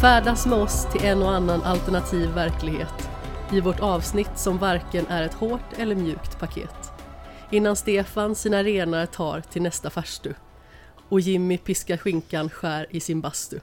[0.00, 3.10] Färdas med oss till en och annan alternativ verklighet
[3.52, 6.92] i vårt avsnitt som varken är ett hårt eller mjukt paket.
[7.50, 10.34] Innan Stefan sina renar tar till nästa farstu
[11.08, 13.58] och Jimmy piskar skinkan skär i sin bastu.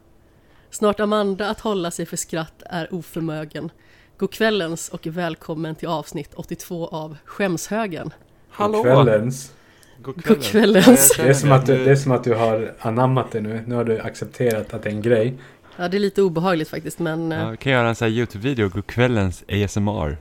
[0.70, 3.72] Snart Amanda att hålla sig för skratt är oförmögen.
[4.17, 8.14] God kvällens och välkommen till avsnitt 82 av Skämshögen.
[8.50, 8.84] Hallå!
[8.84, 9.54] Kvällens.
[10.02, 11.17] God God kvällens.
[11.17, 13.64] Det är, som att du, det är som att du har anammat det nu.
[13.67, 15.34] Nu har du accepterat att det är en grej.
[15.77, 18.16] Ja, det är lite obehagligt faktiskt, men eh, Ja, vi kan göra en sån här
[18.16, 20.17] YouTube-video, God kvällens ASMR.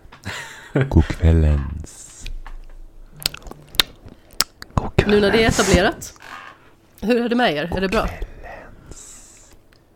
[0.88, 2.24] God kvällens.
[4.74, 6.14] God nu när det är etablerat.
[7.00, 7.72] Hur är det med er?
[7.76, 8.08] Är det bra?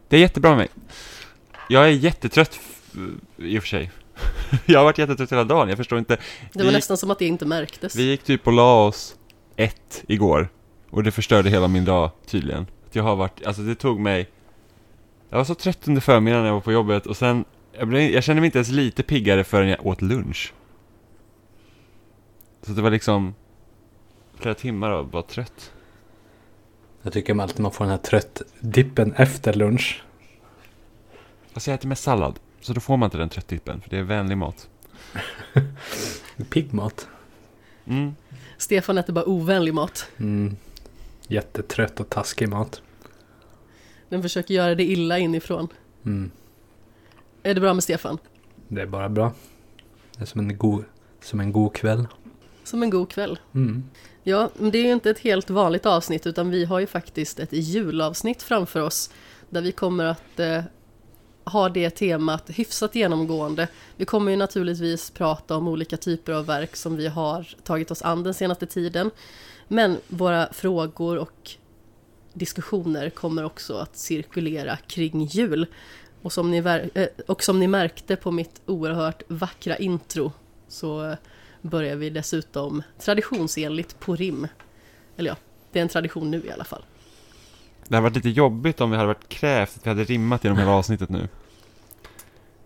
[0.08, 0.68] Det är jättebra med mig.
[1.68, 2.60] Jag är jättetrött
[3.36, 3.90] i och för sig.
[4.66, 6.16] Jag har varit jättetrött hela dagen, jag förstår inte.
[6.52, 7.96] Det var Vi- nästan som att det inte märktes.
[7.96, 9.14] Vi gick typ och la oss
[9.56, 10.48] ett igår.
[10.90, 12.66] Och det förstörde hela min dag tydligen.
[12.88, 14.28] Att Jag har varit, alltså det tog mig...
[15.30, 17.44] Jag var så trött under förmiddagen när jag var på jobbet och sen...
[17.72, 20.54] Jag, blev, jag kände mig inte ens lite piggare förrän jag åt lunch.
[22.62, 23.34] Så det var liksom...
[24.34, 25.72] Flera timmar av bara trött.
[27.02, 30.02] Jag tycker alltid man får den här tröttdippen efter lunch.
[31.54, 32.38] Alltså jag äter mest sallad.
[32.60, 34.68] Så då får man inte den tröttdippen, för det är vänlig mat.
[36.50, 37.08] Pigg mat.
[37.86, 38.14] Mm.
[38.58, 40.10] Stefan äter bara ovänlig mat.
[40.16, 40.56] Mm.
[41.28, 42.82] Jättetrött och taskig mat.
[44.10, 45.68] Den försöker göra det illa inifrån.
[46.04, 46.30] Mm.
[47.42, 48.18] Är det bra med Stefan?
[48.68, 49.32] Det är bara bra.
[50.16, 50.84] Det är som en god,
[51.20, 52.06] som en god kväll.
[52.64, 53.38] Som en god kväll.
[53.54, 53.84] Mm.
[54.22, 57.40] Ja, men det är ju inte ett helt vanligt avsnitt utan vi har ju faktiskt
[57.40, 59.10] ett julavsnitt framför oss.
[59.50, 60.62] Där vi kommer att eh,
[61.44, 63.68] ha det temat hyfsat genomgående.
[63.96, 68.02] Vi kommer ju naturligtvis prata om olika typer av verk som vi har tagit oss
[68.02, 69.10] an den senaste tiden.
[69.68, 71.50] Men våra frågor och
[72.32, 75.66] diskussioner kommer också att cirkulera kring jul.
[76.22, 76.56] Och som ni,
[76.94, 80.32] eh, och som ni märkte på mitt oerhört vackra intro
[80.68, 81.16] så
[81.62, 84.46] börjar vi dessutom traditionsenligt på rim.
[85.16, 85.36] Eller ja,
[85.72, 86.84] det är en tradition nu i alla fall.
[87.88, 90.58] Det hade varit lite jobbigt om vi hade varit krävt att vi hade rimmat genom
[90.58, 91.28] hela avsnittet nu.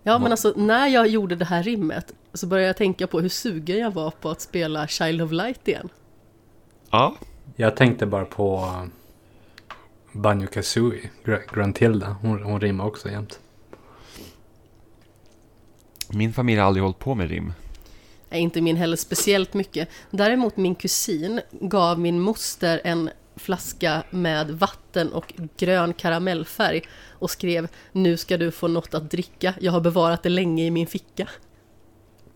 [0.03, 3.29] Ja, men alltså när jag gjorde det här rimmet så började jag tänka på hur
[3.29, 5.89] sugen jag var på att spela Child of Light igen.
[6.91, 7.17] Ja.
[7.57, 8.73] Jag tänkte bara på
[10.15, 12.17] Banjo Kazooie, Gr- Gruntilda.
[12.21, 13.41] Hon, hon rimmar också jämt.
[16.09, 17.53] Min familj har aldrig hållit på med rim.
[18.31, 19.89] Nej, inte min heller speciellt mycket.
[20.11, 27.69] Däremot min kusin gav min moster en flaska med vatten och grön karamellfärg och skrev
[27.93, 31.29] Nu ska du få något att dricka, jag har bevarat det länge i min ficka.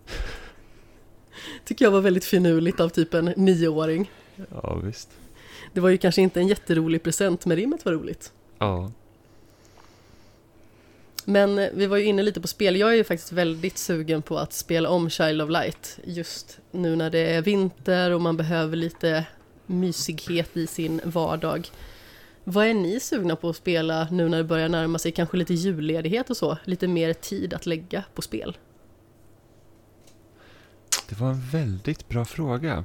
[1.65, 4.11] Tycker jag var väldigt finurligt av typ en nioåring.
[4.51, 5.09] Ja, visst.
[5.73, 8.33] Det var ju kanske inte en jätterolig present, men rimmet var roligt.
[8.59, 8.91] Ja.
[11.25, 12.75] Men eh, vi var ju inne lite på spel.
[12.75, 15.99] Jag är ju faktiskt väldigt sugen på att spela om Child of Light.
[16.03, 19.25] Just nu när det är vinter och man behöver lite
[19.65, 21.69] mysighet i sin vardag.
[22.43, 25.53] Vad är ni sugna på att spela nu när det börjar närma sig kanske lite
[25.53, 26.57] julledighet och så?
[26.63, 28.57] Lite mer tid att lägga på spel.
[31.09, 32.83] Det var en väldigt bra fråga.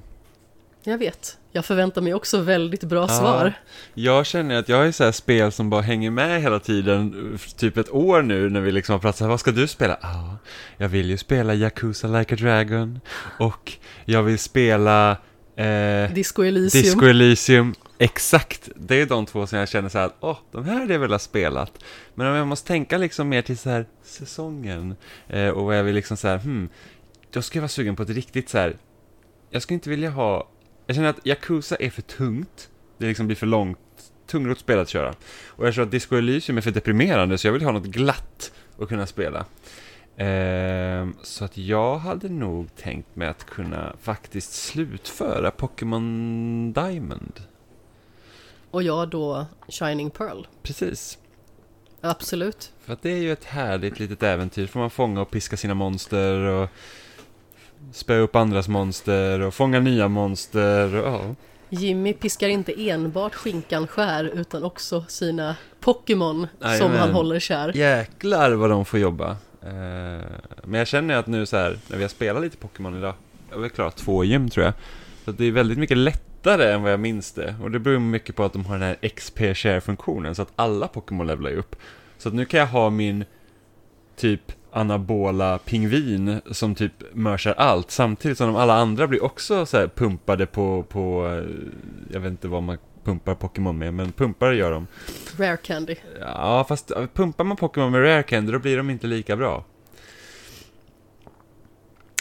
[0.86, 1.38] Jag vet.
[1.52, 3.08] Jag förväntar mig också väldigt bra Ja.
[3.08, 3.52] svar.
[3.94, 7.76] Jag känner att jag är så här spel som bara hänger med hela tiden, typ
[7.76, 9.98] ett år nu när vi liksom har pratat så här, vad ska du spela?
[10.02, 10.38] Ja,
[10.76, 13.00] jag vill ju spela Yakuza Like a Dragon
[13.38, 13.72] och
[14.04, 15.10] jag vill spela
[15.56, 16.82] eh, Disco Elysium.
[16.82, 17.74] Disco Elysium.
[17.98, 21.00] Exakt, det är de två som jag känner så här, åh, de här hade jag
[21.00, 21.72] velat ha spelat.
[22.14, 24.96] Men om jag måste tänka liksom mer till så här säsongen
[25.28, 26.68] eh, och vad jag vill liksom så här, hmm,
[27.30, 28.76] då ska jag vara sugen på ett riktigt så här,
[29.50, 30.48] jag skulle inte vilja ha,
[30.86, 33.78] jag känner att Yakuza är för tungt, det liksom blir för långt,
[34.26, 35.14] tungrot spel att köra.
[35.46, 38.52] Och jag tror att Disco Elysium är för deprimerande, så jag vill ha något glatt
[38.78, 39.46] att kunna spela.
[40.16, 47.40] Ehm, så att jag hade nog tänkt mig att kunna faktiskt slutföra Pokémon Diamond.
[48.70, 50.46] Och jag då Shining Pearl.
[50.62, 51.18] Precis.
[52.00, 52.72] Absolut.
[52.80, 54.66] För att det är ju ett härligt litet äventyr.
[54.66, 56.70] Får man fånga och piska sina monster och
[57.92, 60.94] spöa upp andras monster och fånga nya monster.
[60.94, 61.34] Och, ja.
[61.68, 66.46] Jimmy piskar inte enbart skinkan skär utan också sina Pokémon
[66.78, 67.76] som han håller kär.
[67.76, 69.30] Jäklar vad de får jobba.
[69.62, 70.24] Eh,
[70.64, 73.14] men jag känner att nu så här, när vi har spelat lite Pokémon idag,
[73.48, 74.74] jag har väl klarat två gym tror jag.
[75.24, 77.54] Så att det är väldigt mycket lättare än vad jag minns det.
[77.62, 81.26] Och det beror mycket på att de har den här XP-share-funktionen, så att alla Pokémon
[81.26, 81.76] levlar ju upp.
[82.18, 83.24] Så att nu kan jag ha min
[84.16, 89.76] typ anabola pingvin som typ mörsar allt samtidigt som de alla andra blir också så
[89.78, 91.44] här pumpade på, på eh,
[92.12, 94.86] jag vet inte vad man pumpar Pokémon med, men pumpar gör de.
[95.36, 95.96] Rare Candy.
[96.20, 99.64] Ja, fast pumpar man Pokémon med Rare Candy, då blir de inte lika bra.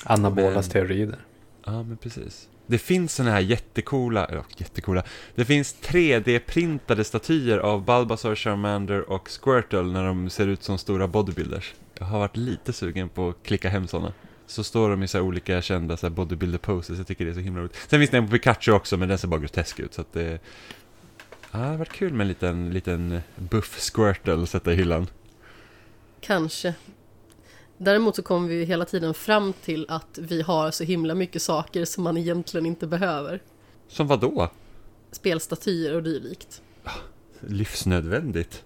[0.03, 1.19] Anabola Men- steroider.
[1.65, 2.49] Ja, men precis.
[2.65, 5.03] Det finns såna här jättecoola, ja, jättecoola,
[5.35, 11.07] det finns 3D-printade statyer av Bulbasaur, Charmander och Squirtle när de ser ut som stora
[11.07, 11.73] bodybuilders.
[11.99, 14.13] Jag har varit lite sugen på att klicka hem såna.
[14.45, 17.31] Så står de i så här olika kända så här bodybuilder poses, jag tycker det
[17.31, 17.75] är så himla roligt.
[17.87, 20.13] Sen finns det en på Pikachu också, men den ser bara grotesk ut, så att
[20.13, 20.39] det...
[21.51, 25.07] Ja, det har varit kul med en liten, liten buff Squirtle att sätta i hyllan.
[26.19, 26.73] Kanske.
[27.77, 31.85] Däremot så kommer vi hela tiden fram till att vi har så himla mycket saker
[31.85, 33.41] som man egentligen inte behöver.
[33.87, 34.49] Som vad då?
[35.11, 36.61] Spelstatyer och dylikt.
[37.39, 38.63] Livsnödvändigt.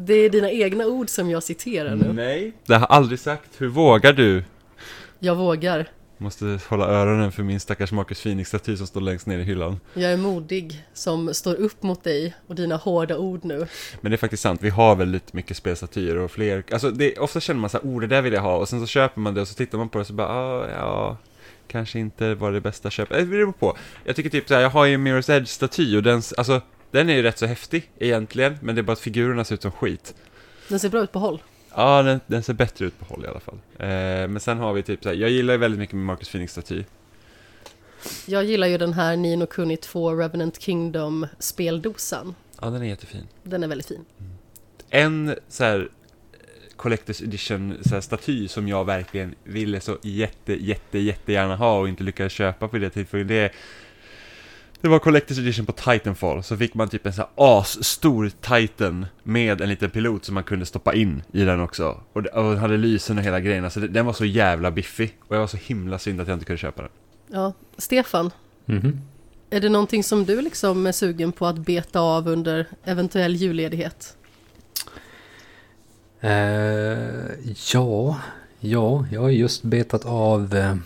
[0.00, 2.12] Det är dina egna ord som jag citerar nu.
[2.12, 2.52] Nej.
[2.66, 3.50] Det har jag aldrig sagt.
[3.58, 4.44] Hur vågar du?
[5.18, 5.88] Jag vågar.
[6.18, 9.80] Måste hålla öronen för min stackars Marcus Phoenix-staty som står längst ner i hyllan.
[9.94, 13.66] Jag är modig som står upp mot dig och dina hårda ord nu.
[14.00, 17.40] Men det är faktiskt sant, vi har väldigt mycket spelstatyer och fler, alltså det, ofta
[17.40, 19.34] känner man så här, oh det där vill jag ha, och sen så köper man
[19.34, 21.16] det och så tittar man på det och så bara, ah, ja,
[21.68, 23.16] kanske inte var det bästa köpet.
[23.16, 23.76] Eh, Det beror på.
[24.04, 27.10] Jag tycker typ så här, jag har ju en Mirror's Edge-staty och den, alltså, den
[27.10, 29.70] är ju rätt så häftig egentligen, men det är bara att figurerna ser ut som
[29.70, 30.14] skit.
[30.68, 31.42] Den ser bra ut på håll.
[31.74, 33.58] Ja, den, den ser bättre ut på håll i alla fall.
[33.78, 33.88] Eh,
[34.28, 36.84] men sen har vi typ så här, jag gillar ju väldigt mycket med Marcus Phoenix-staty.
[38.26, 42.34] Jag gillar ju den här Nino Kuni 2 Revenant Kingdom speldosan.
[42.60, 43.26] Ja, den är jättefin.
[43.42, 44.04] Den är väldigt fin.
[44.90, 45.88] En så här
[46.32, 51.78] eh, Collector's Edition så här, staty som jag verkligen ville så jätte, jätte, jättegärna ha
[51.78, 53.28] och inte lyckades köpa på det tillfället.
[53.28, 53.52] Det,
[54.80, 59.06] det var Collector's Edition på Titanfall, så fick man typ en så här asstor Titan
[59.22, 62.00] med en liten pilot som man kunde stoppa in i den också.
[62.12, 64.70] Och, det, och den hade lysen och hela grejen, alltså det, den var så jävla
[64.70, 65.16] biffig.
[65.28, 66.90] Och jag var så himla synd att jag inte kunde köpa den.
[67.30, 68.30] Ja, Stefan.
[68.64, 69.00] Mhm.
[69.50, 74.16] Är det någonting som du liksom är sugen på att beta av under eventuell julledighet?
[76.20, 76.30] Eh,
[77.72, 78.20] ja,
[78.60, 80.76] ja, jag har just betat av eh,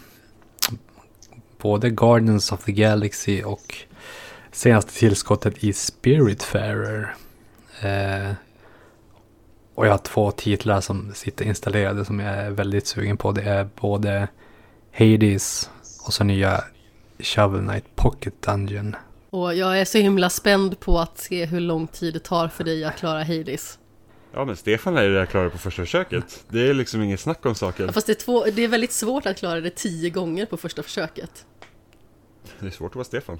[1.63, 3.75] både Guardians of the Galaxy och
[4.53, 7.15] senaste tillskottet i Spiritfarer.
[7.81, 8.33] Eh,
[9.75, 13.33] och jag har två titlar som sitter installerade som jag är väldigt sugen på.
[13.33, 14.29] Det är både
[14.93, 15.71] Hades
[16.07, 16.65] och så nya
[17.19, 18.97] Shovel Knight Pocket Dungeon.
[19.31, 22.65] Och jag är så himla spänd på att se hur lång tid det tar för
[22.65, 23.79] dig att klara Hades.
[24.35, 26.45] Ja, men Stefan är ju det klar på första försöket.
[26.49, 27.87] Det är liksom inget snack om saker.
[27.87, 30.57] Ja, Fast det är, två, det är väldigt svårt att klara det tio gånger på
[30.57, 31.47] första försöket.
[32.61, 33.39] Det är svårt att vara Stefan.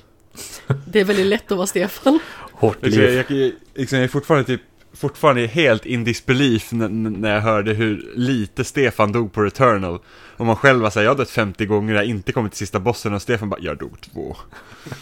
[0.87, 2.19] Det är väldigt lätt att vara Stefan.
[2.53, 3.53] Hårt Liksom, jag, liv.
[3.75, 4.61] jag, liksom, jag är fortfarande typ
[4.95, 9.99] fortfarande helt in disbelief när jag hörde hur lite Stefan dog på Returnal.
[10.37, 12.59] Och man själv var såhär, jag har dött 50 gånger, jag har inte kommit till
[12.59, 14.37] sista bossen och Stefan bara, jag dog två.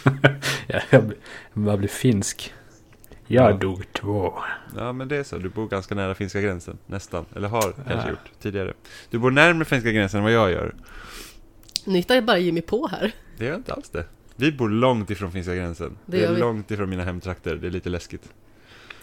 [0.67, 1.03] Ja, jag
[1.53, 2.53] jag bara blir finsk.
[3.31, 3.57] Jag Ja.
[3.57, 4.33] dog två.
[4.77, 7.25] Ja men det är så, du bor ganska nära finska gränsen, nästan.
[7.35, 8.09] Eller har kanske Ja.
[8.09, 8.73] gjort tidigare.
[9.09, 10.75] Du bor närmare finska gränsen än vad jag gör.
[11.85, 13.11] Nu hittar jag bara Jimmy på här.
[13.37, 14.05] Det gör inte alls det.
[14.35, 15.97] Vi bor långt ifrån finska gränsen.
[16.05, 16.39] Det Det, är vi.
[16.39, 18.29] långt ifrån mina hemtrakter, det är lite läskigt.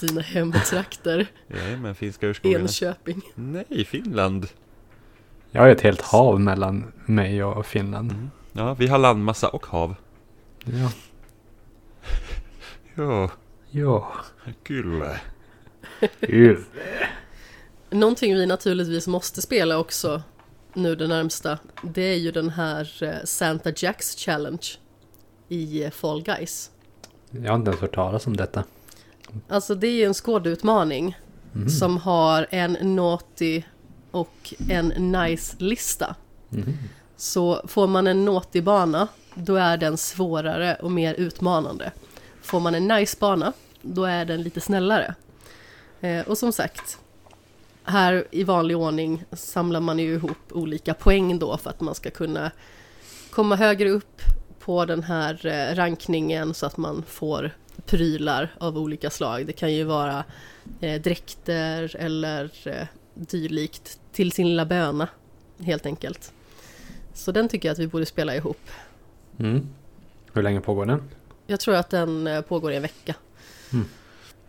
[0.00, 1.26] Dina hemtrakter.
[1.49, 2.62] Jajamän, finska urskogarna.
[2.62, 3.20] Enköping.
[3.35, 4.47] Nej, Finland.
[5.50, 8.12] Jag har ett helt hav mellan mig och Finland.
[8.12, 8.30] Mm.
[8.52, 9.94] Ja, vi har landmassa och hav.
[10.64, 10.90] Ja.
[12.94, 13.30] Ja,
[13.70, 14.12] Ja.
[14.62, 15.02] kul.
[16.20, 16.64] Uv.
[17.90, 20.22] Någonting vi naturligtvis måste spela också
[20.75, 21.58] nu det närmsta.
[21.82, 24.66] Det är ju den här eh, Santa Jacks Challenge
[25.48, 26.70] i eh, Fall Guys.
[27.30, 28.64] Jag har inte ens hört talas om detta.
[29.48, 31.16] Alltså det är ju en skådeutmaning
[31.52, 31.68] Mhm.
[31.68, 33.62] som har en naughty
[34.10, 36.14] och en nice-lista.
[36.48, 36.75] Mhm.
[37.16, 41.92] Så får man en naughty bana, då är den svårare och mer utmanande.
[42.49, 43.52] Får man en nice bana,
[43.83, 45.14] då är den lite snällare.
[46.00, 46.99] Eh, och som sagt,
[47.85, 52.11] här i vanlig ordning samlar man ju ihop olika poäng då för att man ska
[52.11, 52.50] kunna
[53.31, 54.23] komma högre upp
[54.61, 57.50] på den här eh, rankningen så att man får
[57.87, 59.47] prylar av olika slag.
[59.47, 60.25] Det kan ju vara
[60.81, 65.09] eh, dräkter eller eh, dylikt till sin lilla böna
[65.61, 66.33] helt enkelt.
[67.14, 68.61] Så den tycker jag att vi borde spela ihop.
[69.38, 69.69] Mm.
[70.33, 71.02] Hur länge pågår den?
[71.50, 73.14] Jag tror att den eh, pågår i en vecka.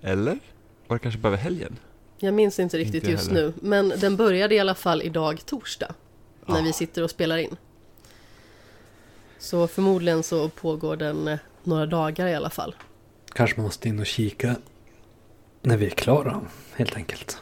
[0.02, 0.40] Eller?
[0.88, 1.78] Var det kanske bara över helgen?
[2.18, 5.94] Jag minns inte riktigt jag just nu, men den började i alla fall idag torsdag.
[6.46, 6.62] När Ah.
[6.62, 7.56] vi sitter och spelar in.
[9.38, 12.76] Så förmodligen så pågår den eh, några dagar i alla fall.
[13.34, 14.56] Kanske man måste in och kika
[15.62, 16.42] när vi är klara,
[16.76, 17.38] helt enkelt.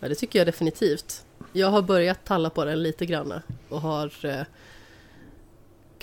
[0.00, 1.24] Ja, det tycker jag definitivt.
[1.52, 3.32] Jag har börjat talla på den lite grann
[3.68, 4.40] och har eh,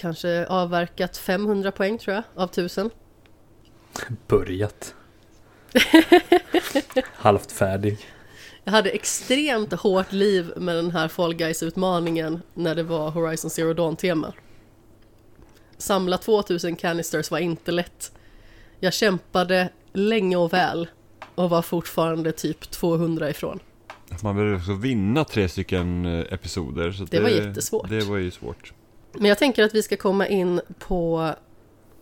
[0.01, 2.89] kanske avverkat 500 poäng tror jag, av 1000.
[4.27, 4.95] Börjat.
[7.13, 7.97] Halvt färdig.
[8.63, 13.73] Jag hade extremt hårt liv med den här Fall Guys-utmaningen när det var Horizon Zero
[13.73, 14.33] Dawn-tema.
[15.77, 18.11] Samla 2000 canisters var inte lätt.
[18.79, 20.87] Jag kämpade länge och väl
[21.35, 23.59] och var fortfarande typ 200 ifrån.
[24.23, 26.91] Man behöver också vinna tre stycken eh, episoder.
[26.91, 27.89] Så Det var jättesvårt.
[27.89, 28.73] Det var ju svårt.
[29.13, 31.33] Men jag tänker att vi ska komma in på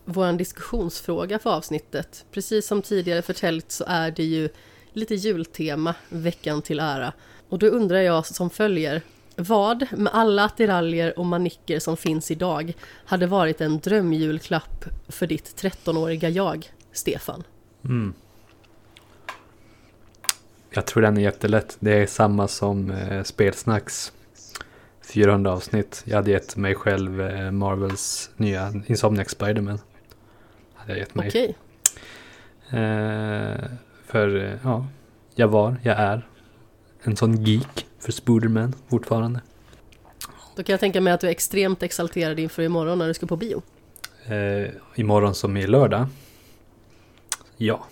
[0.04, 2.24] vår diskussionsfråga för avsnittet.
[2.30, 4.48] Precis som tidigare förtäljt så är det ju
[4.92, 7.12] lite jultema, veckan till ära.
[7.48, 9.02] Och då undrar jag som följer,
[9.36, 12.72] vad med alla attiraljer och manicker som finns idag
[13.04, 17.44] hade varit en drömjulklapp för ditt 13-åriga jag, Stefan?
[17.84, 18.14] Mm.
[20.70, 21.76] Jag tror den är jättelätt.
[21.80, 24.12] Det är samma som eh, Spelsnacks
[25.10, 26.02] 400 avsnitt.
[26.06, 29.78] Jag hade gett mig själv eh, Marvels nya Insomniac Spiderman.
[30.74, 31.28] Hade jag gett mig.
[31.28, 31.56] Okej,
[32.72, 33.60] Eh,
[34.06, 34.86] för eh, ja,
[35.34, 36.26] jag var, jag är
[37.02, 39.40] en sån geek för Spooderman fortfarande.
[40.56, 43.26] då kan jag tänka mig att du är extremt exalterad inför imorgon när du ska
[43.26, 43.62] på bio.
[44.26, 46.06] Eh, imorgon som är lördag.
[47.56, 47.84] Ja,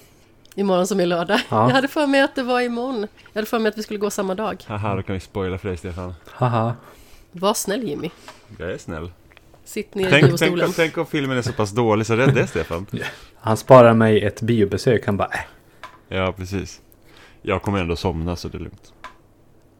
[0.55, 1.41] Imorgon som är lördag.
[1.51, 1.69] Ja.
[1.69, 3.01] Jag hade för mig att det var imorgon.
[3.01, 4.65] Jag hade för mig att vi skulle gå samma dag.
[4.67, 6.15] Haha, då kan vi spoila för dig Stefan.
[6.27, 6.75] haha.
[7.39, 8.11] Var snäll Jimmy.
[8.59, 9.11] Jag är snäll.
[9.65, 10.73] Sitt ner i Tänk, tänk, biostolen.
[10.77, 12.87] tänk om filmen är så pass dålig så rädd det Stefan.
[13.37, 15.07] Han sparar mig ett biobesök.
[15.07, 15.41] Han bara, äh,
[16.17, 16.81] Ja, precis.
[17.43, 18.93] Jag kommer ändå somna så det är lugnt.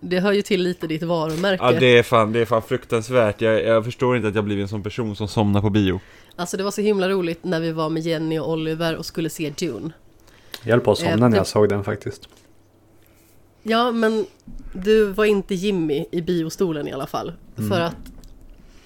[0.01, 1.65] Det hör ju till lite ditt varumärke.
[1.65, 3.41] Ja, det är fan, det är fan fruktansvärt.
[3.41, 6.01] Jag, jag förstår inte att jag blivit en sån person som somnar på bio.
[6.37, 9.31] Alltså det var så himla roligt när vi var med Jenny och Oliver och skulle
[9.31, 9.91] se Dune.
[10.63, 12.29] jag höll på att somna Eh, när det- jag såg den faktiskt.
[13.69, 14.27] Ja, men
[14.73, 17.33] du var inte Jimmy i biostolen i alla fall.
[17.57, 17.71] Mm.
[17.71, 18.13] För att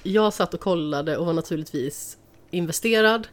[0.03, 2.17] jag satt och kollade och var naturligtvis
[2.51, 3.29] investerad.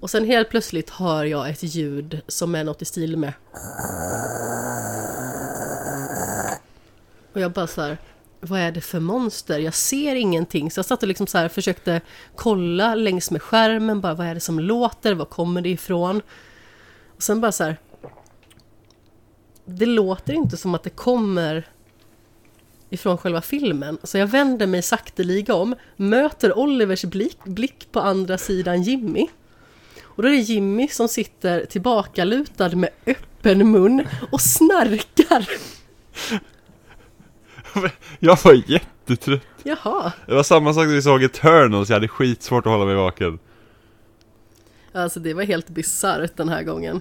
[0.00, 3.32] Och sen helt plötsligt hör jag ett ljud som är något i stil med
[7.32, 7.98] Och jag bara så här,
[8.40, 9.58] vad är det för monster?
[9.58, 10.70] Jag ser ingenting.
[10.70, 12.00] Så jag satt och liksom så här försökte
[12.34, 15.14] kolla längs med skärmen, bara vad är det som låter?
[15.14, 16.22] Var kommer det ifrån?
[17.16, 17.76] Och sen bara så här,
[19.68, 21.66] det låter inte som att det kommer
[22.90, 23.98] ifrån själva filmen.
[24.02, 29.26] Så jag vänder mig sakteliga om, möter Olivers blick, blick på andra sidan Jimmy.
[30.02, 35.48] Och då är det Jimmy som sitter tillbakalutad med öppen mun och snarkar.
[38.18, 39.42] Jag var jättetrött.
[39.62, 40.12] Jaha.
[40.26, 43.38] Det var samma sak när vi såg Eternals, jag hade skitsvårt att hålla mig vaken.
[44.92, 47.00] Alltså det var helt bisarrt den här gången.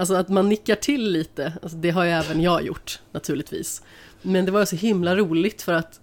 [0.00, 3.82] Alltså att man nickar till lite, alltså det har ju även jag gjort naturligtvis.
[4.22, 6.00] Men det var så himla roligt för att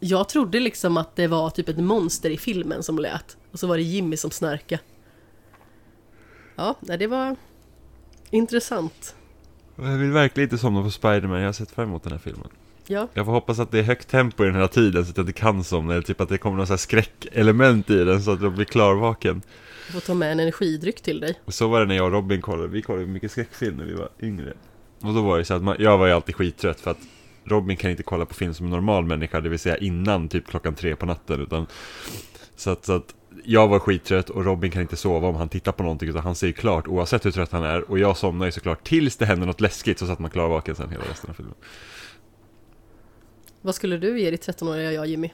[0.00, 3.36] jag trodde liksom att det var typ ett monster i filmen som lät.
[3.52, 4.82] Och så var det Jimmy som snarkade.
[6.56, 7.36] Ja, det var
[8.30, 9.14] intressant.
[9.76, 12.48] Jag vill verkligen inte somna på Spiderman, jag har sett fram emot den här filmen.
[12.86, 15.16] Ja, Jag får hoppas att det är högt tempo i den här tiden så att
[15.16, 18.32] jag inte kan somna, eller typ att det kommer någon här skräckelement i den så
[18.32, 19.42] att jag blir klarvaken.
[19.86, 21.40] Du får ta med en energidryck till dig.
[21.44, 23.94] Och så var det när jag och Robin kollade, vi kollade mycket skräckfilm när vi
[23.94, 24.52] var yngre.
[25.00, 26.98] Och då var det så att man, jag var ju alltid skittrött för att
[27.44, 30.46] Robin kan inte kolla på film som en normal människa, det vill säga innan typ
[30.46, 31.66] klockan tre på natten utan
[32.56, 33.14] Så att, så att
[33.44, 36.34] jag var skittrött och Robin kan inte sova om han tittar på någonting utan han
[36.34, 39.26] ser ju klart oavsett hur trött han är och jag somnar ju såklart tills det
[39.26, 41.54] händer något läskigt så att man klarar vaken sen hela resten av filmen.
[43.60, 45.30] Vad skulle du ge ditt 13-åriga jag Jimmy?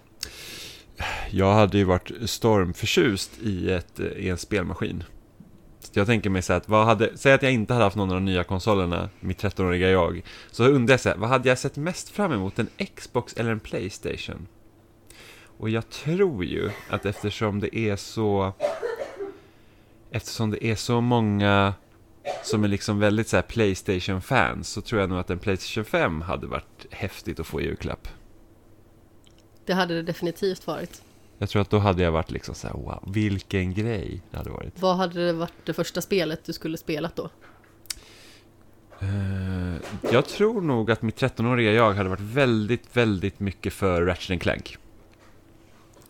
[1.31, 5.05] Jag hade ju varit stormförtjust i, ett, eh, i en spelmaskin.
[5.81, 7.97] Så jag tänker mig så här att, vad hade, säg att jag inte hade haft
[7.97, 10.23] någon av de nya konsolerna, mitt 13-åriga jag.
[10.51, 13.51] Så undrar jag så här, vad hade jag sett mest fram emot, en Xbox eller
[13.51, 14.47] en Playstation?
[15.59, 18.53] Och jag tror ju att eftersom det är så...
[20.11, 21.75] Eftersom det är så många
[22.43, 26.23] som är liksom väldigt så här Playstation-fans så tror jag nog att en Playstation 5
[26.23, 28.09] hade varit häftigt att få i julklapp.
[29.71, 31.03] Det hade det definitivt varit.
[31.39, 34.51] Jag tror att då hade jag varit liksom så här, wow, vilken grej det hade
[34.51, 34.81] varit.
[34.81, 37.31] Vad hade det varit det första spelet du skulle spelat då?
[39.01, 44.41] Eh, jag tror nog att mitt 13-åriga jag hade varit väldigt, väldigt mycket för Ratchet
[44.41, 44.79] Clank.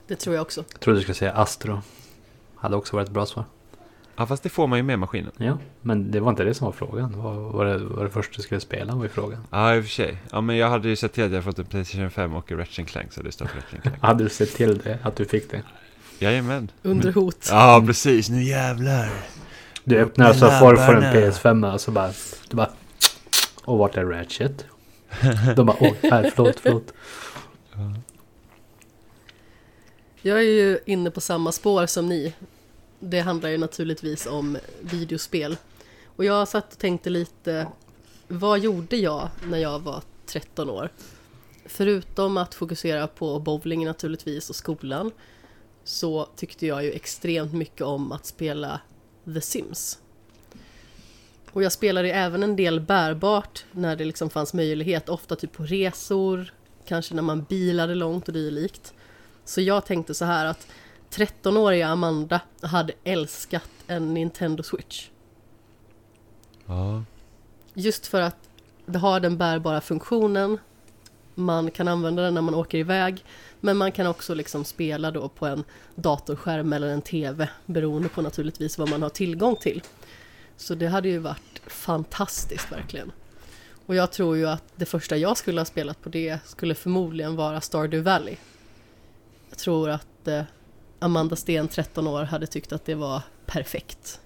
[0.07, 0.65] Det tror jag också.
[0.73, 1.81] Jag trodde du skulle säga Astro.
[2.55, 3.45] Hade också varit ett bra svar.
[4.17, 5.33] Ja, fast det får man ju med maskinen.
[5.37, 7.13] Ja, men det var inte det som var frågan.
[7.17, 9.47] Vad var det, var det första du skulle spela var ju frågan.
[9.51, 10.17] Ja, i och för sig.
[10.31, 12.59] Ja, men jag hade ju sett till att jag fått en Playstation 5 och en
[12.59, 13.97] Ratchet Clank, så det står Ratchet Clank.
[14.01, 15.63] Hade du sett till det, att du fick det?
[16.19, 16.71] Jajamän.
[16.83, 17.49] Under hot.
[17.51, 18.29] Ja, precis.
[18.29, 19.11] Nu jävlar.
[19.85, 21.13] Du öppnar med så får, får en labbarna.
[21.13, 22.11] PS5 och så bara...
[22.49, 22.71] Du bara...
[23.65, 24.65] Och vart är Ratchet?
[25.57, 26.93] De bara, åh, här, förlåt, förlåt.
[30.23, 32.35] Jag är ju inne på samma spår som ni
[33.01, 35.57] det handlar ju naturligtvis om videospel.
[36.17, 37.67] Och jag satt och tänkte lite,
[38.29, 40.91] vad gjorde jag när jag var 13 år?
[41.65, 45.11] Förutom att fokusera på bowling naturligtvis och skolan
[45.85, 48.81] så tyckte jag ju extremt mycket om att spela
[49.25, 49.99] The Sims.
[51.53, 55.53] Och jag spelade ju även en del bärbart när det liksom fanns möjlighet, ofta typ
[55.53, 56.53] på resor,
[56.87, 58.95] kanske när man bilade långt och dylikt.
[59.45, 60.67] Så jag tänkte så här att
[61.11, 65.09] 13-åriga Amanda hade älskat en Nintendo Switch.
[66.67, 67.05] Ja.
[67.75, 68.37] Just för att
[68.87, 70.59] det har den bärbara funktionen.
[71.35, 73.25] Man kan använda den när man åker iväg.
[73.61, 75.65] Men man kan också liksom spela då på en
[75.95, 77.49] datorskärm eller en TV.
[77.67, 79.83] Beroende på naturligtvis vad man har tillgång till.
[80.57, 83.13] Så det hade ju varit fantastiskt verkligen.
[83.87, 87.37] Och jag tror ju att det första jag skulle ha spelat på det skulle förmodligen
[87.37, 88.37] vara Stardew Valley.
[89.49, 90.43] Jag tror att eh,
[91.01, 94.21] Amanda Sten, 13 år, hade tyckt att det var perfekt.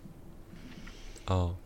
[1.27, 1.57] Ja.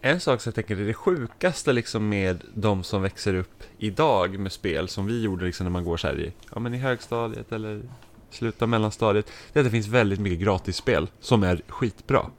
[0.00, 4.38] En sak som jag tänker är det sjukaste liksom med de som växer upp idag
[4.38, 6.78] med spel som vi gjorde liksom när man går så här i, ja, men i
[6.78, 7.82] högstadiet eller
[8.30, 9.26] slutet av mellanstadiet.
[9.52, 12.30] Det är att det finns väldigt mycket gratisspel som är skitbra.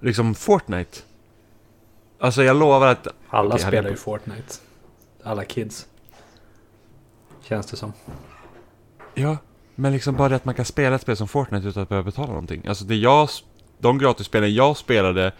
[0.00, 0.98] Liksom Fortnite.
[2.18, 3.06] Alltså jag lovar att...
[3.28, 4.54] Alla spelar hade- ju Fortnite.
[5.22, 5.86] Alla kids.
[7.42, 7.92] Känns det som.
[9.14, 9.36] Ja,
[9.74, 12.06] men liksom bara det att man kan spela ett spel som Fortnite utan att behöva
[12.06, 12.62] betala någonting.
[12.68, 13.28] Alltså det jag,
[13.78, 15.32] de gratisspelen jag spelade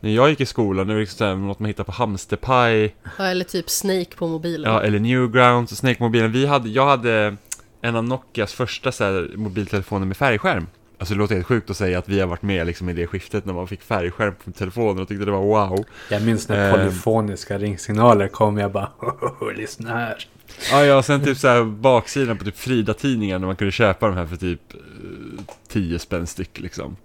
[0.00, 3.44] när jag gick i skolan, det var liksom något man hittar på Hamsterpaj, Ja, eller
[3.44, 4.72] typ Snake på mobilen.
[4.72, 6.32] ja, eller Newgrounds, Snake-mobilen.
[6.32, 7.36] Vi hade, jag hade
[7.80, 10.66] en av Nokias första så här, mobiltelefoner med färgskärm.
[10.98, 13.06] Alltså det låter helt sjukt att säga att vi har varit med liksom, i det
[13.06, 15.84] skiftet när man fick färgskärm på telefonen och tyckte det var wow.
[16.10, 16.74] Jag minns när Ehm.
[16.78, 18.58] polyfoniska ringsignaler kom.
[18.58, 18.88] Jag bara
[19.56, 20.26] lyssna här.
[20.70, 24.16] Ja, ja, sen typ så här baksidan på typ Frida-tidningen när man kunde köpa de
[24.16, 26.96] här för typ eh, 10 spänn styck liksom.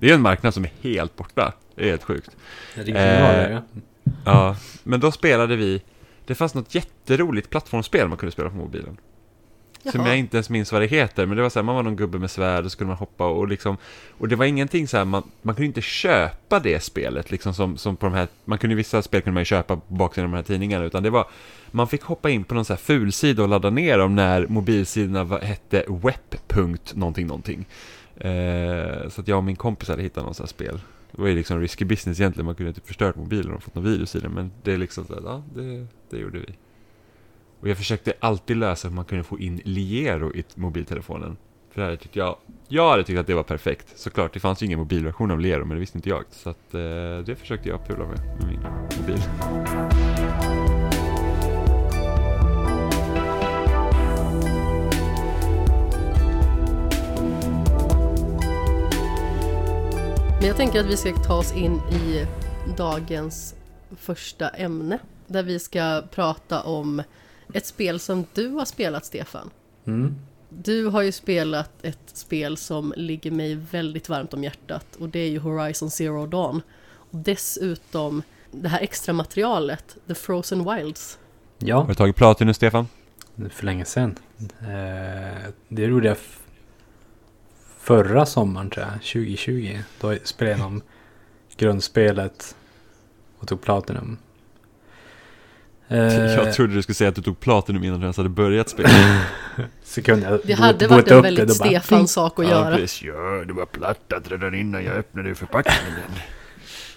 [0.00, 1.52] Det är en marknad som är helt borta.
[1.74, 2.30] Det är helt sjukt.
[2.74, 3.80] Ringsignaler Eh, ja.
[4.24, 5.82] Ja, men då spelade vi
[6.26, 8.96] Det fanns något jätteroligt plattformsspel man kunde spela på mobilen
[9.92, 11.82] Som jag inte ens minns vad det heter Men det var så här, man var
[11.82, 13.76] någon gubbe med svärd och så skulle man hoppa och liksom
[14.18, 17.76] Och det var ingenting så här, man, man kunde inte köpa det spelet liksom som,
[17.76, 20.30] som på de här Man kunde vissa spel kunde man ju köpa på baksidan av
[20.30, 21.26] de här tidningarna Utan det var
[21.70, 25.24] Man fick hoppa in på någon så här fulsida och ladda ner dem när mobilsidorna
[25.24, 26.74] var, hette web.
[26.94, 27.66] någonting någonting.
[28.16, 30.80] Eh, Så att jag och min kompis hade hittat någon sån här spel.
[31.12, 33.84] Det var ju liksom risky business egentligen, man kunde typ förstört mobilen och fått någon
[33.84, 36.46] virus i den Men det är liksom så här, ja det, det gjorde vi
[37.60, 41.36] och jag försökte alltid lösa hur man kunde få in Liero i mobiltelefonen.
[41.70, 42.36] För det här tyckte jag,
[42.68, 43.98] jag hade tyckt att det var perfekt.
[43.98, 46.24] Såklart, det fanns ju ingen mobilversion av Liero men det visste inte jag.
[46.30, 46.80] Så att eh,
[47.26, 48.60] det försökte jag pula med, med min
[49.00, 49.20] mobil.
[60.38, 62.26] Men jag tänker att vi ska ta oss in i
[62.76, 63.54] dagens
[63.96, 64.98] första ämne.
[65.26, 67.02] Där vi ska prata om
[67.52, 69.50] ett spel som du har spelat, Stefan.
[69.86, 70.14] Mm.
[70.48, 75.18] Du har ju spelat ett spel som ligger mig väldigt varmt om hjärtat och det
[75.18, 76.62] är ju Horizon Zero Dawn.
[76.88, 81.18] Och dessutom det här extra materialet, The Frozen Wilds.
[81.58, 82.86] Ja, Har du tagit Platinum Stefan?
[83.50, 84.18] för länge sedan.
[84.60, 86.16] Eh, det gjorde jag
[87.78, 89.78] förra sommaren tror jag, 2020.
[90.00, 90.82] Då spelade jag igenom
[91.56, 92.56] grundspelet
[93.38, 94.18] och tog Platinum.
[95.88, 98.68] Eh, Jag trodde du skulle säga att du tog Platinum innan du ens hade börjat
[98.68, 98.88] spela
[99.84, 102.76] så kunde jag Det hade varit en väldigt Stefan sak att göra.
[102.76, 106.10] precis, ja, det var plattat redan innan jag öppnade förpackningen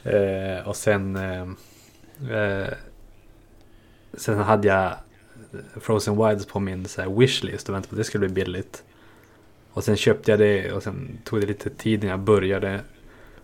[0.04, 1.16] Eh, och sen...
[1.16, 1.42] Eh,
[2.38, 2.68] eh,
[4.14, 4.94] sen hade jag
[5.82, 8.84] Frozen Wilds på min så här, wishlist och väntade på att det skulle bli billigt.
[9.74, 12.80] Och sen köpte jag det och sen tog det lite tid innan jag började.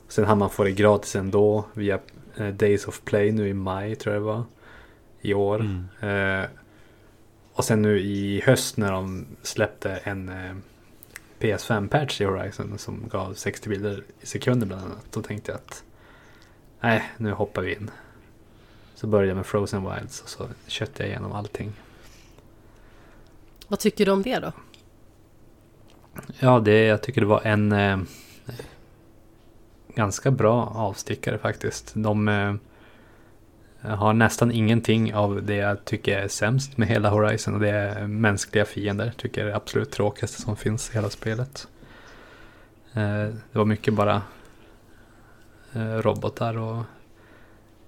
[0.07, 1.99] Sen hann man få det gratis ändå via
[2.37, 4.43] eh, Days of Play nu i maj tror jag det var.
[5.27, 5.59] I år.
[5.59, 6.41] Mm.
[6.41, 6.49] Eh,
[7.53, 10.55] och sen nu i höst när de släppte en eh,
[11.39, 15.05] PS5-patch i Horizon som gav 60 bilder i sekunder bland annat.
[15.11, 15.83] Då tänkte jag att
[16.79, 17.91] nej, nu hoppar vi in.
[18.95, 21.73] Så började jag med Frozen Wilds och så köpte jag igenom allting.
[23.67, 24.51] Vad tycker du om det då?
[26.39, 27.99] Ja, det, jag tycker det var en eh,
[29.95, 31.91] ganska bra avstickare faktiskt.
[31.95, 32.27] De
[33.83, 37.69] eh, har nästan ingenting av det jag tycker är sämst med hela Horizon och det
[37.69, 39.13] är mänskliga fiender.
[39.17, 41.67] Tycker jag är det absolut tråkigaste som finns i hela spelet.
[42.93, 44.21] Eh, det var mycket bara
[45.73, 46.83] eh, robotar och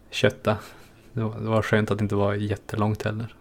[0.09, 0.57] kötta.
[1.13, 3.35] Det var, det var skönt att det inte var jättelångt heller.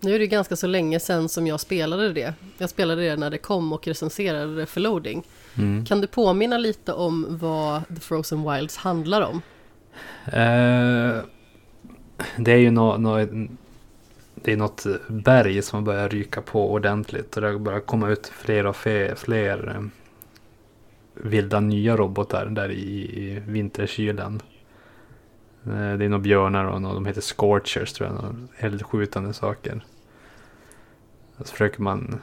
[0.00, 2.34] Nu är det ganska så länge sedan som jag spelade det.
[2.58, 5.22] Jag spelade det när det kom och recenserade det för loading.
[5.54, 5.86] Mm.
[5.86, 9.42] Kan du påminna lite om vad The Frozen Wilds handlar om?
[10.26, 11.22] Eh,
[12.36, 13.26] det är ju nå no,
[14.34, 18.66] det är något berg som börjar ryka på ordentligt och det börjar komma ut fler
[18.66, 19.88] och fler, fler
[21.14, 24.42] vilda nya robotar där i, i vinterkylen.
[25.66, 29.84] Eh, det är några björnar och några, de heter scorchers tror jag, eldskjutande saker.
[31.38, 32.20] Så försöker man,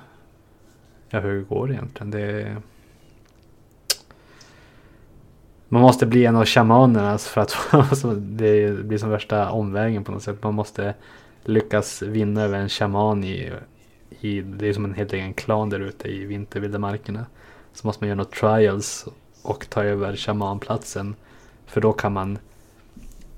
[1.09, 2.11] ja hur går det egentligen?
[2.11, 2.57] Det är,
[5.75, 10.11] man måste bli en av shamanerna för att alltså, det blir som värsta omvägen på
[10.11, 10.43] något sätt.
[10.43, 10.93] Man måste
[11.43, 13.51] lyckas vinna över en shaman i,
[14.19, 17.25] i det är som en helt egen klan där ute i vintervilda markerna.
[17.73, 19.07] Så måste man göra några trials
[19.41, 21.15] och ta över shamanplatsen.
[21.65, 22.37] För då kan man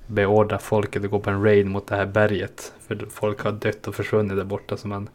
[0.08, 2.74] beordra folket att gå på en raid mot det här berget.
[2.88, 5.10] För folk har dött och försvunnit där borta så man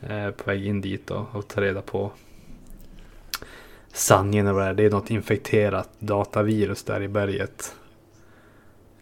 [0.00, 2.10] är på väg in dit och, och tar reda på
[3.92, 4.74] sanningen vad det är.
[4.74, 7.74] Det är något infekterat datavirus där i berget.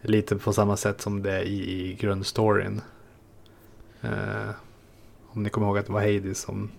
[0.01, 2.81] Lite på samma sätt som det är i, i grundstoryn.
[4.01, 4.49] Eh,
[5.27, 6.71] om ni kommer ihåg att det var Hades som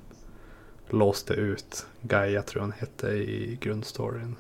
[0.89, 4.37] låste ut Gaia tror jag han hette i grundstoryn.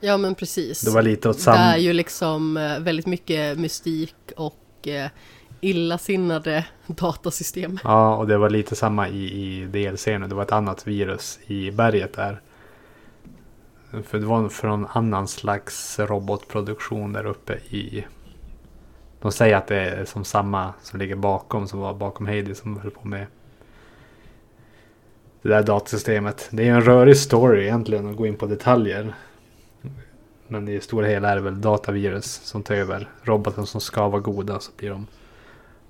[0.00, 0.80] Ja men precis.
[0.80, 1.58] Det var lite åt Det samma...
[1.58, 5.10] är ju liksom eh, väldigt mycket mystik och eh,
[5.60, 7.78] illasinnade datasystem.
[7.84, 10.26] Ja, och det var lite samma i, i DLC nu.
[10.28, 12.40] Det var ett annat virus i berget där.
[14.02, 18.06] För det var från annan slags robotproduktion där uppe i...
[19.20, 22.80] De säger att det är som samma som ligger bakom, som var bakom Heidi som
[22.80, 23.26] höll på med
[25.42, 26.48] det där datasystemet.
[26.52, 29.14] Det är en rörig story egentligen att gå in på detaljer.
[30.48, 34.08] Men i det stora hela är det väl datavirus som tar över roboten som ska
[34.08, 35.06] vara goda så blir de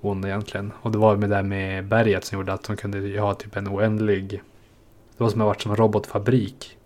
[0.01, 0.71] onda egentligen.
[0.81, 3.55] Och det var med det där med berget som gjorde att de kunde ha typ
[3.55, 4.41] en oändlig...
[5.17, 6.77] Det var som att varit som en robotfabrik.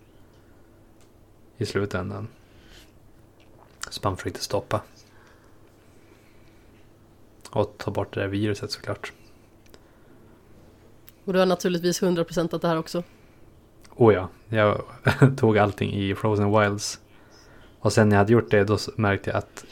[1.59, 2.27] I slutändan.
[3.89, 4.81] Så man försökte stoppa.
[7.49, 9.13] Och ta bort det där viruset såklart.
[11.25, 13.03] Och du har naturligtvis 100% att det här också.
[13.95, 14.83] Oh ja, jag
[15.37, 16.99] tog allting i Frozen Wilds.
[17.79, 19.65] Och sen när jag hade gjort det då märkte jag att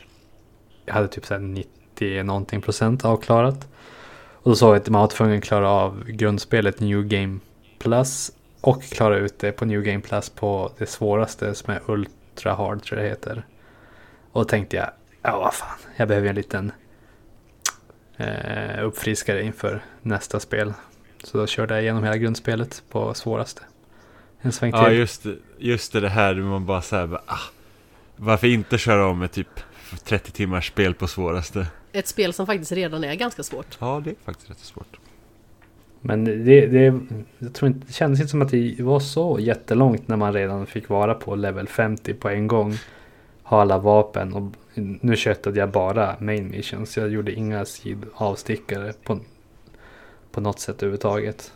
[0.85, 3.67] jag hade typ så här 90 någonting procent avklarat.
[4.31, 7.39] Och då såg jag att man var tvungen att klara av grundspelet New Game
[7.79, 8.31] Plus
[8.67, 12.83] och klara ut det på New Game Plus på det svåraste som är Ultra Hard
[12.83, 13.45] tror jag det heter.
[14.31, 14.89] Och då tänkte jag,
[15.21, 16.71] ja vad fan, jag behöver en liten
[18.17, 20.73] eh, uppfriskare inför nästa spel.
[21.23, 23.61] Så då körde jag igenom hela grundspelet på svåraste.
[24.41, 24.81] En sväng till.
[24.81, 27.39] Ja, just, det- just det, det här man bara bara, ah,
[28.15, 29.59] varför inte köra om med typ
[30.03, 31.67] 30 timmars spel på svåraste?
[31.91, 33.77] Ett spel som faktiskt redan är ganska svårt.
[33.79, 34.97] Ja, det är faktiskt rätt svårt.
[36.01, 36.99] Men det, det,
[37.39, 40.65] jag tror inte, det kändes inte som att det var så jättelångt när man redan
[40.65, 42.73] fick vara på level 50 på en gång.
[43.43, 44.51] Ha alla vapen och
[45.01, 46.97] nu köttade jag bara main missions.
[46.97, 47.65] Jag gjorde inga
[48.13, 49.19] avstickare på,
[50.31, 51.51] på något sätt överhuvudtaget.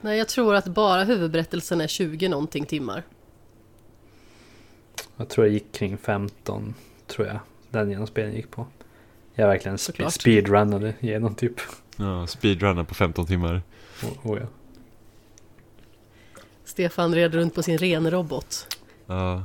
[0.00, 3.02] Nej, jag tror att bara huvudberättelsen är 20 någonting timmar.
[5.16, 6.74] Jag tror jag gick kring 15,
[7.06, 7.38] tror jag.
[7.70, 8.66] Den genomspelningen gick på.
[9.34, 11.60] Jag verkligen sp- speedrunnade igenom typ.
[11.96, 13.62] Ja, speedrunner på 15 timmar.
[14.02, 14.46] Oh, oh ja.
[16.64, 18.76] Stefan red runt på sin renrobot.
[19.06, 19.42] Ja,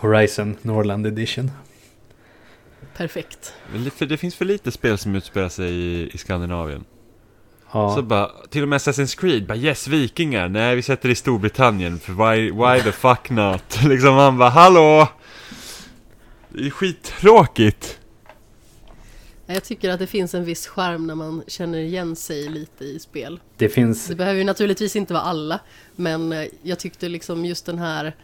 [0.00, 1.50] Horizon Norrland Edition.
[2.96, 3.54] Perfekt.
[3.94, 6.84] för det finns för lite spel som utspelar sig i, i Skandinavien.
[7.72, 7.94] Ja.
[7.94, 11.16] Så bara, till och med Assassin's Creed, bara yes, vikingar, nej vi sätter det i
[11.16, 13.82] Storbritannien, för why, why the fuck not?
[13.84, 15.08] liksom man bara, hallå!
[16.48, 18.00] Det är skittråkigt!
[19.46, 22.98] Jag tycker att det finns en viss charm när man känner igen sig lite i
[22.98, 23.40] spel.
[23.56, 25.60] Det finns Det behöver ju naturligtvis inte vara alla,
[25.96, 28.16] men eh, jag tyckte liksom just den här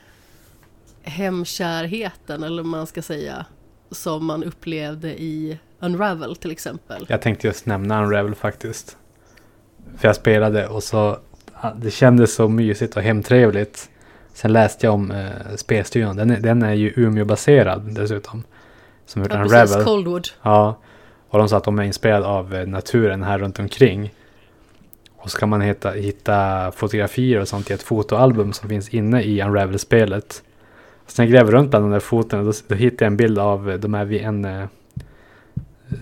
[1.03, 3.47] hemkärheten, eller man ska säga,
[3.91, 7.07] som man upplevde i Unravel till exempel.
[7.09, 8.97] Jag tänkte just nämna Unravel faktiskt.
[9.99, 11.19] För jag spelade och så
[11.77, 13.91] det kändes så mysigt och hemtrevligt.
[14.35, 16.17] Sen läste jag om eh, spelstudion.
[16.17, 18.45] Den den är ju Umeå-baserad dessutom.
[19.07, 19.69] Som gjort Ja, Unravel.
[19.69, 20.29] precis, Coldwood.
[20.43, 20.79] Ja.
[21.33, 24.13] Och de sa att de är inspirerade av eh, naturen här runt omkring.
[25.17, 29.23] Och så kan man hitta, hitta fotografier och sånt i ett fotoalbum som finns inne
[29.23, 30.43] i Unravel-spelet.
[31.07, 33.39] Så när jag gräver runt bland de där fotona då, då hittar jag en bild
[33.39, 34.63] av eh, de här vid en eh,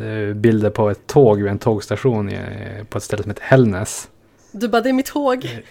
[0.00, 4.08] eh, bilder på ett tåg vid en tågstation eh, på ett ställe som heter Hällnäs.
[4.52, 5.62] Du bara, det är mitt tåg.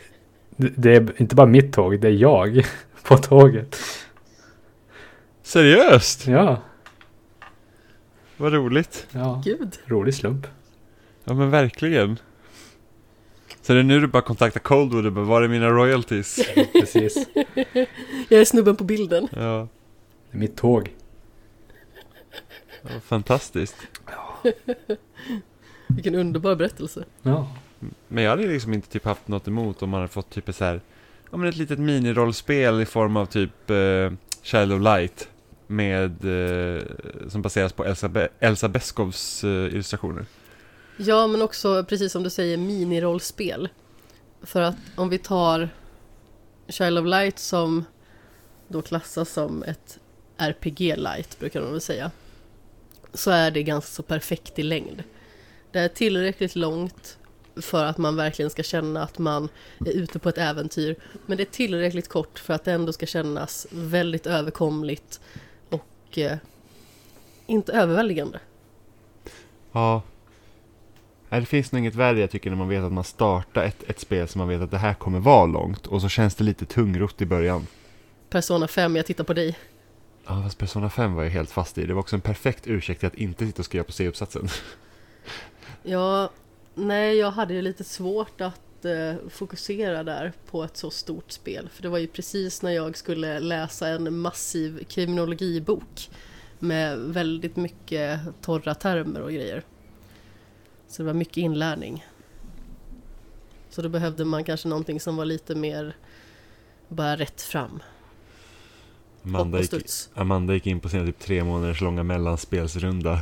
[0.55, 2.65] Det, det är inte bara mitt tåg, det är jag
[3.03, 3.77] på tåget.
[5.43, 6.27] Seriöst?
[6.27, 6.57] Ja.
[8.39, 9.07] Vad roligt.
[9.11, 9.77] Ja, Gud.
[9.85, 10.47] rolig slump.
[11.23, 12.19] Ja men verkligen.
[13.61, 16.39] Så det är nu du bara kontaktar Coldwood och bara, var är mina royalties?
[16.73, 17.27] Precis.
[18.29, 19.27] Jag är snubben på bilden.
[19.31, 19.67] Ja,
[20.31, 20.93] Det är mitt tåg.
[22.81, 23.75] ja fantastiskt.
[25.87, 27.03] Vilken underbar berättelse.
[27.21, 27.51] Ja.
[28.07, 30.65] Men jag hade liksom inte typ haft något emot om man hade fått typ så
[30.65, 30.81] här,
[31.31, 35.29] ja men ett litet minirollspel i form av typ eh, Child of Light.
[35.71, 36.25] Med,
[36.77, 36.83] eh,
[37.27, 40.25] som baseras på Elsa, Be- Elsa Beskows eh, illustrationer.
[40.97, 43.69] Ja, men också precis som du säger minirollspel.
[44.41, 45.69] För att om vi tar
[46.67, 47.85] Child of Light som
[48.67, 49.99] då klassas som ett
[50.37, 52.11] RPG-light, brukar man väl säga.
[53.13, 55.03] Så är det ganska så perfekt i längd.
[55.71, 57.17] Det är tillräckligt långt
[57.55, 59.49] för att man verkligen ska känna att man
[59.85, 60.95] är ute på ett äventyr.
[61.25, 65.19] Men det är tillräckligt kort för att det ändå ska kännas väldigt överkomligt
[66.09, 66.37] och eh,
[67.45, 68.39] inte överväldigande.
[69.71, 70.01] Ja.
[71.29, 73.83] Nej, det finns nog inget värre jag tycker när man vet att man startar ett,
[73.87, 76.43] ett spel som man vet att det här kommer vara långt och så känns det
[76.43, 77.67] lite tungrott i början.
[78.29, 79.57] Persona 5, jag tittar på dig.
[80.25, 81.85] Ja, fast Persona 5 var jag helt fast i.
[81.85, 84.47] Det var också en perfekt ursäkt till att inte sitta och skriva på C-uppsatsen.
[85.83, 86.29] Ja,
[86.75, 91.69] nej, jag hade ju lite svårt att eh, fokusera där på ett så stort spel.
[91.69, 96.09] För det var ju precis när jag skulle läsa en massiv kriminologibok
[96.59, 99.63] med väldigt mycket torra termer och grejer.
[100.87, 102.05] Så det var mycket inlärning.
[103.69, 105.95] Så då behövde man kanske någonting som var lite mer
[106.87, 107.79] bara rätt fram.
[109.23, 109.85] Amanda gick.
[110.13, 113.19] Amanda gick in på sina typ tre månaders långa mellanspelsrunda.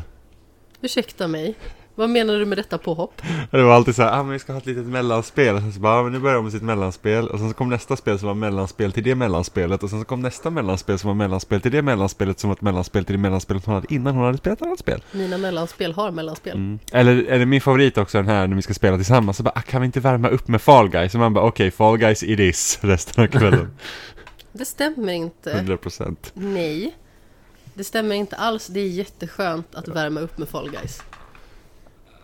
[0.81, 1.55] Ursäkta mig,
[1.97, 3.21] vad menar du med detta påhopp?
[3.51, 5.55] Det var alltid så här, ah, men vi ska ha ett litet mellanspel.
[5.55, 7.27] Och sen så bara, ah, men nu börjar de med sitt mellanspel.
[7.27, 9.83] Och sen så kom nästa spel som var mellanspel till det mellanspelet.
[9.83, 12.61] Och sen så kom nästa mellanspel som var mellanspel till det mellanspelet som var ett
[12.61, 15.03] mellanspel till det mellanspelet hon hade innan hon hade spelat ett annat spel.
[15.11, 16.55] Mina mellanspel har mellanspel.
[16.55, 16.79] Mm.
[16.91, 19.37] Eller det min favorit också den här när vi ska spela tillsammans?
[19.37, 21.13] Så bara, ah, kan vi inte värma upp med Fall Guys?
[21.13, 23.77] Och man bara, okej, Fall Guys it is resten av kvällen.
[24.51, 25.53] Det stämmer inte.
[25.53, 26.15] 100%.
[26.33, 26.95] Nej.
[27.73, 28.67] Det stämmer inte alls.
[28.67, 31.01] Det är jätteskönt att värma upp med Fall Guys.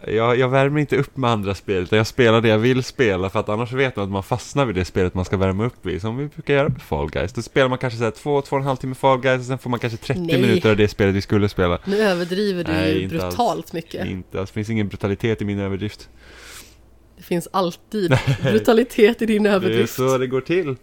[0.08, 3.30] Jag, jag värmer inte upp med andra spel, utan jag spelar det jag vill spela
[3.30, 5.86] för att annars vet man att man fastnar vid det spelet man ska värma upp
[5.86, 6.02] vid.
[6.02, 7.34] Som vi brukar göra med Fall Guys.
[7.34, 9.46] Då spelar man kanske så här två, två och en halv timme Fall Guys och
[9.46, 10.42] sen får man kanske 30 Nej.
[10.42, 11.80] minuter av det spelet vi skulle spela.
[11.86, 13.74] Nu överdriver du Nej, ju inte brutalt alls.
[13.74, 14.08] mycket.
[14.08, 16.10] Inte, alltså, det finns ingen brutalitet i min överdrift.
[17.18, 19.94] Det finns alltid brutalitet i din Det är överdrift.
[19.94, 20.76] så det går till.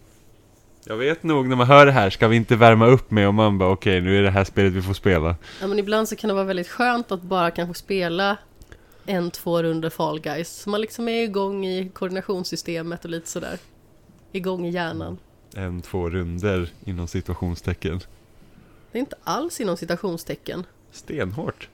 [0.85, 3.33] Jag vet nog när man hör det här, ska vi inte värma upp med och
[3.33, 5.35] man bara okej, nu är det här spelet vi får spela.
[5.61, 8.37] Ja, men ibland så kan det vara väldigt skönt att bara kanske spela
[9.05, 10.49] en, två runder Fall Guys.
[10.49, 13.59] Så man liksom är igång i koordinationssystemet och lite sådär.
[14.31, 15.17] Igång i hjärnan.
[15.55, 17.99] En, två runder inom situationstecken.
[18.91, 20.65] Det är inte alls inom citationstecken.
[20.91, 21.69] Stenhårt.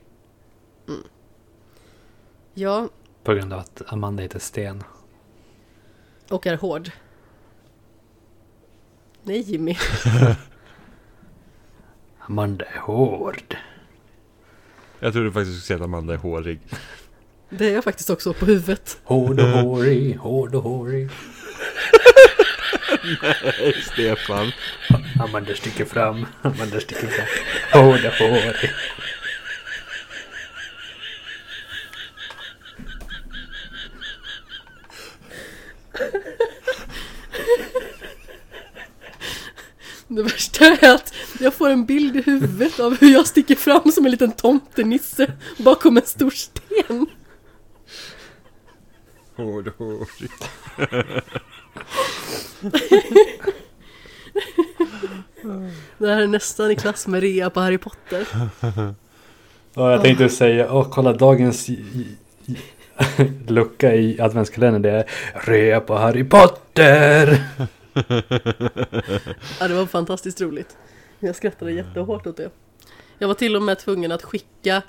[2.53, 2.89] Ja,
[3.23, 4.83] På grund av att Amanda heter Sten.
[6.29, 6.91] och är hård.
[9.23, 9.77] Nej Jimmy.
[12.19, 13.57] Amanda är hård.
[14.99, 16.59] Jag trodde faktiskt du skulle säga att Amanda är hårig.
[17.49, 18.97] Det är jag faktiskt också på huvudet.
[19.03, 21.09] Hård och hårig, hård och hårig.
[23.21, 24.51] Nej, Stefan.
[25.19, 27.25] Amanda sticker fram, Amanda sticker fram.
[27.83, 28.71] Hård och hårig.
[40.07, 43.91] Det värsta är att jag får en bild i huvudet av hur jag sticker fram
[43.91, 47.07] som en liten tomtenisse bakom en stor sten.
[49.37, 50.31] Hård hårig.
[55.97, 58.27] Det här är nästan i klass med rea på Harry Potter.
[59.73, 61.69] Ja, jag tänkte säga, åh kolla dagens
[63.47, 64.81] lucka i adventskalendern.
[64.81, 67.47] Det är rea på Harry Potter.
[69.59, 70.77] Ja, det var fantastiskt roligt.
[71.19, 72.49] Jag skrattade jättehårt åt det.
[73.17, 74.81] Jag var till och med tvungen att skicka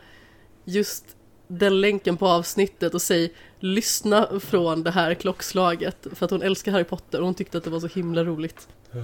[0.65, 1.05] just
[1.49, 3.29] den länken på avsnittet och säga
[3.61, 7.65] lyssna från det här klockslaget för att hon älskar Harry Potter och hon tyckte att
[7.65, 8.69] det var så himla roligt.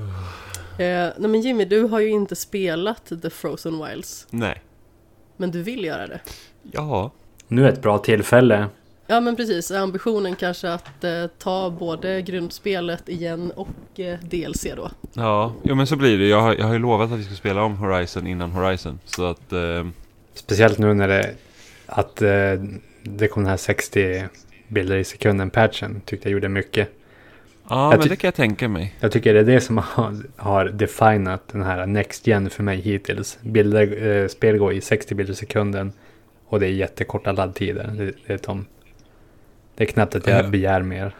[0.78, 4.62] Eh, nej men Jimmy, du har ju inte spelat The Frozen Wilds, Nej.
[5.36, 6.20] men du vill göra det.
[6.72, 7.10] Ja.
[7.48, 8.66] Nu är ett bra tillfälle.
[9.06, 14.90] Ja men precis, ambitionen kanske att eh, ta både grundspelet igen och eh, DLC då.
[15.12, 16.26] Ja, jo men så blir det.
[16.26, 18.98] Jag har, jag har ju lovat att vi ska spela om Horizon innan Horizon.
[19.04, 19.52] Så att...
[19.52, 19.86] Eh,
[20.34, 21.34] Speciellt nu när det,
[21.86, 22.52] att eh,
[23.02, 24.24] det kom den här 60
[24.68, 26.00] bilder i sekunden patchen.
[26.04, 26.88] Tyckte jag gjorde mycket.
[27.68, 28.94] ja, Jag men det kan jag tänka mig.
[29.00, 32.80] Jag tycker det är det som har, har definat den här Next Gen för mig
[32.80, 33.38] hittills.
[33.42, 35.92] Bilder, eh, spel går i 60 bilder i sekunden.
[36.46, 37.90] Och det är jättekorta laddtider.
[37.98, 38.66] Det, det, är, de,
[39.76, 40.48] det är knappt att jag Ja.
[40.48, 41.14] begär mer.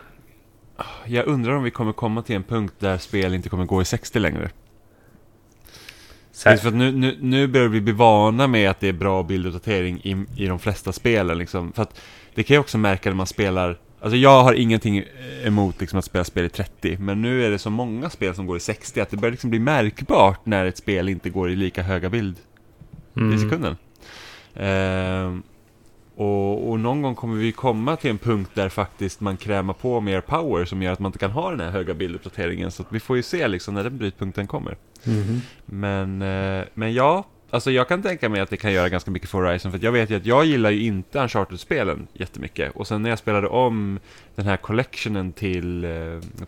[1.05, 3.85] Jag undrar om vi kommer komma till en punkt där spel inte kommer gå i
[3.85, 4.51] 60 längre.
[6.35, 9.23] Sär, För att nu, nu, nu börjar vi bli vana med att det är bra
[9.23, 11.73] bilduppdatering i, i de flesta spelen liksom.
[11.73, 12.01] För att
[12.35, 15.05] det kan jag också märka när man spelar Alltså jag har ingenting
[15.45, 18.47] emot liksom att spela spel i 30 Men nu är det så många spel som
[18.47, 21.57] går i 60 att det börjar liksom bli märkbart när ett spel inte går i
[21.57, 22.37] lika höga bild
[23.17, 23.77] i mm, sekunden.
[24.55, 25.43] Ehm,
[26.17, 30.01] och, och någon gång kommer vi komma till en punkt där faktiskt man krämar på
[30.01, 32.71] mer power som gör att man inte kan ha den här höga bilduppdateringen.
[32.71, 34.77] Så att vi får ju se liksom när den brytpunkten kommer.
[35.05, 35.41] mhm.
[35.67, 39.31] Men, eh, men ja, alltså jag kan tänka mig att det kan göra ganska mycket
[39.31, 39.73] för Horizon.
[39.73, 42.77] För jag vet ju att jag gillar ju inte Uncharted-spelen jättemycket.
[42.77, 43.99] Och sen när jag spelade om
[44.35, 45.89] den här collectionen till eh,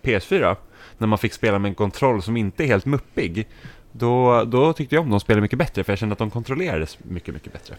[0.02, 0.56] PS4,
[0.98, 3.46] när man fick spela med en kontroll som inte är helt muppig,
[3.92, 6.98] då, då tyckte jag om de spelen mycket bättre, för jag kände att de kontrollerades
[7.02, 7.74] mycket, mycket bättre.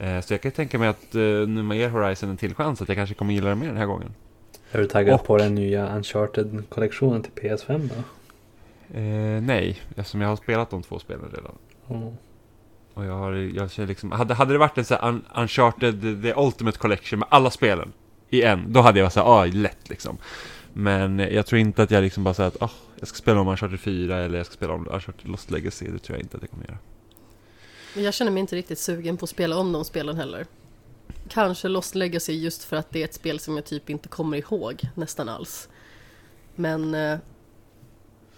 [0.00, 2.82] Eh, så jag kan tänka mig att eh, nu man ger Horizon en till chans,
[2.82, 4.14] att jag kanske kommer gilla det mer den här gången.
[4.72, 7.94] Är du taggad Och- på den nya Uncharted-kollektionen till PS5 då?
[8.98, 11.52] Eh, nej, eftersom jag har spelat de två spelen redan.
[11.90, 12.14] Mm.
[12.94, 16.22] Och jag har, jag känner liksom, hade, hade det varit en sån här un, Uncharted
[16.22, 17.92] The Ultimate Collection med alla spelen
[18.30, 20.16] i en, då hade jag varit såhär, ah, lätt liksom.
[20.72, 23.48] Men jag tror inte att jag liksom bara säger att, ah, jag ska spela om
[23.48, 26.42] Uncharted 4 eller jag ska spela om Uncharted Lost Legacy, det tror jag inte att
[26.42, 26.78] jag kommer göra.
[27.94, 30.46] Men jag känner mig inte riktigt sugen på att spela om de spelen heller.
[31.28, 34.36] Kanske Lost Legacy just för att det är ett spel som jag typ inte kommer
[34.36, 35.68] ihåg nästan alls.
[36.54, 37.18] Men eh,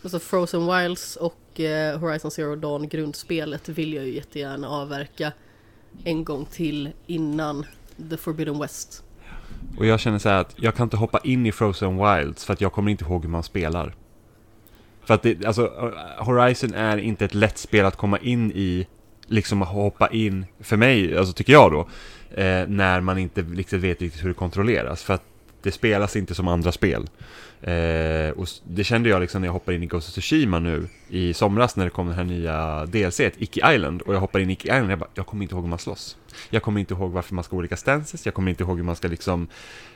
[0.03, 5.33] alltså Frozen Wilds och eh, Horizon Zero Dawn grundspelet vill jag ju jättegärna avverka
[6.05, 7.67] en gång till innan
[8.11, 9.05] The Forbidden West.
[9.79, 12.53] Och jag känner så här att jag kan inte hoppa in i Frozen Wilds för
[12.53, 13.95] att jag kommer inte ihåg hur man spelar.
[15.05, 18.87] För att det, alltså, eh, Horizon är inte ett lätt spel att komma in i,
[19.33, 21.81] liksom hoppa in, för mig, alltså tycker jag då,
[22.43, 25.03] eh, när man inte riktigt vet riktigt hur det kontrolleras.
[25.03, 25.25] För att
[25.63, 27.07] det spelas inte som andra spel.
[27.61, 30.89] Eh, och det kände jag liksom när jag hoppade in i Ghost of Tsushima nu
[31.09, 34.03] i somras när det kom den här nya DLC, Icky Island.
[34.03, 35.71] Och jag hoppade in i Icky Island och jag bara, jag kommer inte ihåg hur
[35.71, 36.17] man slåss.
[36.51, 38.85] Jag kommer inte ihåg varför man ska ha olika stances, jag kommer inte ihåg hur
[38.85, 39.49] man ska liksom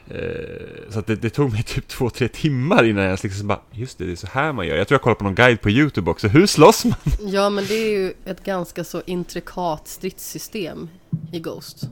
[0.09, 3.61] Eh, så att det, det tog mig typ två, tre timmar innan jag liksom bara,
[3.73, 4.77] just det, det är så här man gör.
[4.77, 6.99] Jag tror jag kollade på någon guide på YouTube också, hur slåss man?
[7.21, 10.89] Ja, men det är ju ett ganska så intrikat stridssystem
[11.33, 11.89] i Ghost.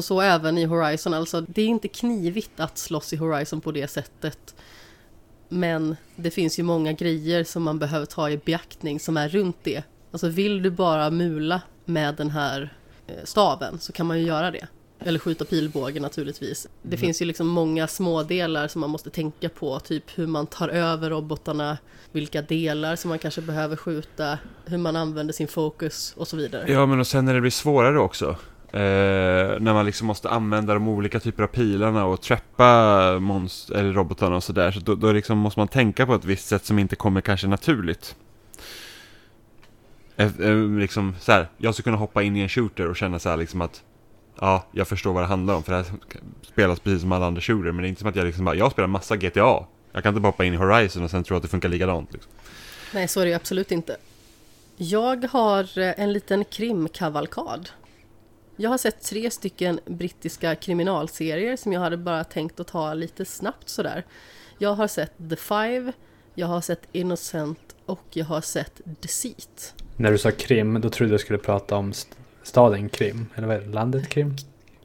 [0.00, 3.72] Och så även i Horizon, alltså det är inte knivigt att slåss i Horizon på
[3.72, 4.54] det sättet.
[5.48, 9.56] Men det finns ju många grejer som man behöver ta i beaktning som är runt
[9.62, 9.82] det.
[10.12, 12.74] Alltså vill du bara mula med den här
[13.06, 14.66] eh, staven så kan man ju göra det.
[15.00, 16.66] Eller skjuta pilbåge naturligtvis.
[16.82, 20.68] Det finns ju liksom många smådelar som man måste tänka på, typ hur man tar
[20.68, 21.78] över robotarna,
[22.12, 26.72] vilka delar som man kanske behöver skjuta, hur man använder sin fokus och så vidare.
[26.72, 28.36] Ja, men och sen när det blir svårare också.
[28.72, 33.92] Eh, när man liksom måste använda de olika typer av pilarna och trappa monster, eller
[33.92, 34.70] robotarna och sådär.
[34.70, 37.46] Så då, då liksom måste man tänka på ett visst sätt som inte kommer kanske
[37.46, 38.16] naturligt.
[40.16, 43.18] Eh, eh, liksom så här, jag skulle kunna hoppa in i en shooter och känna
[43.18, 43.82] så här liksom att
[44.40, 45.86] Ja, jag förstår vad det handlar om för det här
[46.42, 48.54] spelas precis som alla andra shooter Men det är inte som att jag liksom bara,
[48.54, 51.36] jag spelar massa GTA Jag kan inte bara hoppa in i Horizon och sen tro
[51.36, 52.32] att det funkar likadant liksom.
[52.94, 53.96] Nej, så är det ju absolut inte.
[54.76, 57.70] Jag har eh, en liten krimkavalkad.
[58.60, 63.24] Jag har sett tre stycken brittiska kriminalserier som jag hade bara tänkt att ta lite
[63.24, 64.04] snabbt sådär.
[64.58, 65.92] Jag har sett The Five,
[66.34, 69.74] jag har sett Innocent och jag har sett Deceit.
[69.96, 73.26] När du sa Krim, då trodde jag skulle prata om st- staden Krim.
[73.34, 73.66] Eller vad är det?
[73.66, 74.36] Landet Krim?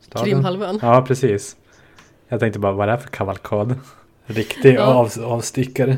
[0.02, 0.26] Staden?
[0.26, 0.80] Krimhalvön.
[0.82, 1.56] Ja, precis.
[2.28, 3.76] Jag tänkte bara, vad är det för kavalkad?
[4.26, 4.82] Riktig Ja.
[4.84, 5.98] av, avstickare.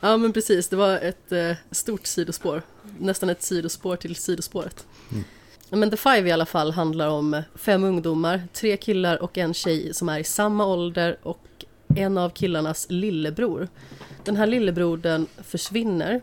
[0.00, 2.62] Ja men precis, det var ett eh, stort sidospår.
[2.98, 4.86] Nästan ett sidospår till sidospåret.
[5.12, 5.24] Mm.
[5.70, 9.94] Men The Five i alla fall handlar om fem ungdomar, tre killar och en tjej
[9.94, 11.64] som är i samma ålder och
[11.96, 13.68] en av killarnas lillebror.
[14.24, 16.20] Den här lillebrodern försvinner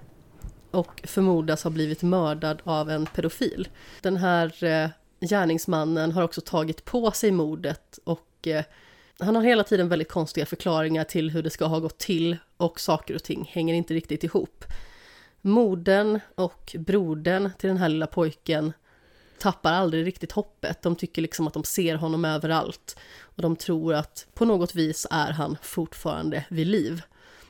[0.72, 3.68] och förmodas ha blivit mördad av en pedofil.
[4.02, 4.90] Den här eh,
[5.20, 8.64] gärningsmannen har också tagit på sig mordet och eh,
[9.20, 12.80] han har hela tiden väldigt konstiga förklaringar till hur det ska ha gått till och
[12.80, 14.66] saker och ting hänger inte riktigt ihop.
[15.42, 18.74] Modern och brodern till den här lilla pojken
[19.44, 20.82] tappar aldrig riktigt hoppet.
[20.82, 25.08] De tycker liksom att de ser honom överallt och de tror att på något vis
[25.12, 27.02] är han fortfarande vid liv.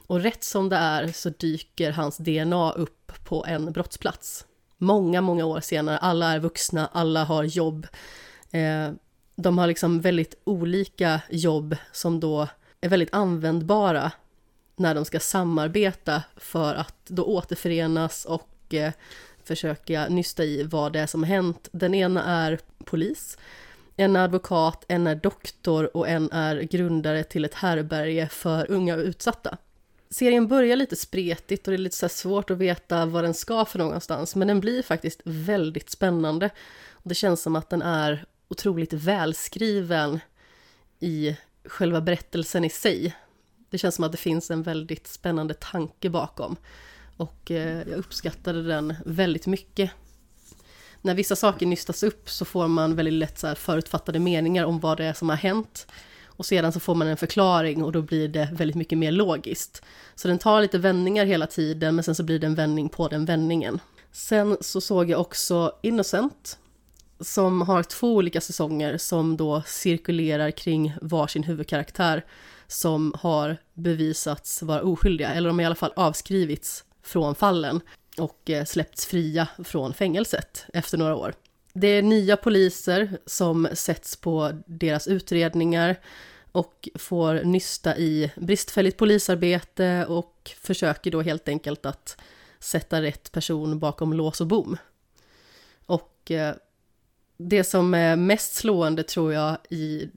[0.08, 4.46] Och rätt som det är så dyker hans DNA upp på en brottsplats.
[4.78, 7.88] Många, många år senare, alla är vuxna, alla har jobb.
[8.52, 8.91] Eh,
[9.36, 12.48] de har liksom väldigt olika jobb som då
[12.82, 14.12] är väldigt användbara
[14.76, 18.94] när de ska samarbeta för att då återförenas och eh,
[19.48, 21.70] försöka nysta i vad det är som har hänt.
[21.72, 23.38] Den ena är polis,
[23.96, 28.96] En är advokat, en är doktor och en är grundare till ett härberge för unga
[28.96, 29.58] och utsatta.
[30.10, 33.66] Serien börjar lite spretigt och det är lite så svårt att veta vad den ska
[33.66, 36.50] för någonstans, men den blir faktiskt väldigt spännande.
[36.91, 40.20] Och det känns som att den är otroligt välskriven
[41.00, 43.16] i själva berättelsen i sig.
[43.70, 46.56] Det känns som att det finns en väldigt spännande tanke bakom.
[47.24, 49.91] Och eh, jag uppskattade den väldigt mycket.
[51.01, 54.80] När vissa saker nystas upp så får man väldigt lätt så här förutfattade meningar om
[54.80, 55.88] vad det är som har hänt.
[56.26, 59.82] Och sedan så får man en förklaring och då blir det väldigt mycket mer logiskt.
[60.15, 63.07] Så den tar lite vändningar hela tiden men sen så blir det en vändning på
[63.07, 63.80] den vändningen.
[64.11, 66.57] Sen så såg jag också Innocent
[67.19, 72.26] som har två olika säsonger som då cirkulerar kring varsin huvudkaraktär
[72.67, 77.82] som har bevisats vara oskyldiga, eller de har i alla fall avskrivits från fallen
[78.18, 81.34] och eh, släppts fria från fängelset efter några år.
[81.74, 85.99] Det är nya poliser som sätts på deras utredningar
[86.51, 92.18] och får nysta i bristfälligt polisarbete och försöker då helt enkelt att
[92.60, 94.78] sätta rätt person bakom lås och bom.
[95.86, 96.56] Och eh,
[97.38, 100.10] det som är mest slående tror jag i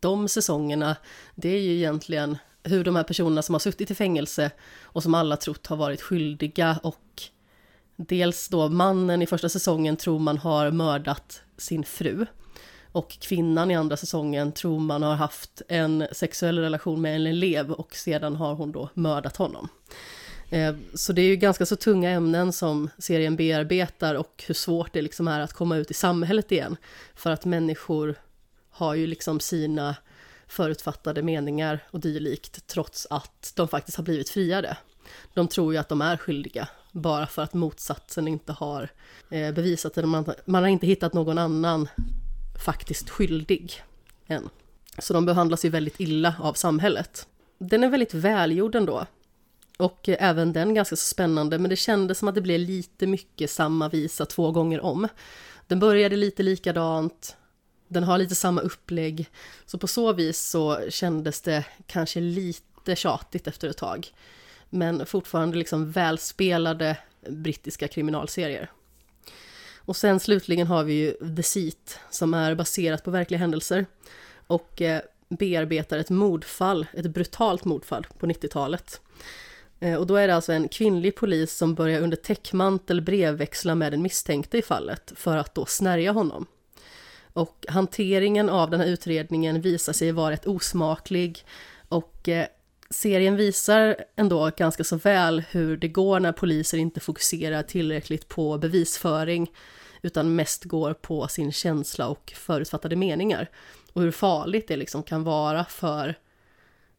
[0.00, 0.96] de säsongerna,
[1.34, 4.50] det är ju egentligen hur de här personerna som har suttit i fängelse
[4.82, 7.22] och som alla trott har varit skyldiga och
[7.96, 12.26] dels då mannen i första säsongen tror man har mördat sin fru
[12.92, 17.72] och kvinnan i andra säsongen tror man har haft en sexuell relation med en elev
[17.72, 19.68] och sedan har hon då mördat honom.
[20.50, 24.92] Eh, så det är ju ganska så tunga ämnen som serien bearbetar och hur svårt
[24.92, 26.76] det liksom är att komma ut i samhället igen.
[27.14, 28.14] För att människor
[28.70, 29.96] har ju liksom sina
[30.50, 34.76] förutfattade meningar och dylikt trots att de faktiskt har blivit friade.
[35.34, 38.88] De tror ju att de är skyldiga bara för att motsatsen inte har
[39.30, 40.06] eh, bevisat det.
[40.06, 41.88] Man, man har inte hittat någon annan
[42.64, 43.82] faktiskt skyldig
[44.26, 44.48] än.
[44.98, 47.26] Så de behandlas ju väldigt illa av samhället.
[47.58, 49.06] Den är väldigt välgjord ändå.
[49.78, 53.50] Och eh, även den ganska spännande, men det kändes som att det blev lite mycket
[53.50, 55.08] samma visa två gånger om.
[55.66, 57.36] Den började lite likadant,
[57.90, 59.28] den har lite samma upplägg,
[59.66, 64.08] så på så vis så kändes det kanske lite tjatigt efter ett tag.
[64.70, 66.96] Men fortfarande liksom välspelade
[67.28, 68.70] brittiska kriminalserier.
[69.76, 73.86] Och sen slutligen har vi ju The Seat som är baserat på verkliga händelser
[74.46, 79.00] och eh, bearbetar ett mordfall, ett brutalt mordfall på 90-talet.
[79.80, 83.92] Eh, och då är det alltså en kvinnlig polis som börjar under täckmantel brevväxla med
[83.92, 86.46] den misstänkte i fallet för att då snärja honom.
[87.32, 91.44] Och hanteringen av den här utredningen visar sig vara rätt osmaklig
[91.88, 92.46] och eh,
[92.90, 98.58] serien visar ändå ganska så väl hur det går när poliser inte fokuserar tillräckligt på
[98.58, 99.50] bevisföring
[100.02, 103.50] utan mest går på sin känsla och förutfattade meningar.
[103.92, 106.18] Och hur farligt det liksom kan vara för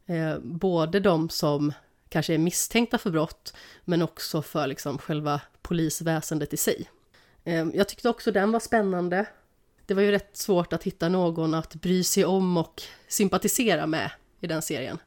[0.05, 1.73] eh, både de som
[2.09, 3.53] kanske är misstänkta för brott,
[3.85, 6.89] men också för liksom själva polisväsendet i sig.
[7.43, 9.25] Eh, jag tyckte också den var spännande.
[9.91, 14.11] Det var ju rätt svårt att hitta någon att bry sig om och sympatisera med
[14.41, 14.97] i den serien.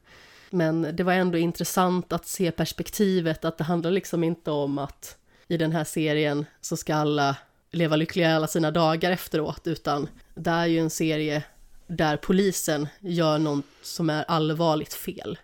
[0.49, 5.17] Men det var ändå intressant att se perspektivet att det handlar liksom inte om att
[5.47, 7.35] i den här serien så ska alla
[7.71, 11.43] leva lyckliga alla sina dagar efteråt, utan det är ju en serie
[11.87, 15.39] där polisen gör något som är allvarligt fel.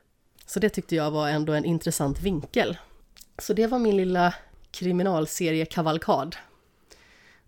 [0.45, 2.77] Så det tyckte jag var ändå en intressant vinkel.
[3.37, 4.33] Så det var min lilla
[4.71, 6.35] kriminalserie kavalkad.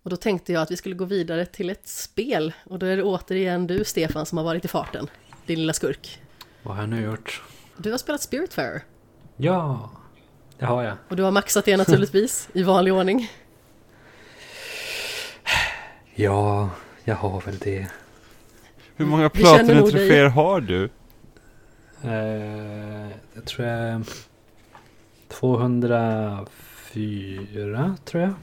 [0.03, 2.97] Och då tänkte jag att vi skulle gå vidare till ett spel och då är
[2.97, 5.09] det återigen du Stefan som har varit i farten,
[5.45, 6.19] din lilla skurk.
[6.63, 7.41] Vad har jag nu gjort?
[7.77, 8.81] Du har spelat Spiritfarer.
[9.37, 9.91] Ja,
[10.59, 10.97] det har jag.
[11.07, 13.31] Och du har maxat det naturligtvis, i vanlig ordning.
[16.15, 16.69] Ja,
[17.03, 17.87] jag har väl det.
[18.95, 20.89] Hur många Platinum-troféer har du?
[22.03, 24.03] Eh, jag tror jag
[25.27, 28.33] 204 tror jag.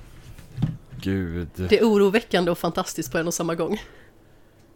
[1.02, 1.48] Gud.
[1.54, 3.82] Det är oroväckande och fantastiskt på en och samma gång.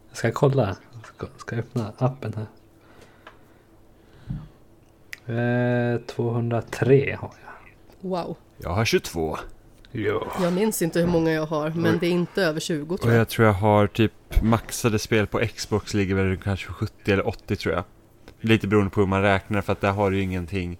[0.09, 0.75] Jag ska kolla.
[1.15, 2.45] Ska, ska jag öppna appen här.
[5.93, 8.09] Eh, 203 har jag.
[8.09, 8.37] Wow.
[8.57, 9.37] Jag har 22.
[9.91, 10.27] Ja.
[10.41, 13.13] Jag minns inte hur många jag har, men det är inte över 20 Och tror
[13.13, 13.19] jag.
[13.19, 14.11] jag tror jag har typ
[14.41, 17.83] maxade spel på Xbox ligger väl kanske 70 eller 80 tror jag.
[18.39, 20.77] Lite beroende på hur man räknar för att där har du ju ingenting.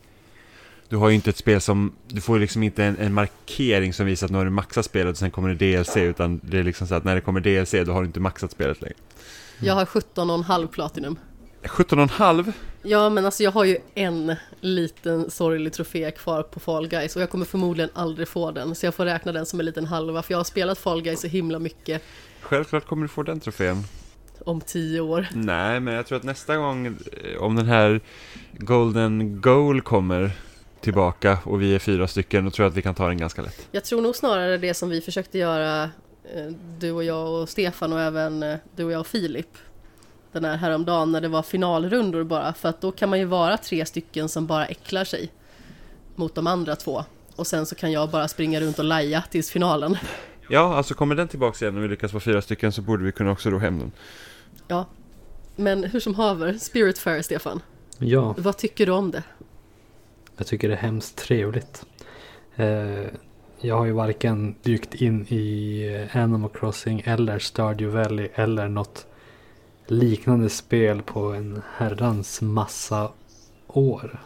[0.90, 3.94] Du har ju inte ett spel som, du får ju liksom inte en, en markering
[3.94, 6.60] som visar att nu har du maxat spelet och sen kommer det DLC utan det
[6.60, 8.96] är liksom så att när det kommer DLC då har du inte maxat spelet längre.
[9.60, 11.20] Jag har 17,5 Platinum.
[11.64, 12.52] 17,5?
[12.82, 17.22] Ja, men alltså jag har ju en liten sorglig trofé kvar på Fall Guys och
[17.22, 20.22] jag kommer förmodligen aldrig få den, så jag får räkna den som en liten halva,
[20.22, 22.02] för jag har spelat Fall Guys så himla mycket.
[22.42, 23.84] Självklart kommer du få den trofén.
[24.46, 25.28] om tio år.
[25.34, 28.02] Nej, men jag tror att nästa gång, eh, om den här
[28.52, 30.32] Golden Goal kommer
[30.82, 33.42] tillbaka och vi är fyra stycken, då tror jag att vi kan ta den ganska
[33.42, 33.68] lätt.
[33.72, 37.94] Jag tror nog snarare det som vi försökte göra, eh, du och jag och Stefan
[37.94, 39.50] och även eh, du och jag och Filip.
[40.32, 43.58] Den här häromdagen när det var finalrundor bara, för att då kan man ju vara
[43.58, 45.32] tre stycken som bara äcklar sig
[46.16, 47.04] mot de andra två.
[47.36, 49.98] Och sen så kan jag bara springa runt och laja tills finalen.
[50.50, 53.12] Ja, alltså kommer den tillbaka igen och vi lyckas vara fyra stycken så borde vi
[53.12, 53.92] kunna också ro hem den.
[54.68, 54.86] Ja.
[55.56, 57.62] Men hur som haver, Spiritfarer Stefan,
[57.98, 59.24] Ja, vad tycker du om det?
[60.38, 61.86] Jag tycker det är hemskt trevligt.
[62.56, 63.06] Eh,
[63.60, 69.08] jag har ju varken dykt in i Animal Crossing eller Stardew Valley eller något
[69.88, 73.12] liknande spel på en herrans massa
[73.68, 74.20] år.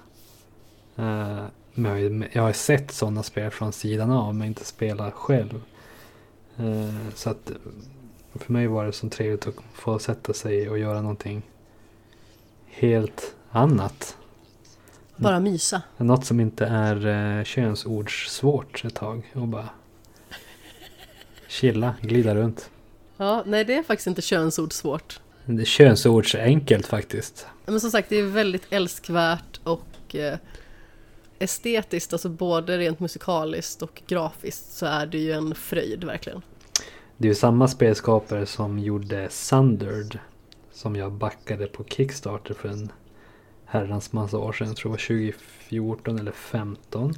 [0.95, 1.43] Eh,
[1.73, 5.61] men jag har ju- sett sådana spel från sidan av men inte spelat själv.
[6.57, 7.51] Eh, så att
[8.35, 11.41] för mig var det så trevligt att få sätta sig och göra någonting
[12.67, 14.17] helt annat.
[15.19, 15.81] Bara mysa.
[15.97, 17.07] Något som inte är
[17.37, 19.69] eh, könsordsvårt ett tag och bara
[21.47, 22.69] chilla, glida runt.
[23.17, 25.19] Ja, nej det är faktiskt inte könsordssvårt.
[25.45, 27.47] Det är könsords-enkelt faktiskt.
[27.65, 30.37] Men som sagt, det är väldigt älskvärt och eh,
[31.39, 36.41] estetiskt, alltså både rent musikaliskt och grafiskt så är det ju en fröjd verkligen.
[37.17, 40.19] Det är ju samma spelskapare som gjorde Sundered.
[40.71, 42.91] Som jag backade på Kickstarter för en
[43.69, 44.67] herrans massa år sedan.
[44.67, 47.13] Jag tror det var 2014 eller 2015.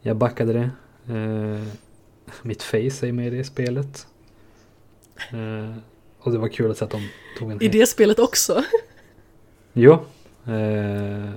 [0.00, 0.70] Jag backade det.
[1.14, 1.62] Eh,
[2.42, 4.06] mitt face är med i det spelet.
[5.32, 5.76] Eh,
[6.18, 8.64] och det var kul att se att de tog en I det spelet också.
[9.72, 9.92] Jo.
[10.46, 11.30] Eh,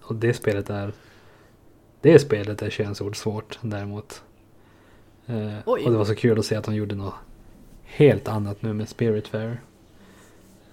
[0.00, 0.92] och det spelet är...
[2.00, 4.22] Det spelet är könsordsvårt däremot.
[5.26, 7.14] Eh, och det var så kul att se att de gjorde något
[7.82, 9.60] helt annat nu med Spiritfarer.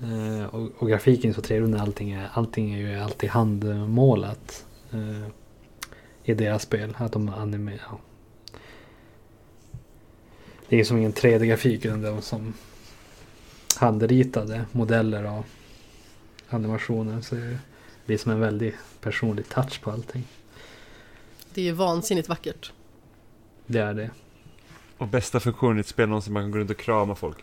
[0.04, 4.66] Eh, och, och grafiken är så trevlig när allting är, allting är ju alltid handmålat.
[4.92, 5.28] Eh,
[6.24, 6.96] I deras spel.
[6.98, 7.82] Att de animerar.
[7.90, 8.00] Ja.
[10.70, 12.54] Det är som ingen 3D-grafik utan det var som
[13.80, 15.46] handritade modeller och
[16.50, 17.22] animationer.
[17.22, 17.60] Så det
[18.06, 20.24] blir som en väldigt personlig touch på allting.
[21.54, 22.72] Det är ju vansinnigt vackert.
[23.66, 24.10] Det är det.
[24.98, 27.38] Och bästa funktionen i ett spel någonsin, man kan gå runt och krama folk.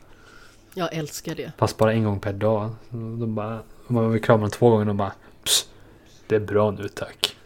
[0.78, 1.52] Jag älskar det.
[1.58, 2.70] Fast bara en gång per dag.
[2.90, 5.12] De bara, man vill krama dem två gånger och de bara
[5.44, 5.68] Psst,
[6.26, 7.36] Det är bra nu tack.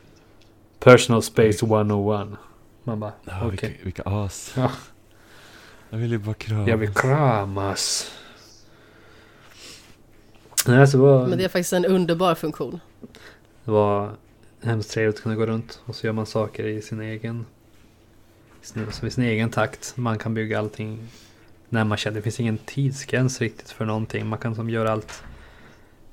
[0.79, 2.29] Personal space 101.
[2.85, 3.51] Man bara Ja, okej.
[3.51, 4.53] vilka, vilka as.
[4.57, 4.71] Ja.
[5.91, 6.69] Jag vill ju bara krama.
[6.69, 8.11] Jag vill kramas.
[10.67, 12.81] Nej, så det var, Men det är faktiskt en underbar funktion.
[13.65, 14.11] det var
[14.63, 17.47] hemskt trevligt att kunna gå runt och så gör man saker i sin egen
[18.63, 19.93] i sin, i sin egen takt.
[19.97, 21.09] Man kan bygga allting
[21.73, 22.17] när man känner.
[22.17, 24.27] Det finns ingen tidsgräns riktigt för någonting.
[24.27, 25.23] Man kan som göra allt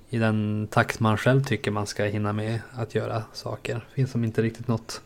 [0.10, 3.76] i den takt man själv tycker man ska hinna med att göra saker.
[3.76, 5.02] Det finns som inte riktigt något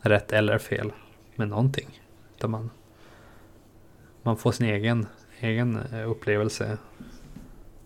[0.00, 0.92] rätt eller fel
[1.36, 2.00] med någonting.
[2.36, 2.70] Utan man,
[4.22, 5.06] man får sin egen,
[5.40, 6.78] egen eh, upplevelse.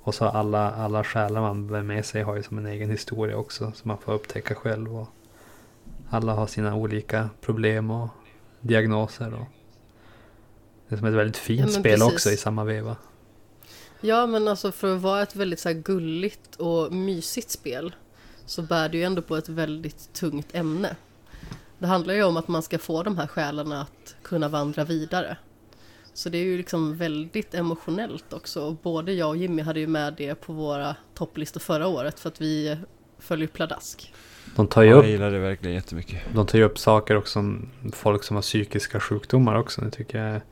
[0.03, 3.37] Och så alla, alla själar man bär med sig har ju som en egen historia
[3.37, 3.73] också.
[3.75, 4.97] Som man får upptäcka själv.
[4.97, 5.09] Och
[6.11, 8.09] alla har sina olika problem och
[8.61, 9.35] diagnoser.
[9.35, 9.47] Och
[10.89, 12.15] det är som ett väldigt fint Ja, spel precis.
[12.15, 12.97] också i samma veva.
[14.01, 17.95] Ja, men alltså för att vara ett väldigt så här gulligt och mysigt spel
[18.47, 20.97] så bär det ju ändå på ett väldigt tungt ämne.
[21.79, 25.37] Det handlar ju om att man ska få de här själarna att kunna vandra vidare.
[26.15, 28.77] Så det är ju liksom väldigt emotionellt också.
[28.83, 32.41] Både jag och Jimmy hade ju med det på våra topplistor förra året för att
[32.41, 32.77] vi
[33.19, 34.15] följer pladask.
[34.57, 36.23] De tar ju Jag upp gillar det verkligen jättemycket.
[36.35, 37.45] De tar ju upp saker också
[37.93, 39.81] folk som har psykiska sjukdomar också.
[39.81, 40.43] Det tycker jag är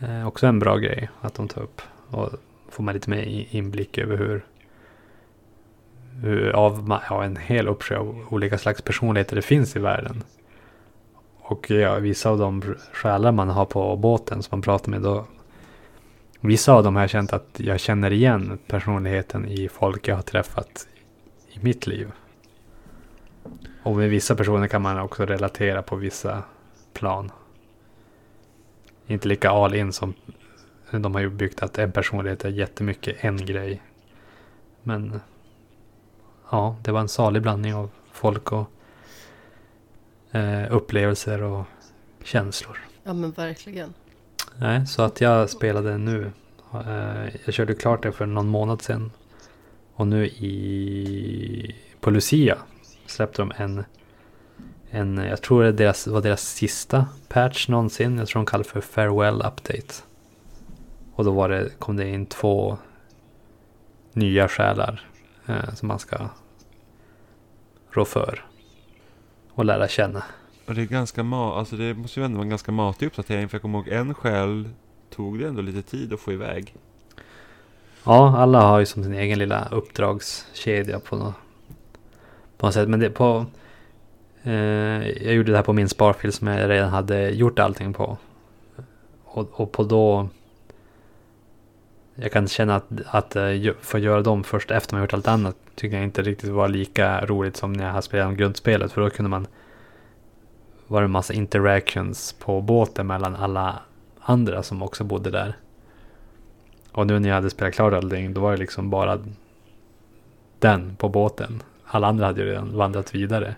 [0.00, 1.82] eh, också en bra grej att de tar upp.
[2.10, 2.30] Och
[2.68, 4.44] får man lite mer inblick över hur,
[6.22, 10.22] hur av ja, en hel uppsjö av olika slags personligheter det finns i världen.
[11.38, 15.26] Och ja, vissa av de själar man har på båten som man pratar med då.
[16.40, 20.22] Vissa av dem har jag känt att jag känner igen personligheten i folk jag har
[20.22, 20.88] träffat
[21.48, 22.12] i mitt liv.
[23.82, 26.42] Och med vissa personer kan man också relatera på vissa
[26.92, 27.30] plan.
[29.06, 30.14] Inte lika all in som
[30.90, 33.82] de har ju byggt att en personlighet är jättemycket en grej.
[34.82, 35.20] Men
[36.50, 38.70] ja, det var en salig blandning av folk och
[40.30, 41.64] eh, upplevelser och
[42.24, 42.78] känslor.
[43.04, 43.94] Ja men verkligen.
[44.56, 46.32] Nej, så att jag spelade nu.
[46.72, 49.10] Eh, jag körde klart det för någon månad sedan.
[49.94, 52.58] Och nu i på Lucia
[53.06, 53.84] släppte de en,
[54.90, 58.18] en jag tror det deras, var deras sista patch någonsin.
[58.18, 59.94] Jag tror de kallar för Farewell Update.
[61.14, 62.78] Och då var det, kom det in två
[64.12, 65.08] nya själar
[65.46, 66.28] eh, som man ska
[67.90, 68.44] rå för
[69.50, 70.22] och lära känna.
[70.66, 73.48] Och det är ganska ma alltså det måste ju ändå vara en ganska matig uppdatering
[73.48, 74.68] för jag kommer ihåg en själ
[75.10, 76.74] tog det ändå lite tid att få iväg.
[78.04, 81.34] Ja, alla har ju som sin egen lilla uppdragskedja på något,
[82.56, 82.88] på något sätt.
[82.88, 83.46] Men det på...
[84.46, 88.16] Eh, jag gjorde det här på min sparfil som jag redan hade gjort allting på.
[89.24, 90.28] Och, och på då...
[92.14, 95.56] Jag kan känna att, att eh, få göra dem först efter man gjort allt annat
[95.74, 98.92] tycker jag inte riktigt var lika roligt som när jag hade spelat grundspelet.
[98.92, 99.46] För då kunde man...
[100.86, 103.78] Var det en massa interactions på båten mellan alla
[104.20, 105.56] andra som också bodde där.
[106.92, 109.18] Och nu när jag hade spelat klart allting, då var det liksom bara
[110.58, 111.62] den på båten.
[111.84, 113.54] Alla andra hade ju redan vandrat vidare.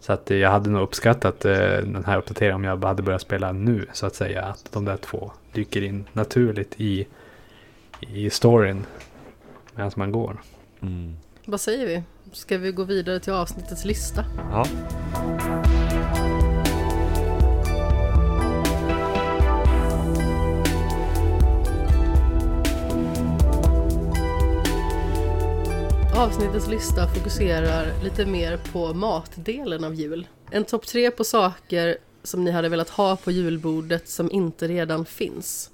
[0.00, 3.52] Så att jag hade nog uppskattat eh, den här uppdateringen om jag hade börjat spela
[3.52, 4.42] nu, så att säga.
[4.42, 7.06] Att de där två dyker in naturligt i,
[8.00, 8.86] i storyn
[9.74, 10.40] medan man går.
[10.82, 11.16] Mm.
[11.44, 12.02] Vad säger vi?
[12.32, 14.24] Ska vi gå vidare till avsnittets lista?
[14.50, 14.66] Ja.
[26.20, 30.28] Avsnittets lista fokuserar lite mer på matdelen av jul.
[30.50, 35.04] En topp tre på saker som ni hade velat ha på julbordet som inte redan
[35.06, 35.70] finns.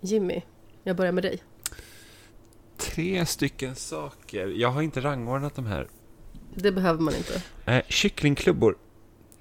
[0.00, 0.42] Jimmy,
[0.82, 1.42] jag börjar med dig.
[2.76, 4.46] Tre stycken saker.
[4.46, 5.88] Jag har inte rangordnat de här.
[6.54, 7.42] Det behöver man inte.
[7.64, 8.76] Eh, kycklingklubbor.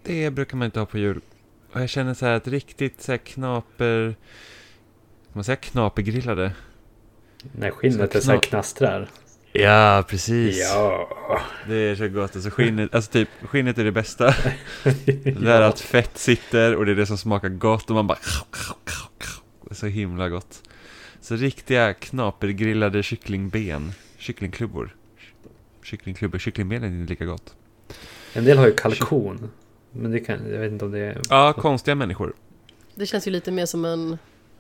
[0.04, 1.22] Det brukar man inte ha på jul.
[1.74, 4.16] Och jag känner så här att riktigt så här knaper...
[5.26, 6.52] Kan man säga knapergrillade?
[7.52, 9.10] När skinnet Så är så här kna- knastrar.
[9.58, 10.60] Ja, precis.
[10.74, 11.10] Ja.
[11.68, 12.36] Det är så gott.
[12.36, 14.26] Alltså skinnet, alltså typ, skinnet är det bästa.
[15.24, 18.18] Det är att fett sitter och det är det som smakar gott och man bara...
[19.72, 20.70] Så himla gott.
[21.22, 23.92] Så riktiga knapergrillade kycklingben.
[24.18, 24.96] Kycklingklubbor.
[25.84, 26.40] Kycklingklubbor.
[26.40, 27.56] Kycklingbenen är inte lika gott.
[28.34, 29.50] En del har ju kalkon.
[29.92, 31.22] Men det kan, jag vet inte om det är...
[31.30, 32.34] Ja, konstiga människor.
[32.96, 34.18] Det känns ju lite mer som en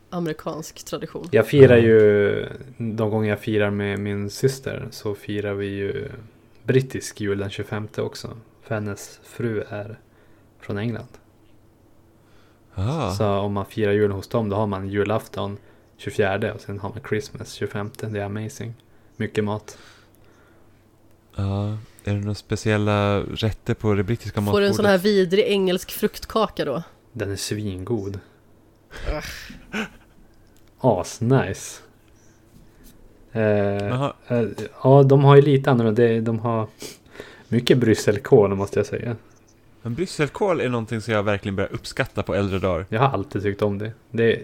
[0.09, 1.27] amerikansk tradition.
[1.31, 2.47] Jag firar ju,
[2.77, 6.09] de gånger jag firar med min syster så firar vi ju
[6.63, 8.37] brittisk jul den 25 också.
[8.63, 9.99] För hennes fru är
[10.59, 11.07] från England.
[12.73, 13.11] Ah.
[13.11, 15.57] Så om man firar jul hos dem då har man julafton
[15.97, 17.91] 24 och sen har man Christmas 25.
[17.99, 18.73] Det är amazing.
[19.17, 19.77] Mycket mat.
[21.35, 24.69] Ja, är det några speciella rätter på det brittiska Får du matbordet?
[24.69, 26.83] en sån här vidrig engelsk fruktkaka då?
[27.11, 28.19] Den är svingod.
[30.79, 31.81] As nice.
[33.31, 34.47] Eh, eh,
[34.83, 36.21] ja, de har ju lite annorlunda.
[36.21, 36.67] De har
[37.47, 39.15] mycket brysselkål måste jag säga.
[39.81, 42.85] men brysselkål är någonting som jag verkligen börjar uppskatta på äldre dagar.
[42.89, 43.91] Jag har alltid tyckt om det.
[44.11, 44.43] Det är,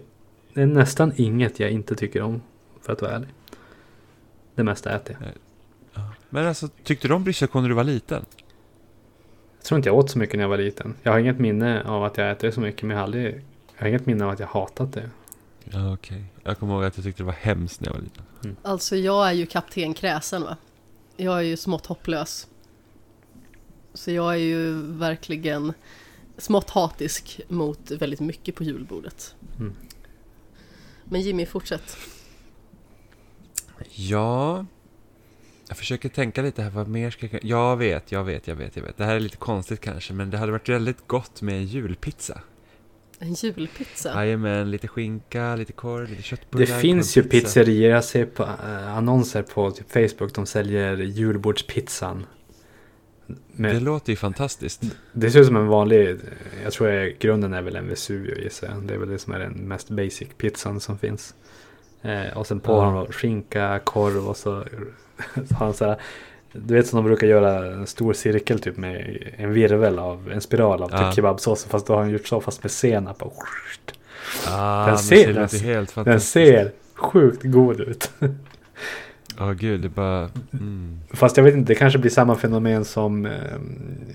[0.54, 2.42] det är nästan inget jag inte tycker om.
[2.82, 3.30] För att vara ärlig.
[4.56, 5.30] Det mesta äter jag.
[6.30, 8.26] Men alltså, tyckte du om brysselkål när du var liten?
[9.58, 10.96] Jag tror inte jag åt så mycket när jag var liten.
[11.04, 12.84] Jag har inget minne av att jag äter det så mycket.
[12.84, 13.42] Men jag har aldrig...
[13.82, 15.10] Jag har inget minne av att jag hatat det.
[15.64, 16.24] Ja, okej.
[16.44, 18.56] Jag kommer ihåg att jag tyckte det var hemskt när jag var liten.
[18.62, 20.58] Alltså jag är ju kapten kräsen va?
[21.18, 22.48] Jag är ju smått hopplös.
[23.94, 25.74] Så jag är ju verkligen
[26.38, 29.36] smått hatisk mot väldigt mycket på julbordet.
[29.60, 29.76] Mm.
[31.04, 31.98] Men Jimmy, fortsätt.
[33.90, 34.66] Ja...
[35.68, 37.44] Jag försöker tänka lite här, vad mer ska jag...
[37.44, 38.98] Jag vet, jag vet, jag vet, jag vet.
[38.98, 42.42] Det här är lite konstigt kanske, men det hade varit väldigt gott med en julpizza.
[43.24, 44.14] En julpizza?
[44.16, 46.66] Jajamän, lite skinka, lite korv, lite köttbullar.
[46.66, 47.32] Det finns ju pizza.
[47.32, 47.92] pizzerior.
[47.92, 50.34] Jag ser på eh, annonser på typ Facebook.
[50.36, 52.26] De säljer julbordspizzan.
[53.28, 54.82] Det Men låter ju fantastiskt.
[55.14, 56.18] det ser ut som en vanlig.
[56.64, 58.84] Jag tror jag, grunden är väl en Vesuvio gissar jag.
[58.84, 61.36] Det är väl det som är den mest basic pizzan som finns.
[62.02, 64.64] Eh, och sen på har de skinka, korv och så,
[65.50, 66.02] så har han så här.
[66.54, 70.42] Du vet som de brukar göra en stor cirkel typ med en virvel av en
[70.42, 70.98] spiral av Ja.
[71.08, 71.66] typ kebabsås.
[71.66, 73.22] Fast då har han gjort så fast med senap.
[73.24, 73.34] Och,
[74.50, 78.12] Ah, Den ser- den helt den ser sjukt god ut.
[79.38, 80.30] Ja, gud, det bara...
[80.54, 81.00] Mm.
[81.14, 83.32] Fast jag vet inte, det kanske blir samma fenomen som eh,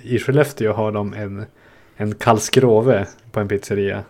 [0.02, 1.46] i Skellefteå har de en,
[1.96, 4.02] en kalskrove på en pizzeria.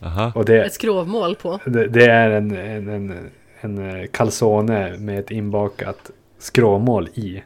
[0.00, 0.32] Aha.
[0.34, 1.58] Och det, Ett skrovmål på?
[1.64, 3.30] det, det är en, en, en,
[3.60, 7.42] en eh, calzone med ett inbakat skråmål i.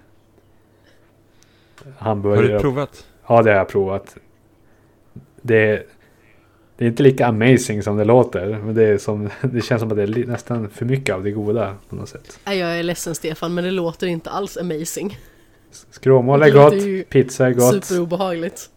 [1.85, 2.53] Har Hamburgare.
[2.53, 3.07] du provat?
[3.27, 4.17] Ja, det har jag provat.
[5.43, 5.87] Det,
[6.77, 8.59] det är inte lika amazing som det låter.
[8.65, 11.31] Men det, är som, det känns som att det är nästan för mycket av det
[11.31, 12.41] goda på något sätt.
[12.47, 15.19] Nej, jag är ledsen Stefan, men det låter inte alls amazing.
[15.91, 17.85] Skråmål är gott, pizza är gott.
[17.85, 18.71] Superobehagligt.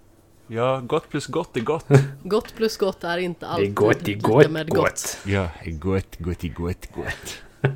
[0.48, 1.86] Ja, gott plus gott är gott.
[2.24, 5.18] Gott plus gott är inte Det är alltid gott, det är lika gott, med gott.
[5.26, 7.42] Ja, gott, gott, gott, gott.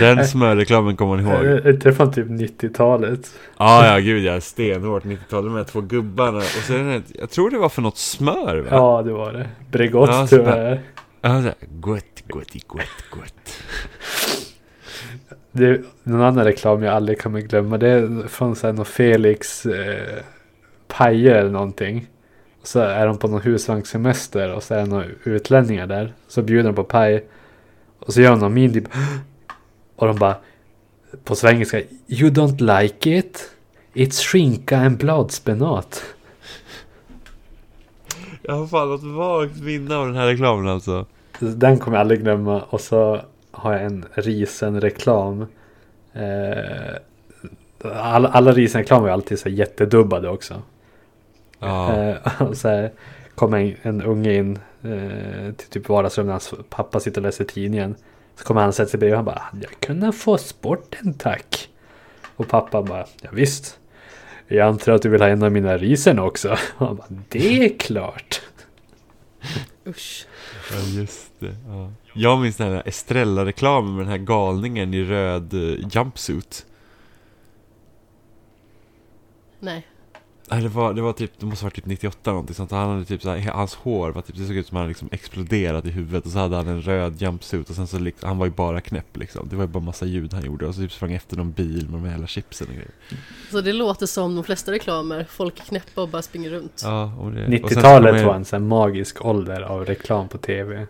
[0.00, 1.44] Den smörreklamen kommer man ihåg.
[1.44, 3.34] Är inte från typ 90-talet?
[3.58, 4.40] Ja, ja, gud ja.
[4.40, 5.44] Stenhårt 90-tal.
[5.44, 6.38] De här två gubbarna.
[6.38, 8.68] Och det, jag tror det var för något smör va?
[8.70, 9.48] Ja, det var det.
[9.70, 10.78] Bregott Ja, tror jag.
[11.20, 13.62] Ja, så gott, gott, gott, gott.
[15.52, 17.78] Det är någon annan reklam jag aldrig kommer glömma.
[17.78, 20.22] Det är från så här någon Felix eh,
[20.88, 22.06] pajer eller någonting.
[22.60, 26.12] Och så är de på någon husvagnssemester och så är det några utlänningar där.
[26.28, 27.24] Så bjuder de på paj.
[27.98, 28.84] Och så gör de någon min typ.
[29.96, 30.36] Och de bara
[31.24, 31.80] på svengelska.
[32.06, 33.50] You don't like it?
[33.94, 36.02] It's skinka and bladspenat.
[38.42, 41.06] Jag har fan något vagt minne av den här reklamen alltså.
[41.38, 42.62] Den kommer jag aldrig glömma.
[42.62, 43.20] Och så
[43.50, 45.46] har jag en risen-reklam.
[46.12, 46.96] Eh,
[47.92, 50.62] alla, alla risen-reklamer är alltid så jättedubbade också.
[51.58, 52.92] Ja, Eh, och så här
[53.34, 57.44] kommer en, en unge in eh, till typ vardagsrummet när hans pappa sitter och läser
[57.44, 57.94] tidningen.
[58.36, 61.14] Så kommer han och sätter sig bredvid och han bara Hade jag kunnat få sporten
[61.14, 61.68] tack?
[62.36, 63.78] Och pappa bara Ja, visst.
[64.48, 66.50] Jag antar att du vill ha en av mina risen också.
[66.52, 68.42] Och han bara Det är klart.
[69.86, 70.26] Usch.
[70.72, 71.56] ja just det.
[71.66, 71.92] Ja.
[72.12, 76.66] Jag minns den här Estrella-reklamen med den här galningen i röd eh, jumpsuit.
[79.60, 79.86] Nej.
[80.50, 82.70] Nej, det var, det var typ, det måste ha varit typ 98 någonting sånt.
[82.70, 84.88] Han hade typ så här, hans hår var typ, det såg ut som att han
[84.88, 88.28] liksom exploderat i huvudet och så hade han en röd jumpsuit och sen så liksom,
[88.28, 89.48] han var ju bara knäpp liksom.
[89.48, 91.88] Det var ju bara massa ljud han gjorde och så typ sprang efter någon bil
[91.90, 92.90] med de jävla chipsen och grejer.
[93.50, 95.26] Så det låter som de flesta reklamer.
[95.30, 96.80] Folk är knäppa och bara springer runt.
[96.84, 99.84] Ja, och det, och sen så kom 90-talet jag- var en sån magisk ålder av
[99.84, 100.86] reklam på tv.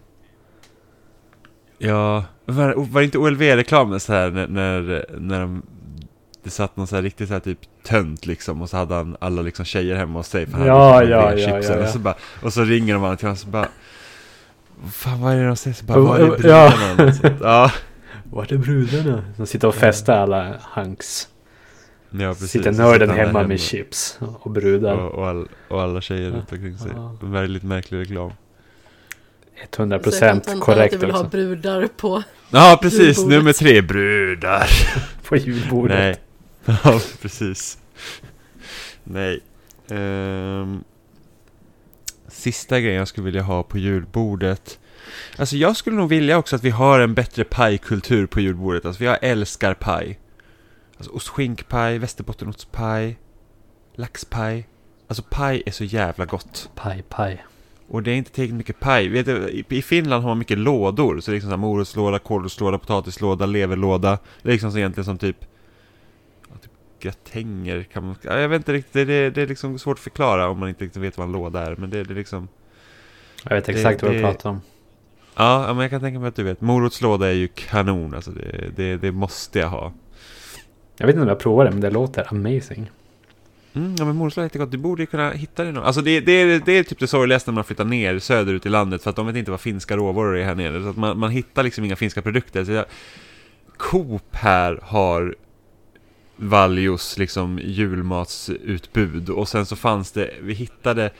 [1.78, 5.62] Ja, var, var inte OLV-reklamen så här när, när, när de,
[6.46, 9.16] det satt någon så här riktigt så här typ tönt liksom och så hade han
[9.20, 11.80] alla liksom tjejer hemma hos sig för han Ja, hade ja, liksom ja, chipsen ja,
[11.82, 11.86] ja.
[11.86, 13.68] Och, så bara, och så ringer de alla till honom och så bara
[14.82, 15.74] "Vad Fan vad är det de säger?
[15.74, 17.12] Så bara, var är brudarna?
[17.42, 17.72] Ja,
[18.32, 19.24] Vart är brudarna?
[19.36, 21.28] De sitter och festar alla hanks.
[22.10, 22.50] ja precis.
[22.50, 24.94] Sitter nörden där hemma med chips och brudar.
[24.94, 26.36] och, och, all, och alla tjejer Ja.
[26.36, 26.90] runt omkring sig.
[26.94, 27.16] Ja.
[27.22, 28.32] Väldigt märklig reklam.
[29.76, 31.30] 100% Kontentan är att korrekt du vill ha också.
[31.30, 32.22] brudar på.
[32.50, 33.00] Ja, precis.
[33.18, 33.28] Julbordet.
[33.38, 34.66] Nummer tre, brudar.
[35.28, 35.98] På julbordet.
[35.98, 36.16] Nej.
[36.84, 37.78] Ja, precis.
[39.04, 39.40] Nej.
[39.88, 40.84] Ehm,
[42.28, 44.78] sista grejen jag skulle vilja ha på julbordet.
[45.36, 48.84] Alltså jag skulle nog vilja också att vi har en bättre pajkultur på julbordet.
[48.84, 50.18] Alltså jag älskar paj.
[50.96, 53.18] Alltså ostskinkpaj, västerbottenostpaj,
[53.94, 54.68] laxpaj.
[55.08, 56.70] Alltså paj är så jävla gott.
[56.74, 57.44] Paj, paj.
[57.88, 59.08] Och det är inte tillräckligt mycket paj.
[59.08, 61.20] Vet du, i- I Finland har man mycket lådor.
[61.20, 64.18] Så det är liksom så här morotslåda, kålrotslåda, potatislåda, leverlåda.
[64.42, 65.36] Det är liksom så egentligen som typ...
[67.00, 68.16] Gratänger kan man...
[68.22, 68.92] Ja, jag vet inte riktigt.
[68.92, 71.32] Det, det, det är liksom svårt att förklara om man inte riktigt vet vad en
[71.32, 71.76] låda är.
[71.76, 72.48] Men det, det är liksom...
[73.44, 74.60] Jag vet Det- exakt vad du pratar om.
[75.36, 76.60] Ja, ja, men jag kan tänka mig att du vet.
[76.60, 78.14] Morotslåda är ju kanon.
[78.14, 79.92] Alltså det, det, det måste jag ha.
[80.96, 82.90] Jag vet inte om jag provar det, men det låter amazing.
[83.74, 84.70] Mm, ja men morotslåda är jättegott.
[84.70, 85.84] Du borde ju kunna hitta det någon.
[85.84, 88.68] Alltså det, det, är, det är typ det sorgligaste när man flyttar ner söderut i
[88.68, 89.02] landet.
[89.02, 90.82] För att de vet inte vad finska råvaror är här nere.
[90.82, 92.64] Så att man, man hittar liksom inga finska produkter.
[92.64, 92.84] Så jag,
[93.76, 95.36] Coop här har
[96.36, 99.30] Valjos liksom julmatsutbud.
[99.30, 101.10] Och sen så fanns det, vi hittade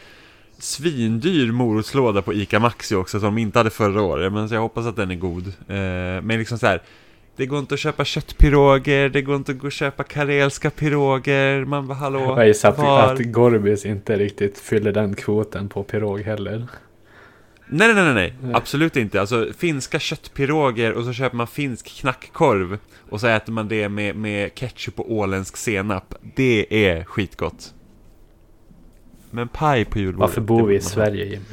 [0.58, 4.32] svindyr morotslåda på ICA Maxi också som de inte hade förra året.
[4.32, 5.46] Men så jag hoppas att den är god.
[5.46, 6.82] Eh, men liksom så här.
[7.36, 11.64] Det går inte att köpa köttpiroger, det går inte att gå och köpa karelska piroger.
[11.64, 15.82] Man bara hallå, Jag gissar att, var- att Gorbis inte riktigt fyller den kvoten på
[15.82, 16.66] pirog heller.
[17.68, 18.54] Nej, nej, nej, nej, Nej.
[18.54, 19.20] absolut inte.
[19.20, 22.78] Alltså finska köttpiroger och så köper man finsk knackkorv
[23.10, 26.14] och så äter man det med, med ketchup och åländsk senap.
[26.36, 27.74] Det är skitgott.
[29.30, 30.20] Men paj på julbordet.
[30.20, 30.80] Varför bor vi i.
[30.80, 31.44] Sverige Jimmy?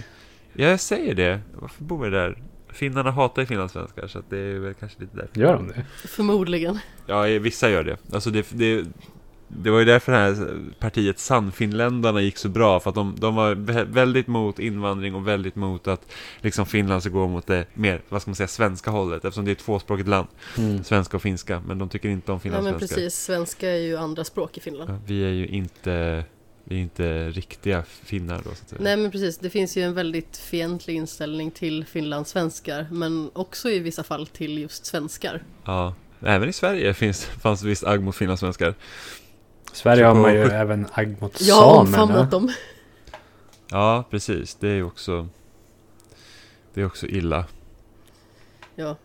[0.53, 1.39] Ja, jag säger det.
[1.53, 2.37] Varför bor vi där?
[2.69, 5.39] Finnarna hatar ju finlandssvenskar så att det är väl kanske lite därför.
[5.39, 5.85] Gör de det?
[6.07, 6.79] Förmodligen.
[7.05, 7.97] Ja, vissa gör det.
[8.13, 8.85] Alltså det, det,
[9.57, 12.79] det var ju därför det här partiet Sannfinländarna gick så bra.
[12.79, 17.01] För att de, de var vä- väldigt mot invandring och väldigt mot att liksom Finland
[17.01, 19.25] ska gå mot det mer, vad ska man säga, svenska hållet.
[19.25, 20.27] Eftersom det är ett tvåspråkigt land,
[20.57, 20.83] Mm.
[20.83, 21.61] svenska och finska.
[21.67, 22.95] Men de tycker inte om Nej men finlandssvenskar.
[22.95, 24.89] precis, svenska är ju andra språk i Finland.
[24.89, 26.23] Ja, vi är ju inte,
[26.63, 28.81] vi är inte riktiga finnar då så att säga.
[28.81, 33.79] Nej men precis, det finns ju en väldigt fientlig inställning till finlandssvenskar men också i
[33.79, 35.43] vissa fall till just svenskar.
[35.65, 38.73] Ja, även i Sverige finns, fanns visst agg mot finlandssvenskar.
[39.73, 42.01] Sverige har man ju även agg mot Jag har samerna.
[42.03, 42.51] omfamnat dem.
[43.69, 44.55] Ja, precis.
[44.55, 45.27] Det är ju också,
[46.73, 47.45] det är också illa.
[48.75, 48.97] Ja.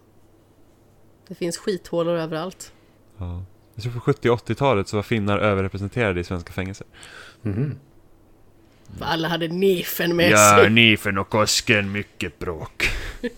[1.29, 2.73] Det finns skithålor överallt.
[3.19, 3.43] Ja.
[3.75, 6.87] Jag tror på 70 och 80-talet så var finnar överrepresenterade i svenska fängelser.
[8.99, 10.71] För alla hade nefen med Ja, sig.
[10.71, 12.89] Nifen och Kosken, mycket bråk.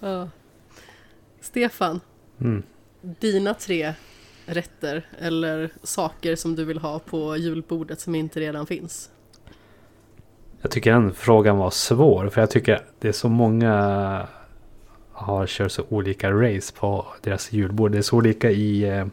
[0.00, 0.28] Ja.
[1.40, 2.00] Stefan,
[2.40, 2.62] Mm
[3.00, 3.94] dina tre
[4.46, 9.10] rätter eller saker som du vill ha på julbordet som inte redan finns?
[10.62, 12.28] Jag tycker den frågan var svår.
[12.28, 14.26] För jag tycker det är så många
[15.12, 17.92] har kört så olika race på deras julbord.
[17.92, 19.06] Det är så olika i eh,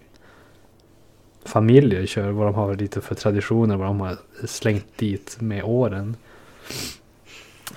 [1.46, 2.32] familjer kör.
[2.32, 3.78] Vad de har lite för traditioner.
[3.78, 6.16] Vad de har slängt dit med åren.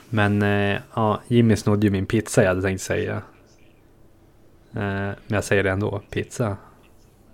[0.09, 3.23] Men eh, ja, Jimmy snodde ju min pizza jag hade tänkt säga.
[4.75, 6.03] Eh, men jag säger det ändå.
[6.11, 6.57] Pizza.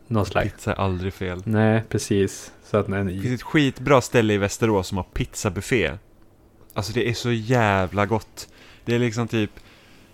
[0.09, 0.53] Någon slags.
[0.53, 1.43] Pizza är aldrig fel.
[1.45, 2.53] Nej, precis.
[2.64, 5.93] Så att den, Det finns ett skitbra ställe i Västerås som har pizzabuffé.
[6.74, 8.49] Alltså det är så jävla gott.
[8.84, 9.51] Det är liksom typ,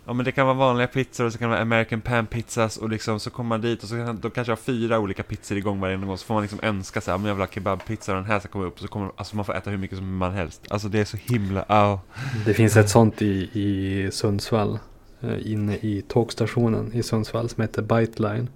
[0.05, 2.77] ja men det kan vara vanliga pizzor och så kan det vara American pan pizzas
[2.77, 5.59] och liksom så kommer man dit och så kan de kanske ha fyra olika pizzor
[5.59, 6.19] igång varje gång.
[6.19, 8.41] Så får man liksom önska så här, men jag vill ha kebabpizza och den här
[8.41, 8.81] ska komma upp.
[8.81, 10.63] Så kommer, alltså man får äta hur mycket som man helst.
[10.71, 11.99] Alltså det är så himla, au.
[12.47, 14.79] Det finns ett sånt i, i Sundsvall.
[15.23, 18.49] Eh, Inne i tågstationen i Sundsvall som heter Biteline.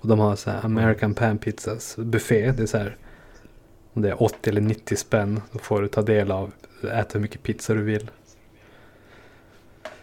[0.00, 2.52] Och de har så här American Pan Pizzas buffé.
[2.52, 2.96] Det är så här.
[3.92, 5.40] Om det är 80 eller 90 spänn.
[5.52, 6.52] Då får du ta del av.
[6.82, 8.10] Äta hur mycket pizza du vill.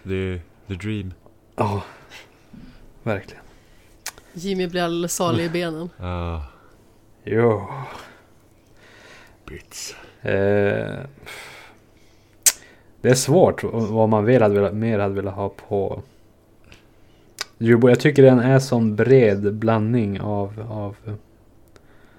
[0.03, 1.14] Är the dream.
[1.55, 1.84] Ja.
[3.03, 3.43] verkligen.
[4.34, 5.89] Jimmy blir alldeles salig i benen.
[5.99, 6.41] Ah,
[7.24, 7.68] Jo.
[9.45, 9.95] pizza.
[10.22, 10.99] Eh,
[13.08, 16.01] det är svårt vad man vill hade velat, mer hade velat ha på
[17.58, 17.89] julbord.
[17.89, 21.18] Jag tycker den är sån bred blandning av, av,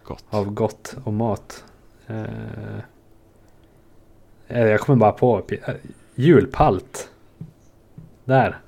[0.03, 0.25] Gott.
[0.31, 1.65] av gott och mat.
[2.07, 2.23] Eh,
[4.49, 5.75] eh, jag kommer bara på eh,
[6.15, 7.11] julpalt.
[8.25, 8.59] Där.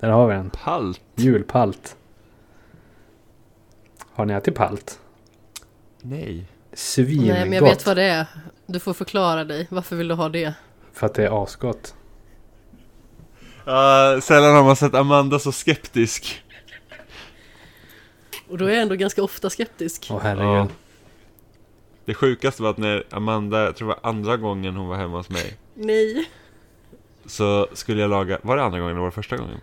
[0.00, 0.50] Där har vi den.
[0.50, 1.00] Palt.
[1.14, 1.96] Julpalt.
[4.12, 5.00] Har ni ätit palt?
[6.00, 6.44] Nej.
[6.72, 7.26] Svingott.
[7.26, 8.26] Nej, men jag vet vad det är.
[8.66, 9.66] Du får förklara dig.
[9.70, 10.54] Varför vill du ha det?
[10.92, 11.94] För att det är asgott.
[13.66, 16.42] Uh, sällan har man sett Amanda så skeptisk.
[18.48, 20.08] Och då är jag ändå ganska ofta skeptisk.
[20.10, 20.46] Åh herregud.
[20.54, 20.68] Ja.
[22.04, 25.16] Det sjukaste var att när Amanda, jag tror det var andra gången hon var hemma
[25.16, 26.28] hos mig Nej,
[27.26, 29.60] Så skulle jag laga, var det andra gången eller var det första gången?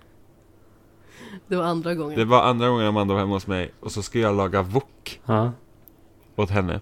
[1.47, 2.19] det var andra gången.
[2.19, 5.21] Det var andra gången Amanda var hemma hos mig och så skulle jag laga wok
[5.25, 5.51] Ja.
[6.35, 6.79] åt henne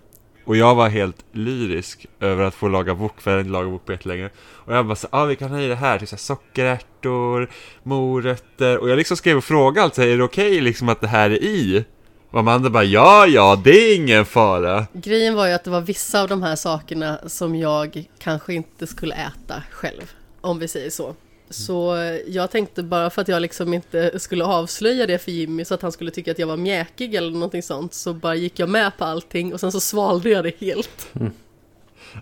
[0.47, 3.73] och jag var helt lyrisk över att få laga wok för jag hade inte lagat
[3.73, 5.99] wok på jättelänge Och jag bara så ja ah, vi kan ha i det här,
[5.99, 7.49] typ så här sockerärtor,
[7.83, 11.29] morötter Och jag liksom skrev och frågade alltså, är det okej liksom att det här
[11.29, 11.85] är i?
[12.31, 15.81] Och Amanda bara ja, ja, det är ingen fara Grejen var ju att det var
[15.81, 20.11] vissa av de här sakerna som jag kanske inte skulle äta själv.
[20.41, 21.15] Om vi säger så.
[21.49, 21.95] Så
[22.27, 25.81] jag tänkte bara för att jag liksom inte skulle avslöja det för Jimmy så att
[25.81, 28.97] han skulle tycka att jag var mjäkig eller någonting sånt så bara gick jag med
[28.97, 31.13] på allting och sen så svalde jag det helt.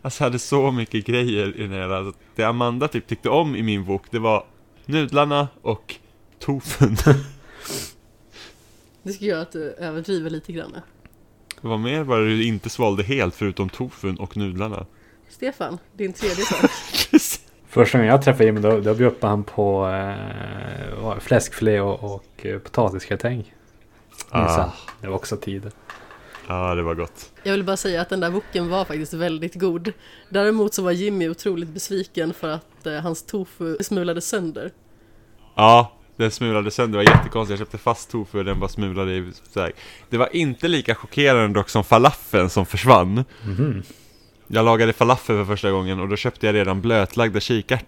[0.02, 3.56] Alltså jag hade så mycket grejer i den här, alltså, det Amanda typ tyckte om
[3.56, 4.46] i min wok det var
[4.86, 5.96] nudlarna och
[6.40, 6.98] tofun
[9.04, 10.76] Det skulle göra att du överdriver lite grann.
[11.62, 14.86] Vad mer var det du inte svalde helt förutom tofun och nudlarna?
[15.30, 16.72] Stefan, din tredje sak.
[17.76, 22.60] Första gången jag träffade Jimmy då, då bjöd han på eh, fläskfilé och, och eh,
[22.60, 23.54] potatisgratäng.
[24.30, 24.74] Ah, Ah.
[25.02, 25.72] Det var också tider.
[26.48, 27.32] ja, det var gott.
[27.44, 29.94] Jag vill bara säga att den där woken var faktiskt väldigt god.
[30.30, 34.72] Däremot så var Jimmy otroligt besviken för att eh, hans tofu smulade sönder.
[35.56, 37.60] Ja, den smulade sönder, det var jättekonstigt.
[37.60, 39.74] Jag köpte fast tofu och den bara smulade i väg.
[40.10, 43.24] Det var inte lika chockerande dock som falafeln som försvann.
[43.46, 43.84] Mhm.
[44.48, 47.86] Jag lagade falafel för första gången och då köpte jag redan blötlagda kikärt...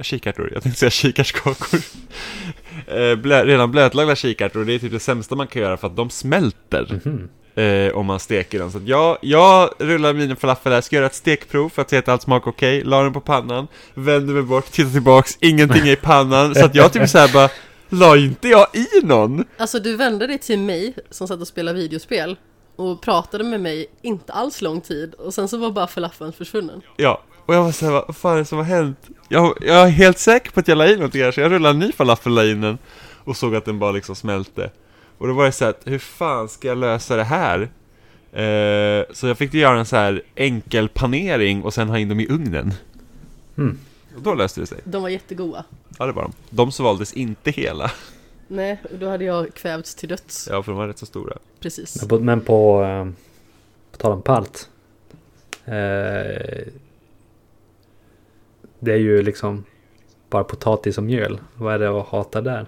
[0.00, 1.80] Kikärtor, jag tänkte säga kikärtskakor.
[2.86, 5.86] Eh, Blö, redan blötlagda kikärtor, och det är typ det sämsta man kan göra för
[5.86, 7.00] att de smälter.
[7.04, 7.28] Mhm.
[7.54, 8.72] eh, om man steker den.
[8.72, 11.96] Så att jag, jag rullar min falafel här, ska göra ett stekprov för att se
[11.96, 15.92] att allt smakar okej, la den på pannan, vänder mig bort, tittar tillbaks, ingenting är
[15.92, 17.48] i pannan, så att jag typ såhär bara,
[17.88, 19.44] la inte jag i någon?
[19.56, 22.36] Alltså du vände dig till mig som satt och spelade videospel
[22.76, 26.80] och pratade med mig inte alls lång tid och sen så var bara falafeln försvunnen.
[26.96, 28.98] Ja, och jag var såhär, vad fan är det som har hänt?
[29.28, 31.74] Jag, jag är helt säker på att jag la i något här, så jag rullade
[31.74, 32.78] en ny falafel la in den
[33.24, 34.70] och såg att den bara liksom smälte.
[35.18, 37.60] Och då var det så här, att, hur fan ska jag lösa det här?
[38.32, 42.20] Eh, så jag fick göra en så här enkel panering och sen ha in dem
[42.20, 42.74] i ugnen.
[43.58, 43.78] Mm.
[44.16, 44.78] Och då löste det sig.
[44.84, 45.64] De var jättegoda.
[45.98, 46.32] Ja, det var de.
[46.50, 47.90] De svaldes inte hela.
[48.52, 50.48] Nej, och då hade jag kvävts till döds.
[50.50, 51.38] Ja, för de var rätt så stora.
[51.60, 52.00] Precis.
[52.00, 53.08] Men på, men på, eh,
[53.92, 54.70] på tal om palt.
[55.64, 55.72] Eh,
[58.78, 59.64] det är ju liksom
[60.30, 61.40] bara potatis och mjöl.
[61.54, 62.66] Vad är det att hata där?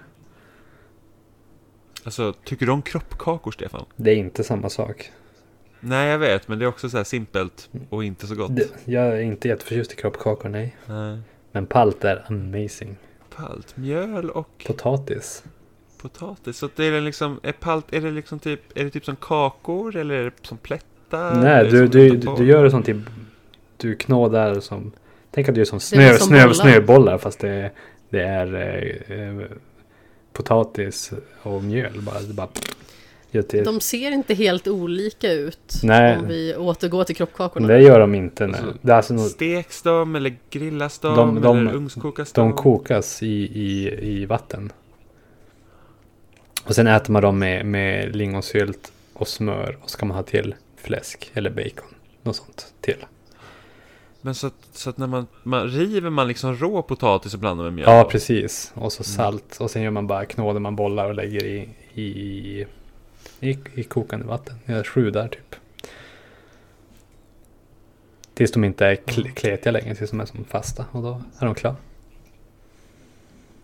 [2.03, 3.85] Alltså, tycker du om kroppkakor, Stefan?
[3.95, 5.11] Det är inte samma sak.
[5.79, 8.55] Nej, jag vet, men det är också så här simpelt och inte så gott.
[8.55, 10.75] Det, jag är inte jätteförtjust i kroppkakor, nej.
[10.85, 11.19] Nej.
[11.51, 12.95] Men palt är amazing.
[13.35, 15.43] Palt, mjöl och Potatis.
[16.09, 16.57] Potatis.
[16.57, 19.95] Så det är liksom, är palt, är det liksom typ, är det typ som kakor
[19.95, 21.35] eller är det som plättar?
[21.41, 22.97] nej, du, som du, du, du gör det som typ...
[23.77, 24.91] Du knådar som...
[25.31, 26.53] Tänk att du gör som Det snö, är som snö, bollar.
[26.53, 27.71] snöbollar fast det,
[28.09, 29.45] det är eh, eh,
[30.33, 31.11] potatis
[31.43, 32.01] och mjöl.
[32.01, 32.47] Bara, det bara,
[33.63, 36.17] De ser inte helt olika ut Nej.
[36.17, 37.67] om vi återgår till kroppkakorna.
[37.67, 38.47] det gör de inte.
[38.47, 38.59] Nej.
[38.59, 42.41] Alltså, Det är alltså, nog- Steks de eller grillas de, De- de- eller ugnskokas de?
[42.49, 44.71] de kokas i, i, i vatten.
[46.65, 49.77] Och sen äter man dem med, med lingonsylt och smör.
[49.81, 51.87] Och så kan man ha till fläsk eller bacon.
[52.23, 53.05] Något sånt till.
[54.21, 57.63] Men så att, så att när man, man river man liksom rå potatis och blandar
[57.63, 57.89] med mjöl?
[57.89, 58.71] Ja, precis.
[58.75, 59.15] Och så Mm.
[59.15, 59.57] salt.
[59.59, 62.65] Och sen gör man bara knådar man bollar och lägger i, i,
[63.39, 64.55] i, i kokande vatten.
[64.65, 65.55] Jag har sju där typ.
[68.33, 70.85] Tills de inte är kl- kletiga längre, tills de är som fasta.
[70.91, 71.75] Och då är de klara.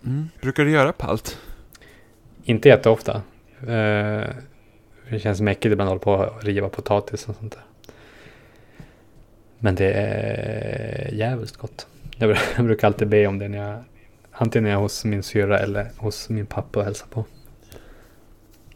[0.06, 0.30] Mm.
[0.42, 1.38] Brukar du göra palt?
[2.44, 3.22] Inte jätteofta.
[3.62, 4.28] Eh,
[5.10, 7.64] det känns mäckigt ibland att hålla på och riva potatis och sånt där.
[9.60, 11.88] Men det är jävligt gott.
[12.18, 13.84] Jag, br- jag brukar alltid be om det när jag
[14.32, 17.26] antingen när jag är hos min syra eller hos min pappa och hälsar på.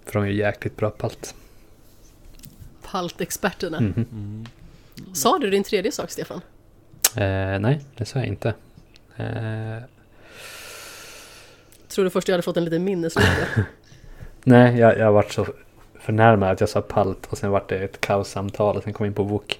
[0.05, 1.35] För de är ju jäkligt bra på allt.
[2.91, 3.79] Paltexperterna.
[3.81, 4.05] Mhm.
[4.11, 4.45] Mm.
[5.13, 6.41] Sa du din tredje sak, Stefan?
[7.15, 8.53] Eh, nej, det sa jag inte.
[9.17, 9.77] Eh,
[11.95, 13.65] Tror du först jag hade fått en liten minneslucka?
[14.43, 15.47] nej, jag, jag varit så
[15.99, 19.11] förnärmad att jag sa palt och sen vart det ett kaossamtal och sen kom jag
[19.11, 19.59] in på wok.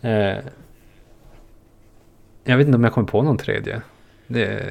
[0.00, 0.38] Eh,
[2.44, 3.82] jag vet inte om jag kommer på någon tredje.
[4.26, 4.62] Det,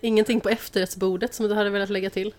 [0.00, 2.34] Ingenting på efterrättsbordet som du hade velat lägga till?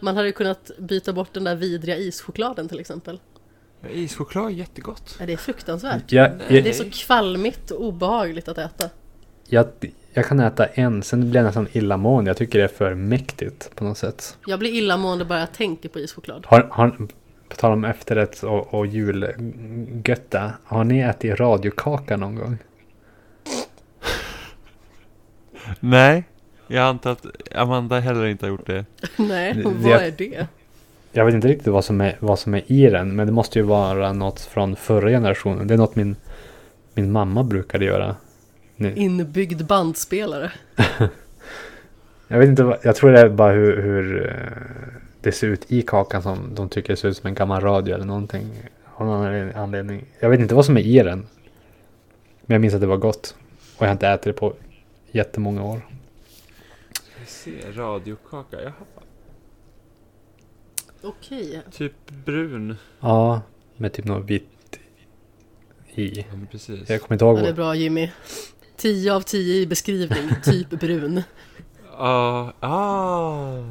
[0.00, 3.20] Man hade ju kunnat byta bort den där vidriga ischokladen till exempel.
[3.80, 5.16] Ja, Ischoklad är jättegott.
[5.20, 6.12] Ja, det är fruktansvärt.
[6.12, 8.90] jag, Det är jag, så kvalmigt och obehagligt att äta.
[9.48, 9.66] jag,
[10.12, 12.28] jag kan äta en, sen blir jag nästan illamående.
[12.28, 14.38] Jag tycker det är för mäktigt på något sätt.
[14.46, 16.46] Jag blir illamående bara jag tänker på ischoklad.
[16.46, 16.90] Har, har,
[17.48, 20.52] på tal om efterrätt och, och julgötta.
[20.64, 22.58] Har ni ätit radiokaka någon gång?
[25.80, 26.24] Nej,
[26.66, 28.84] jag antar att Amanda heller inte har gjort det.
[29.16, 30.46] Nej, och vad är det?
[31.12, 33.58] Jag vet inte riktigt vad som, är, vad som är i den, men det måste
[33.58, 35.66] ju vara något från förra generationen.
[35.66, 36.16] Det är något min,
[36.94, 38.16] min mamma brukade göra.
[38.82, 38.94] Nu.
[38.94, 40.52] Inbyggd bandspelare.
[42.28, 45.82] Jag vet inte, jag tror det är bara hur, hur eh, det ser ut i
[45.82, 48.62] kakan som de tycker ser ut som en gammal radio eller någonting.
[48.94, 50.04] Av någon anledning.
[50.20, 51.18] Jag vet inte vad som är i den.
[52.40, 53.36] Men jag minns att det var gott.
[53.76, 54.54] Och jag har inte ätit det på
[55.10, 55.86] jättemånga år.
[56.92, 58.72] Ska vi se, radiokaka, jaha.
[61.02, 61.62] Okej.
[61.72, 62.76] Typ brun.
[63.00, 63.42] Ja,
[63.76, 64.78] med typ något vitt
[65.94, 66.20] i.
[66.20, 66.90] Ja, men precis.
[66.90, 67.38] Jag kommer inte ihåg.
[67.38, 68.10] Ja, det är bra Jimmy.
[68.76, 71.22] 10 av 10 i beskrivning, typ brun.
[71.98, 73.62] Ja, ah.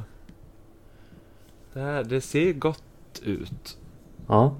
[1.74, 2.84] Det, här, det ser gott
[3.24, 3.78] ut.
[4.28, 4.56] Ja.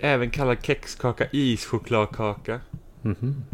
[0.00, 2.60] Även kallad kexkaka, ischokladkaka.
[3.02, 3.44] Mhm.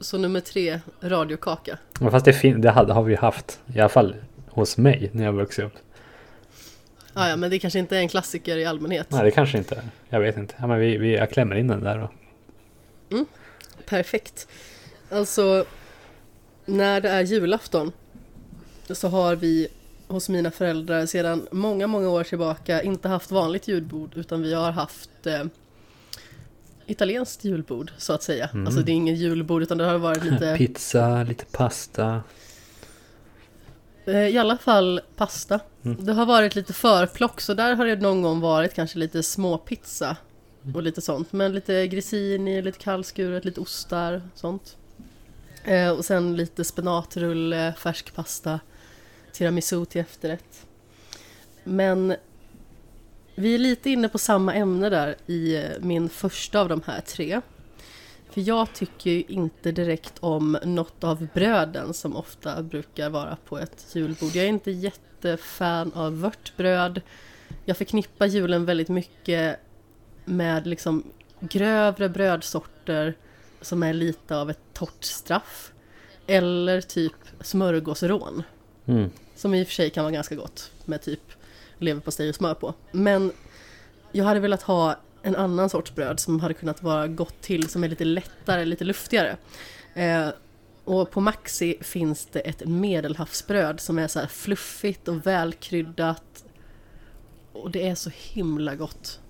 [0.00, 1.78] Så nummer tre, radiokaka.
[2.00, 3.60] Men fast det, fin- det hade, har vi haft.
[3.74, 4.14] I alla fall
[4.48, 5.72] hos mig när jag vuxit upp.
[7.12, 9.06] Ah, ja, men det kanske inte är en klassiker i allmänhet.
[9.10, 9.82] Nej, det kanske inte är.
[10.08, 10.54] Jag vet inte.
[10.58, 12.10] Ja, men vi, vi, jag klämmer in den där då.
[13.86, 14.48] Perfekt.
[15.14, 15.64] Alltså,
[16.64, 17.92] när det är julafton
[18.90, 19.68] så har vi
[20.08, 24.72] hos mina föräldrar sedan många, många år tillbaka inte haft vanligt julbord utan vi har
[24.72, 25.44] haft eh,
[26.86, 28.50] italienskt julbord så att säga.
[28.52, 28.66] Mm.
[28.66, 32.22] Alltså det är ingen julbord utan det har varit lite, Pizza, lite pasta.
[34.06, 35.60] eh, i alla fall pasta.
[35.84, 36.04] Mm.
[36.04, 40.16] Det har varit lite förplock så där har det någon gång varit kanske lite småpizza
[40.74, 41.32] och lite sånt.
[41.32, 44.76] Men lite grissini, lite kallskuret, lite ostar, sånt.
[45.64, 48.60] Eh, och sen lite spenatrulle, färsk pasta,
[49.32, 50.66] tiramisu till efterrätt.
[51.64, 52.14] Men
[53.34, 57.00] vi är lite inne på samma ämne där i eh, min första av de här
[57.00, 57.40] tre.
[58.30, 63.58] För jag tycker ju inte direkt om något av bröden som ofta brukar vara på
[63.58, 64.30] ett julbord.
[64.34, 67.00] Jag är inte jättefan av vörtbröd.
[67.64, 69.60] Jag förknippar julen väldigt mycket
[70.24, 71.04] med liksom
[71.40, 73.14] grövre brödsorter
[73.64, 75.72] som är lite av ett torrt straff.
[76.26, 78.42] Eller typ smörgåsrån.
[78.86, 79.10] Mm.
[79.34, 81.20] Som i och för sig kan vara ganska gott med typ
[81.78, 82.74] leverpastej och smör på.
[82.92, 83.32] Men
[84.12, 87.84] jag hade velat ha en annan sorts bröd som hade kunnat vara gott till som
[87.84, 89.36] är lite lättare, lite luftigare.
[89.94, 90.28] Eh,
[90.84, 96.44] och på Maxi finns det ett medelhavsbröd som är så här fluffigt och välkryddat.
[97.52, 99.20] Och det är så himla gott.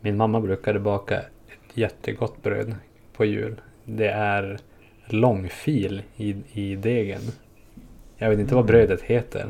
[0.00, 2.74] Min mamma brukade baka ett jättegott bröd
[3.12, 3.60] på jul.
[3.84, 4.58] Det är
[5.06, 7.20] långfil i, i degen.
[8.16, 9.48] Jag vet inte vad brödet heter.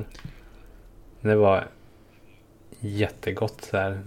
[1.21, 1.65] Det var
[2.81, 4.01] jättegott så här.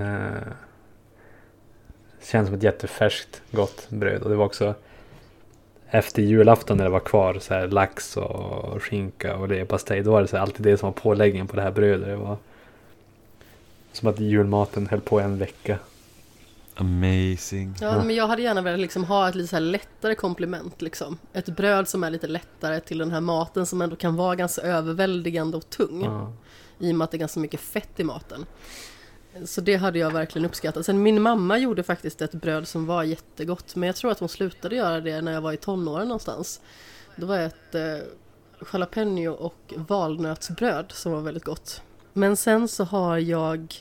[0.00, 0.52] Eh,
[2.22, 4.22] känns som ett jättefärskt gott bröd.
[4.22, 4.74] Och det var också
[5.90, 10.02] efter julafton när det var kvar så här lax och skinka och leverpastej.
[10.02, 12.06] Då var det så här, alltid det som var påläggningen på det här brödet.
[12.06, 12.36] Det var
[13.92, 15.78] som att julmaten höll på en vecka.
[16.76, 17.76] Amazing.
[17.80, 20.82] Ja, men jag hade gärna velat liksom ha ett lite så här lättare komplement.
[20.82, 21.18] Liksom.
[21.32, 24.62] Ett bröd som är lite lättare till den här maten som ändå kan vara ganska
[24.62, 26.04] överväldigande och tung.
[26.04, 26.32] Ja.
[26.78, 28.46] I och med att det är ganska mycket fett i maten.
[29.44, 30.86] Så det hade jag verkligen uppskattat.
[30.86, 33.76] Sen min mamma gjorde faktiskt ett bröd som var jättegott.
[33.76, 36.60] Men jag tror att hon slutade göra det när jag var i tonåren någonstans.
[37.16, 37.82] Det var ett eh,
[38.72, 41.82] jalapeno och valnötsbröd som var väldigt gott.
[42.12, 43.74] Men sen så har jag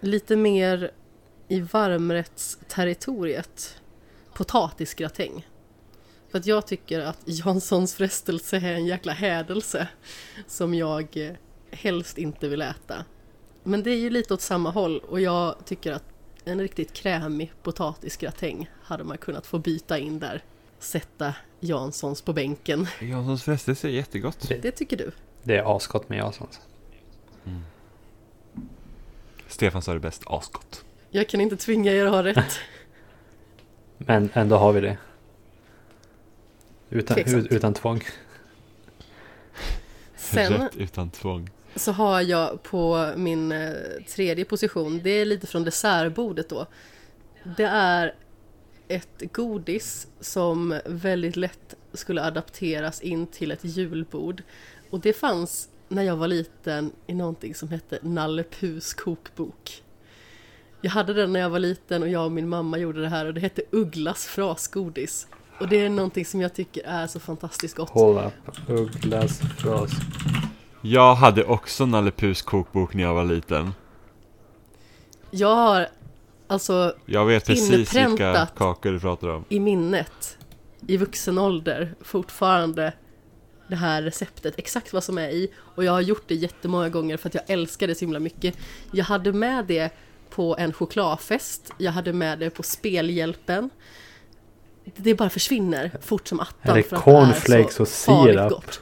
[0.00, 0.90] lite mer
[1.48, 3.80] i varmrättsterritoriet
[4.34, 5.46] potatisgratäng.
[6.30, 9.88] För att jag tycker att Janssons frestelse är en jäkla hädelse
[10.46, 11.32] som jag eh,
[11.70, 13.04] helst inte vill äta.
[13.62, 16.04] Men det är ju lite åt samma håll och jag tycker att
[16.44, 20.42] en riktigt krämig potatisgratäng hade man kunnat få byta in där.
[20.78, 22.86] Sätta Janssons på bänken.
[23.00, 24.48] Janssons frestelse är jättegott.
[24.62, 25.10] Det tycker du?
[25.42, 26.60] Det är asgott med Janssons.
[29.48, 30.85] Stefan sa det bäst, asgott.
[31.16, 32.60] Jag kan inte tvinga er att ha rätt.
[33.98, 34.98] Men ändå har vi det.
[36.90, 38.02] Utan, ut, utan tvång.
[40.16, 41.50] Sen Rätt utan tvång.
[41.76, 43.72] så har jag på min eh,
[44.08, 46.66] tredje position, det är lite från dessertbordet då.
[47.56, 48.14] Det är
[48.88, 54.42] ett godis som väldigt lätt skulle adapteras in till ett julbord.
[54.90, 59.82] Och det fanns när jag var liten i någonting som hette Nalle Puhs kokbok.
[60.86, 63.26] Jag hade den när jag var liten och jag och min mamma gjorde det här
[63.26, 65.26] och det hette Ugglas frasgodis.
[65.60, 67.90] Och det är någonting som jag tycker är så fantastiskt gott.
[67.90, 68.32] Hold up.
[68.68, 69.90] Ugglas fras.
[70.82, 73.72] Jag hade också Nalle Puhs kokbok när jag var liten.
[75.30, 75.88] Jag har
[76.46, 79.44] alltså Jag vet precis vilka kakor du pratar om.
[79.48, 80.38] i minnet
[80.86, 82.92] i vuxen ålder fortfarande
[83.68, 85.48] det här receptet, exakt vad som är i.
[85.58, 88.56] Och jag har gjort det jättemånga gånger för att jag älskar det så himla mycket.
[88.92, 89.92] Jag hade med det
[90.36, 93.70] på en chokladfest, jag hade med det på spelhjälpen.
[94.96, 96.70] Det bara försvinner fort som attan.
[96.70, 98.52] Är det cornflakes och sirap?
[98.52, 98.80] gott.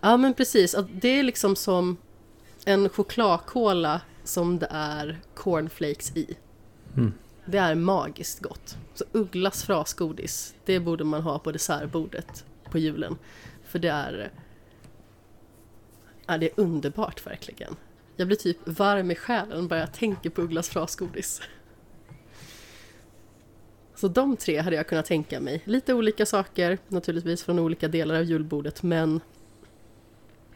[0.00, 1.96] Ja men precis, det är liksom som
[2.64, 6.36] en chokladkola som det är cornflakes i.
[6.96, 7.12] Mm.
[7.46, 8.76] Det är magiskt gott.
[8.94, 13.16] Så Ugglas frasgodis, det borde man ha på dessertbordet på julen.
[13.64, 14.30] För det är...
[16.26, 17.76] Ja, det är underbart verkligen.
[18.18, 21.40] Jag blir typ varm i själen bara jag tänker på Ugglas frasgodis.
[23.94, 25.62] Så de tre hade jag kunnat tänka mig.
[25.64, 29.20] Lite olika saker naturligtvis från olika delar av julbordet men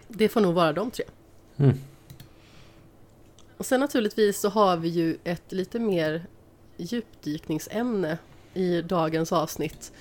[0.09, 1.05] det får nog vara de tre.
[1.57, 1.79] Mm.
[3.57, 6.27] Och sen naturligtvis så har vi ju ett lite mer
[6.77, 8.19] djupdykningsämne
[8.55, 9.93] i dagens avsnitt.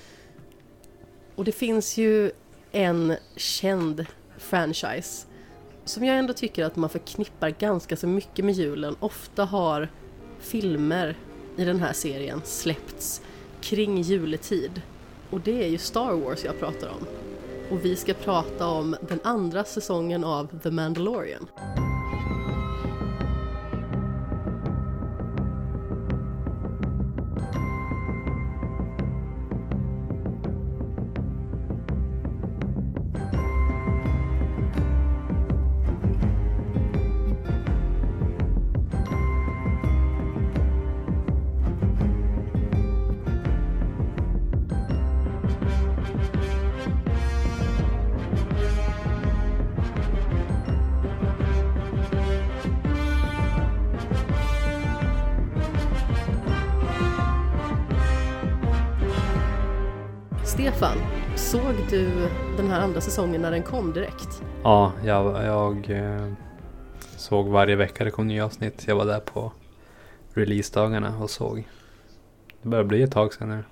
[1.34, 2.30] Och det finns ju
[2.72, 4.06] en känd
[4.38, 5.26] franchise
[5.84, 8.96] som jag ändå tycker att man förknippar ganska så mycket med julen.
[9.00, 9.88] Ofta har
[10.40, 11.16] filmer
[11.56, 13.22] i den här serien släppts
[13.60, 14.82] kring juletid.
[15.30, 17.06] Och det är ju Star Wars jag pratar om.
[17.70, 21.46] Och vi ska prata om den andra säsongen av The Mandalorian.
[61.92, 64.42] Du den här andra säsongen när den kom direkt?
[64.62, 66.32] Ja, jag, jag eh,
[67.16, 68.84] såg varje vecka det kom nya avsnitt.
[68.86, 69.52] Jag var där på
[70.34, 71.68] releasedagarna och såg.
[72.62, 73.64] Det börjar bli ett tag sedan nu.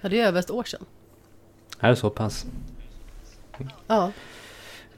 [0.00, 0.84] Ja, det är över ett år sedan.
[1.80, 2.46] Är det så pass?
[3.86, 4.12] Ja,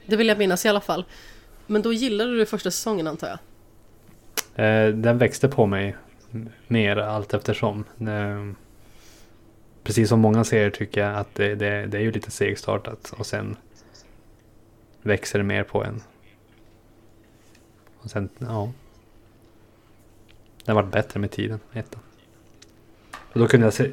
[0.07, 1.05] det vill jag minnas i alla fall.
[1.67, 3.39] Men då gillade du första säsongen antar jag?
[4.65, 5.97] Eh, den växte på mig
[6.67, 7.85] mer allt eftersom.
[7.99, 8.57] Eh,
[9.83, 13.27] precis som många serier tycker jag att det, det, det är ju lite segstartat och
[13.27, 13.57] sen
[15.03, 16.03] växer det mer på en.
[17.99, 18.73] Och sen, ja.
[20.65, 22.01] Den varit bättre med tiden, ettan.
[23.33, 23.93] Och då kunde jag se.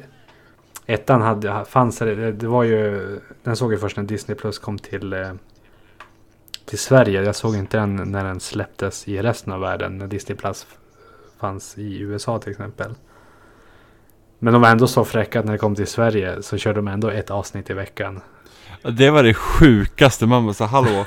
[0.86, 4.78] Ettan hade, fanns det, det var ju, den såg jag först när Disney Plus kom
[4.78, 5.32] till, eh,
[6.64, 7.22] till Sverige.
[7.22, 9.98] Jag såg inte den när den släpptes i resten av världen.
[9.98, 10.66] När Disney Plus
[11.38, 12.94] fanns i USA till exempel.
[14.38, 16.88] Men de var ändå så fräcka att när det kom till Sverige så körde de
[16.88, 18.20] ändå ett avsnitt i veckan.
[18.82, 21.06] Det var det sjukaste, man bara så hallå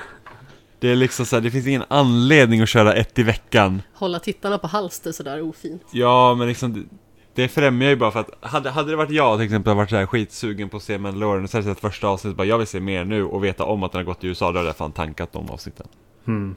[0.79, 4.19] Det är liksom så här, det finns ingen anledning att köra ett i veckan Hålla
[4.19, 5.83] tittarna på halster sådär ofint.
[5.91, 6.83] Ja, men liksom det,
[7.35, 9.95] det främjar ju bara för att hade, hade det varit jag till exempel varit så
[9.95, 12.57] här skitsugen på att se Mandalorian och så hade jag sett första avsnittet bara jag
[12.57, 14.69] vill se mer nu och veta om att den har gått till USA då hade
[14.69, 15.87] jag fan tankat de avsnitten
[16.27, 16.55] Mm.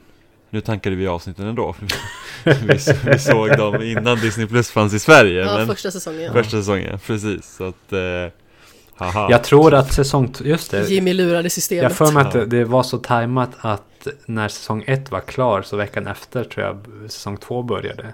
[0.49, 1.75] Nu tankade vi avsnitten ändå
[2.67, 2.77] vi,
[3.11, 6.33] vi, såg dem innan Disney Plus fanns i Sverige Ja, men första säsongen.
[6.33, 7.99] första säsongen, precis så att eh,
[8.95, 10.89] Haha Jag tror att säsong, just det.
[10.89, 11.83] Jimmy lurade systemet.
[11.83, 15.61] Jag för mig att det, det var så tajmat att när säsong ett var klar
[15.61, 18.13] så veckan efter tror jag säsong två började.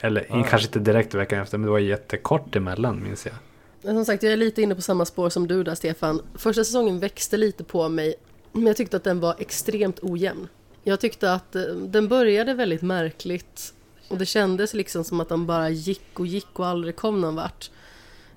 [0.00, 0.42] Eller Ah.
[0.42, 3.34] kanske inte direkt veckan efter men det var jättekort emellan minns jag.
[3.82, 6.22] Men som sagt, jag är lite inne på samma spår som du där Stefan.
[6.34, 8.14] Första säsongen växte lite på mig,
[8.52, 10.48] men jag tyckte att den var extremt ojämn.
[10.84, 13.74] Jag tyckte att eh, den började väldigt märkligt
[14.08, 17.34] och det kändes liksom som att den bara gick och gick och aldrig kom någon
[17.34, 17.70] vart.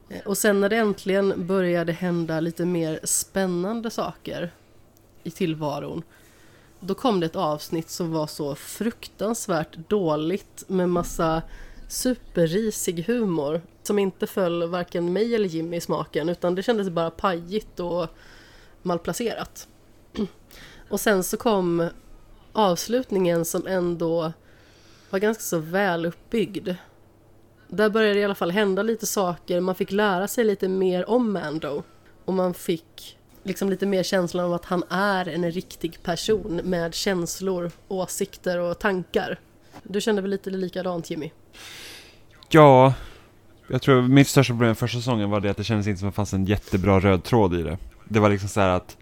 [0.09, 4.53] Eh, och sen när det äntligen började hända lite mer spännande saker
[5.23, 6.03] i tillvaron,
[6.79, 11.41] då kom det ett avsnitt som var så fruktansvärt dåligt med massa
[11.87, 17.11] superrisig humor som inte föll varken mig eller Jimmy i smaken utan det kändes bara
[17.11, 18.07] pajigt och
[18.81, 19.67] malplacerat.
[20.89, 21.89] Och sen så kom
[22.55, 24.33] avslutningen som ändå
[25.09, 26.69] var ganska så väl uppbyggd.
[27.67, 31.09] Där började det i alla fall hända lite saker, man fick lära sig lite mer
[31.09, 31.83] om Mando.
[32.25, 36.93] Och man fick liksom lite mer känslan av att han är en riktig person med
[36.93, 39.39] känslor, åsikter och tankar.
[39.83, 41.31] Du kände väl lite likadant Jimmy?
[42.49, 42.93] Ja,
[43.67, 46.13] jag tror mitt största problem första säsongen var det att det kändes inte som att
[46.13, 47.77] det fanns en jättebra röd tråd i det.
[48.09, 48.97] Det var liksom så här att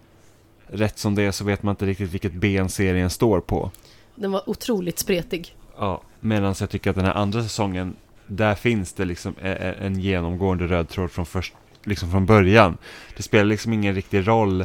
[0.74, 3.70] rätt som det är så vet man inte riktigt vilket ben serien står på.
[4.14, 5.56] Den var otroligt spretig.
[5.76, 7.96] Ja, medan jag tycker att den här andra säsongen,
[8.26, 9.34] där finns det liksom
[9.80, 12.76] en genomgående röd tråd från först, liksom från början.
[13.16, 14.64] Det spelar liksom ingen riktig roll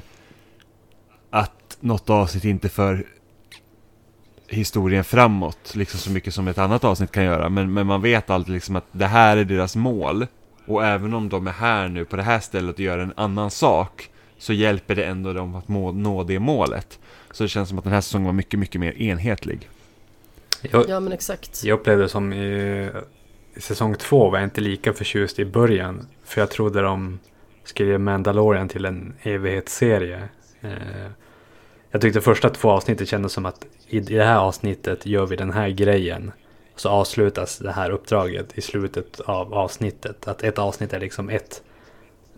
[1.30, 3.06] att något avsnitt inte för
[4.48, 7.50] historien framåt, liksom så mycket som ett annat avsnitt kan göra.
[7.50, 10.28] Men, men man vet alltid liksom att det här är deras mål.
[10.66, 13.52] Och även om de är här nu på det här stället och gör en annan
[13.52, 14.10] sak,
[14.40, 17.00] så hjälper det ändå dem att må, nå det målet.
[17.32, 19.70] Så det känns som att den här säsongen var mycket, mycket mer enhetlig.
[20.62, 21.64] Jag, Ja men exakt.
[21.64, 22.90] jag upplevde som i,
[23.56, 26.08] i säsong två var jag inte lika förtjust i början.
[26.24, 27.20] För jag trodde de
[27.64, 30.30] skulle göra Mandalorian till en evighetsserie.
[30.62, 31.12] Eh,
[31.92, 35.36] jag tyckte första två avsnitten kändes som att i, i det här avsnittet gör vi
[35.36, 36.32] den här grejen.
[36.76, 40.28] Så avslutas det här uppdraget i slutet av avsnittet.
[40.28, 41.64] Att ett avsnitt är liksom ett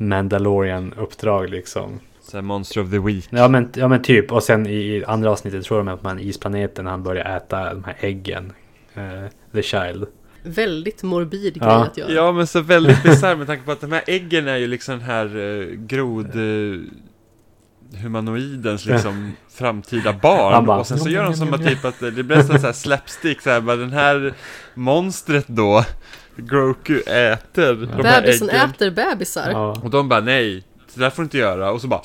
[0.01, 1.99] Mandalorian-uppdrag liksom.
[2.21, 3.27] Så här Monster of the Week.
[3.29, 4.31] Ja men, ja men typ.
[4.31, 7.95] Och sen i, andra avsnittet tror de att man isplaneten han börjar äta de här
[7.99, 8.53] äggen.
[8.93, 10.05] Eh, the Child.
[10.43, 11.65] Väldigt morbid Ja.
[11.65, 12.11] grej att göra.
[12.11, 14.99] Ja, men så väldigt bisarr med tanke på att de här äggen är ju liksom
[14.99, 16.35] den här uh, grod...
[16.35, 16.81] Uh,
[17.97, 22.11] humanoidens liksom framtida barn bara, och sen så gör de som att typ att det
[22.11, 24.33] blir nästan så här slapstick så här, bara den här
[24.73, 25.85] monstret då
[26.35, 29.51] Groku äter de här Bebisen äggen äter bebisar.
[29.51, 29.75] Ja.
[29.83, 30.63] och de bara nej
[30.93, 32.01] det där får du inte göra och så bara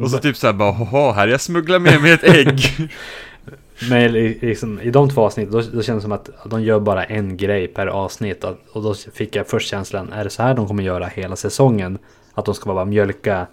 [0.00, 2.60] och så typ så här bara haha här jag smugglar med mig ett ägg
[3.90, 6.80] Men i- liksom, i de två avsnitten då, då känns det som att de gör
[6.80, 8.44] bara en grej per avsnitt.
[8.44, 11.98] Och, då fick jag först känslan, är det så här de kommer göra hela säsongen?
[12.34, 13.46] Att de ska bara mjölka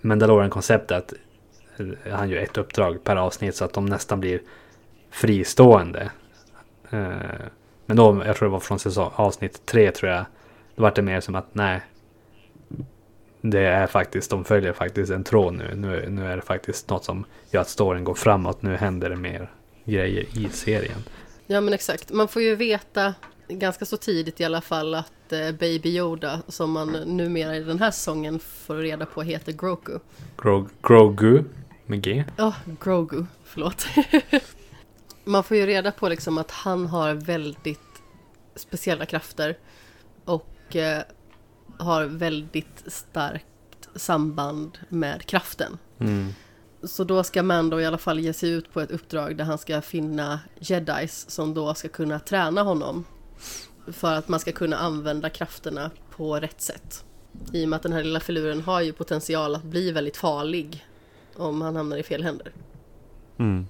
[0.00, 1.12] Mandalorian-konceptet.
[1.78, 4.40] Eh, Han gör ett uppdrag per avsnitt så att de nästan blir
[5.10, 6.10] fristående.
[7.86, 10.24] Men då, jag tror det var från säsong, avsnitt tre tror jag.
[10.76, 11.80] Då var det mer som att nej.
[13.40, 15.74] Det är faktiskt, de följer faktiskt en tråd nu.
[15.74, 16.06] nu.
[16.10, 18.62] Nu är det faktiskt något som gör att storyn går framåt.
[18.62, 19.50] Nu händer det mer
[19.84, 20.98] grejer i serien.
[21.46, 22.12] Ja men exakt.
[22.12, 23.14] Man får ju veta
[23.48, 27.78] ganska så tidigt i alla fall att eh, Baby Yoda, som man numera i den
[27.78, 29.98] här säsongen får reda på heter Grogu.
[30.36, 31.44] Gro- Grogu
[31.86, 32.24] med G.
[32.36, 33.86] Ja, Grogu, förlåt.
[35.24, 37.80] man får ju reda på liksom att han har väldigt
[38.54, 39.58] speciella krafter
[40.24, 41.02] och eh,
[41.78, 43.46] har väldigt starkt
[43.94, 45.78] samband med kraften.
[45.98, 46.28] Mm.
[46.82, 49.58] Så då ska Mando i alla fall ge sig ut på ett uppdrag där han
[49.58, 53.04] ska finna jedis som då ska kunna träna honom.
[53.86, 57.04] För att man ska kunna använda krafterna på rätt sätt.
[57.52, 60.86] I och med att den här lilla filuren har ju potential att bli väldigt farlig
[61.36, 62.52] om han hamnar i fel händer.
[63.38, 63.66] mm.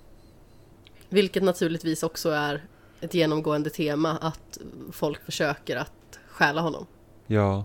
[1.13, 2.63] Vilket naturligtvis också är
[3.01, 4.59] ett genomgående tema att
[4.93, 6.87] folk försöker att stjäla honom.
[7.27, 7.65] Ja.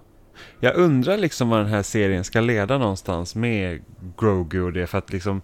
[0.60, 3.84] Jag undrar liksom vad den här serien ska leda någonstans med
[4.18, 5.42] Grogu och det för att liksom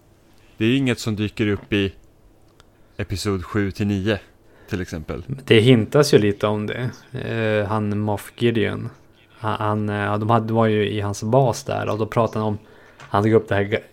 [0.58, 1.94] det är inget som dyker upp i
[2.98, 4.20] Episod 7 till 9
[4.70, 5.24] till exempel.
[5.46, 6.90] Det hintas ju lite om det.
[7.12, 8.90] Eh, han Moff Gideon.
[9.30, 12.48] Han, han, eh, de hade, var ju i hans bas där och då pratade han
[12.48, 12.58] om,
[12.98, 13.84] han tog upp det här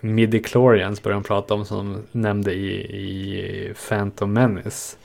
[0.00, 4.96] Midichlorians började de prata om som nämnde i, i Phantom Menace.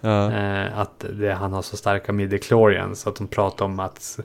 [0.00, 0.32] Ja.
[0.32, 4.20] Eh, att det, han har så starka midichlorians att de pratade om att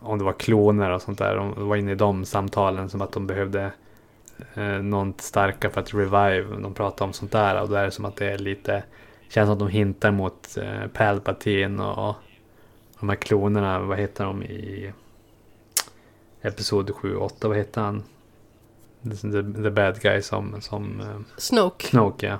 [0.00, 1.36] om det var kloner och sånt där.
[1.36, 3.72] De var inne i de samtalen som att de behövde
[4.54, 6.60] eh, någon starka för att revive.
[6.62, 8.82] De pratade om sånt där och då är det som att det är lite
[9.28, 12.16] känns som att de hintar mot eh, Palpatine och, och
[13.00, 13.78] de här klonerna.
[13.78, 14.92] Vad heter de i
[16.42, 17.48] Episod 7 och 8?
[17.48, 18.02] Vad heter han?
[19.10, 21.06] The, the bad guy som, som eh,
[21.36, 21.86] Snoke.
[21.86, 22.38] Snoke, ja.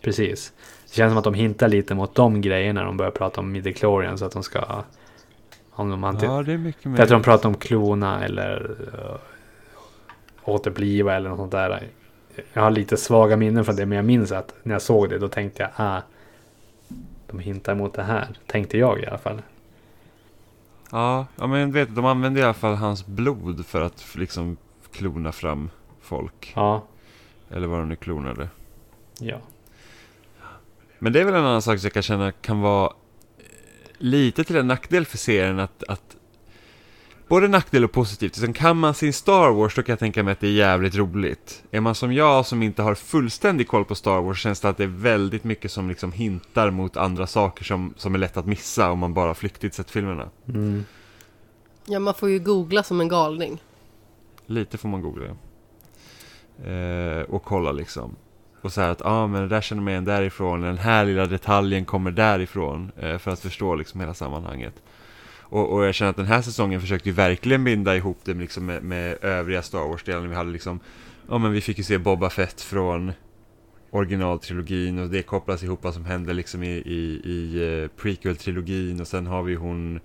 [0.00, 0.52] Precis.
[0.84, 3.52] Det känns som att de hintar lite mot de grejerna när de börjar prata om
[3.52, 4.82] midichlorian så att de ska...
[5.70, 6.98] Om de anti- ja, det är mycket mer.
[6.98, 9.16] jag tror de pratar om klona eller uh,
[10.44, 11.82] återbliva eller något sånt där.
[12.52, 15.18] Jag har lite svaga minnen från det men jag minns att när jag såg det
[15.18, 16.02] då tänkte jag ah,
[17.26, 18.28] de hintar mot det här.
[18.46, 19.42] Tänkte jag i alla fall.
[20.90, 24.56] Ja, ja men vet, de använder i alla fall hans blod för att liksom
[24.92, 25.70] klona fram
[26.04, 26.52] folk.
[26.56, 26.84] Ja,
[27.50, 28.48] Eller vad de nu klonade.
[29.18, 29.38] ja.
[30.98, 32.86] Men det är väl en annan sak som jag kan känna kan vara
[33.38, 33.44] eh,
[33.98, 36.16] lite till en nackdel för serien att, att
[37.28, 38.34] både nackdel och positivt.
[38.34, 40.94] Sen kan man sin Star Wars då kan jag tänka mig att det är jävligt
[40.94, 41.64] roligt.
[41.70, 44.76] Är man som jag som inte har fullständig koll på Star Wars känns det att
[44.76, 48.46] det är väldigt mycket som liksom hintar mot andra saker som, som är lätt att
[48.46, 50.28] missa om man bara flyktigt sett filmerna.
[50.48, 50.84] Mm.
[51.86, 53.62] Ja, man får ju googla som en galning.
[54.46, 55.24] Lite får man googla.
[56.66, 58.16] Eh, och kolla liksom.
[58.62, 61.04] Och så här att, ja ah, men det där känner man igen därifrån, den här
[61.04, 62.92] lilla detaljen kommer därifrån.
[62.96, 64.82] Eh, för att förstå liksom hela sammanhanget.
[65.54, 68.66] Och, och jag känner att den här säsongen försökte ju verkligen binda ihop det liksom
[68.66, 70.28] med, med övriga Star Wars-delen.
[70.28, 70.80] Vi hade liksom,
[71.28, 73.12] ja men vi fick ju se Boba Fett från
[73.90, 79.08] originaltrilogin och det kopplas ihop vad som hände liksom i, i, i eh, prequel-trilogin och
[79.08, 80.00] sen har vi hon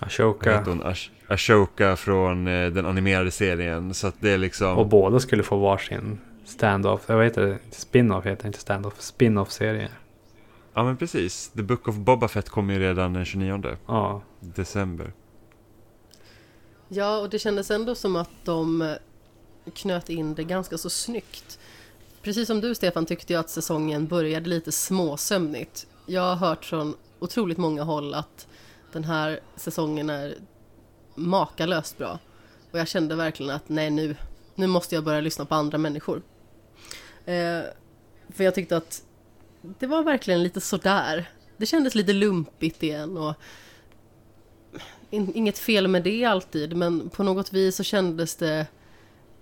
[0.00, 0.62] Ashoka.
[0.66, 0.82] hon?
[0.82, 3.94] Ash Ashoka från eh, den animerade serien.
[3.94, 4.78] Så att det är liksom...
[4.78, 7.08] Och båda skulle få varsin stand-off.
[7.08, 7.58] Vad heter det?
[7.70, 9.00] Spin-off heter inte stand-off.
[9.00, 9.88] Spin-off-serie.
[10.74, 11.48] Ja men precis.
[11.48, 14.22] The Book of Boba Fett kommer ju redan den 29 Ja.
[14.40, 15.12] december.
[16.88, 18.92] Ja, och det kändes ändå som att de eh,
[19.74, 21.58] knöt in det ganska så snyggt.
[22.22, 25.86] Precis som du Stefan tyckte jag att säsongen började lite småsömnigt.
[26.06, 28.46] Jag har hört från otroligt många håll att
[28.92, 30.34] den här säsongen är
[31.14, 32.18] makalöst bra.
[32.70, 34.16] Och jag kände verkligen att nej nu,
[34.54, 36.22] nu måste jag börja lyssna på andra människor.
[37.24, 37.60] Eh,
[38.28, 39.02] för jag tyckte att
[39.62, 41.30] det var verkligen lite sådär.
[41.56, 43.34] Det kändes lite lumpigt igen och
[45.10, 48.66] in, inget fel med det alltid, men på något vis så kändes det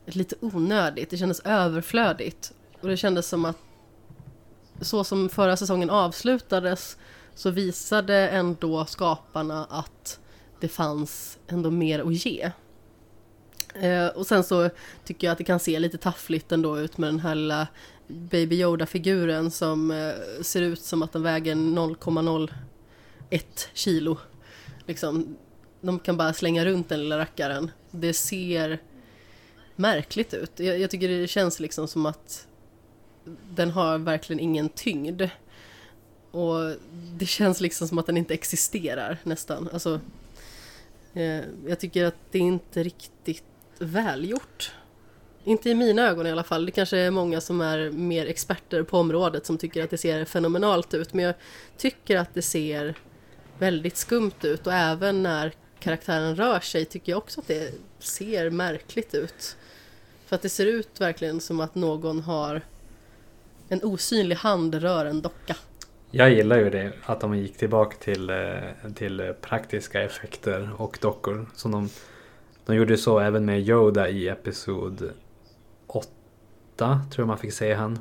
[0.07, 1.11] lite onödigt.
[1.11, 2.53] Det kändes överflödigt.
[2.81, 3.59] Och det kändes som att
[4.81, 6.97] så som förra säsongen avslutades
[7.39, 10.20] så visade ändå skaparna att
[10.60, 12.51] det fanns ändå mer att ge.
[13.74, 14.70] Eh, och sen så
[15.05, 17.66] tycker jag att det kan se lite taffligt ändå ut med den här lilla
[18.06, 20.12] Baby Yoda-figuren som eh,
[20.43, 22.51] ser ut som att den väger 0,01
[23.73, 24.19] kilo.
[24.86, 25.36] Liksom,
[25.81, 27.70] de kan bara slänga runt den lilla rackaren.
[27.90, 28.82] Det ser
[29.77, 30.52] märkligt ut.
[30.56, 32.47] Jag, jag tycker det känns liksom som att
[33.51, 35.23] den har verkligen ingen tyngd.
[36.39, 36.77] Och
[37.16, 39.69] det känns liksom som att den inte existerar nästan.
[39.73, 40.01] Alltså,
[41.15, 43.44] eh, jag tycker att det är inte riktigt
[43.78, 44.73] välgjort.
[45.44, 46.66] Inte i mina ögon i alla fall.
[46.66, 50.24] Det kanske är många som är mer experter på området som tycker att det ser
[50.24, 51.15] fenomenalt ut.
[51.15, 51.35] Men jag
[51.77, 52.94] tycker att det ser
[53.59, 58.51] väldigt skumt ut och även när karaktären rör sig tycker jag också att det ser
[58.51, 59.56] märkligt ut.
[60.27, 62.62] För att det ser ut verkligen som att någon har
[63.69, 65.56] en osynlig hand rör en docka.
[66.10, 71.47] Jag gillar ju det att de gick tillbaka till, eh, till praktiska effekter och dockor.
[71.55, 71.89] Som de,
[72.66, 75.10] de gjorde så även med Yoda i Episod
[75.86, 76.05] 8,
[77.10, 77.98] tror jag man fick se han.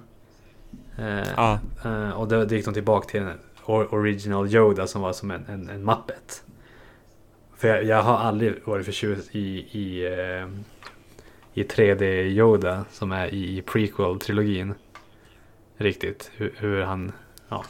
[0.97, 5.45] Eh, och då, då gick de tillbaka till en original Yoda som var som en,
[5.47, 6.43] en, en Muppet.
[7.55, 10.05] För jag, jag har aldrig varit förtjust i, i,
[11.53, 14.73] i 3D Yoda som är i prequel-trilogin.
[15.77, 17.11] Riktigt, hur, hur han,
[17.49, 17.65] ja.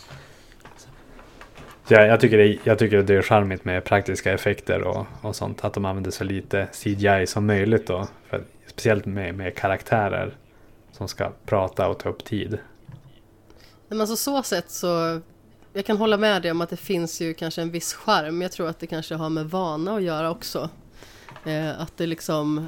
[1.88, 5.36] Så jag, jag, tycker det, jag tycker det är charmigt med praktiska effekter och, och
[5.36, 5.64] sånt.
[5.64, 8.08] Att de använder så lite CGI som möjligt då.
[8.30, 10.38] För, speciellt med, med karaktärer
[10.92, 12.58] som ska prata och ta upp tid.
[13.88, 15.22] Men alltså så sett så
[15.74, 18.42] jag kan hålla med dig om att det finns ju kanske en viss charm.
[18.42, 20.70] Jag tror att det kanske har med vana att göra också.
[21.46, 22.68] Eh, att det liksom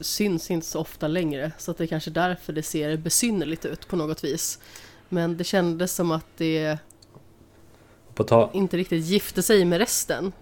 [0.00, 1.52] syns inte så ofta längre.
[1.58, 4.58] Så att det är kanske därför det ser besynnerligt ut på något vis.
[5.08, 6.78] Men det kändes som att det
[8.20, 10.32] på ta- inte riktigt gifte sig med resten.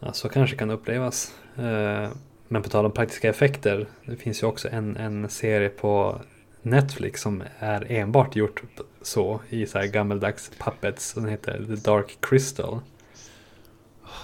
[0.00, 1.34] ja, så kanske kan upplevas.
[1.56, 2.08] Eh,
[2.48, 3.86] Men på tal om praktiska effekter.
[4.06, 6.20] Det finns ju också en, en serie på
[6.62, 8.62] Netflix som är enbart gjort
[9.02, 11.14] så i så här gammeldags puppets.
[11.14, 12.80] Den heter The Dark Crystal.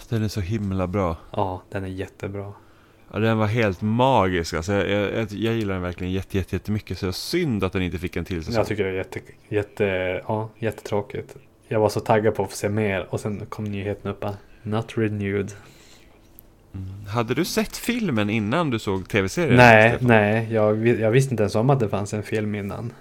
[0.09, 1.17] Den är så himla bra.
[1.31, 2.53] Ja, den är jättebra.
[3.13, 4.55] Ja, den var helt magisk.
[4.55, 6.99] Alltså, jag, jag, jag, gillar den verkligen jätte, jätte, jättemycket.
[6.99, 8.59] Så det synd att den inte fick en till säsong.
[8.59, 9.85] Jag tycker det är jätte, jätte,
[10.29, 11.37] ja, jättetråkigt.
[11.73, 14.25] Jag var så taggad på att få se mer och sen kom nyheten upp.
[14.25, 15.53] att Not renewed.
[16.75, 17.07] Mm.
[17.07, 19.57] Hade du sett filmen innan du såg tv-serien?
[19.57, 20.09] Nej, Stefan?
[20.09, 20.49] nej.
[20.53, 22.93] Jag, jag visste inte ens om att det fanns en film innan.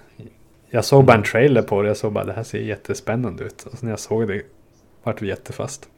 [0.70, 1.88] Jag såg bara en trailer på det.
[1.88, 3.62] Jag såg bara det här ser jättespännande ut.
[3.62, 4.42] Och sen när jag såg det
[5.02, 5.88] vart vi jättefast.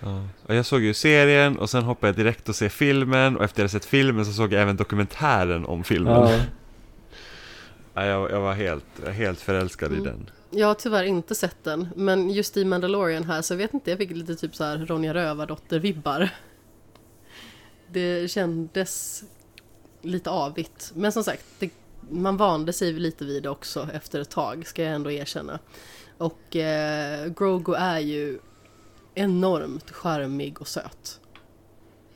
[0.00, 0.24] Ja.
[0.46, 3.62] Och jag såg ju serien och sen hoppade jag direkt och se filmen och efter
[3.62, 6.12] jag sett filmen så såg jag även dokumentären om filmen.
[6.12, 6.32] Ja,
[7.94, 10.04] Ja, jag, jag var helt, helt förälskad i Mm.
[10.06, 10.30] den.
[10.50, 13.90] Jag har tyvärr inte sett den, men just i Mandalorian här så jag vet inte,
[13.90, 16.28] jag fick lite typ så här Ronja Rövardotter-vibbar.
[17.92, 19.24] Det kändes
[20.02, 21.70] lite avigt, men som sagt, det,
[22.10, 25.58] man vande sig lite vid det också efter ett tag, ska jag ändå erkänna.
[26.18, 28.38] Och eh, Grogu är ju
[29.14, 31.20] enormt charmig och söt.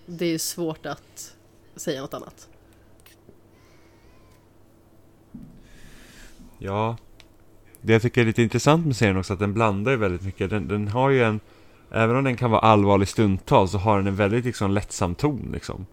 [0.07, 1.37] Det är svårt att
[1.77, 2.49] säga något annat.
[6.59, 6.97] Ja,
[7.83, 10.51] det jag tycker är lite intressant med serien också att den blandar ju väldigt mycket.
[10.51, 11.41] Den, den har ju en,
[11.91, 15.51] även om den kan vara allvarlig stundtals så har den en väldigt liksom lättsam ton
[15.53, 15.87] liksom.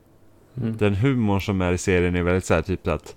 [0.57, 0.77] mm.
[0.77, 3.15] Den humorn som är i serien är väldigt så här typ att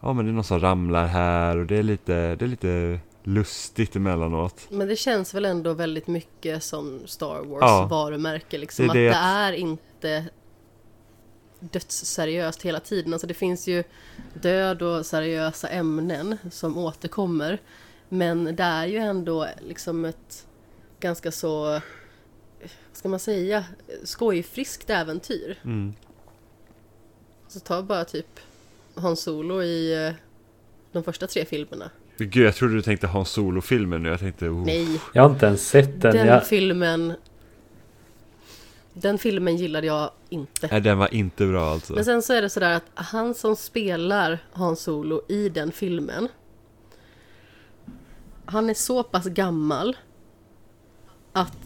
[0.00, 3.00] Ja men det är någon som ramlar här och det är lite, det är lite
[3.24, 4.66] lustigt emellanåt.
[4.70, 7.86] Men det känns väl ändå väldigt mycket som Star Wars Ja.
[7.90, 8.86] varumärke liksom.
[8.86, 10.24] Det det att det att- är inte
[11.60, 13.12] dödsseriöst hela tiden.
[13.12, 13.84] Alltså det finns ju
[14.42, 17.58] död och seriösa ämnen som återkommer.
[18.12, 20.46] Men det är ju ändå liksom ett
[21.00, 21.80] ganska så, vad
[22.92, 23.64] ska man säga,
[24.04, 25.58] skojfriskt äventyr.
[25.64, 25.94] Mm.
[27.48, 28.40] Så ta bara typ
[28.94, 30.12] Hans Solo i eh,
[30.92, 31.90] de första tre filmerna.
[32.18, 34.64] Gud jag trodde du tänkte ha en solofilmen nu, jag tänkte oh.
[34.64, 36.16] Nej, Jag har inte ens sett den.
[36.16, 37.12] Den Jag, filmen
[38.92, 40.68] Den filmen gillade jag inte.
[40.70, 41.92] Nej den var inte bra alltså.
[41.92, 46.28] Men sen så är det sådär att han som spelar Han Solo i den filmen
[48.44, 49.96] han är så pass gammal
[51.32, 51.56] Att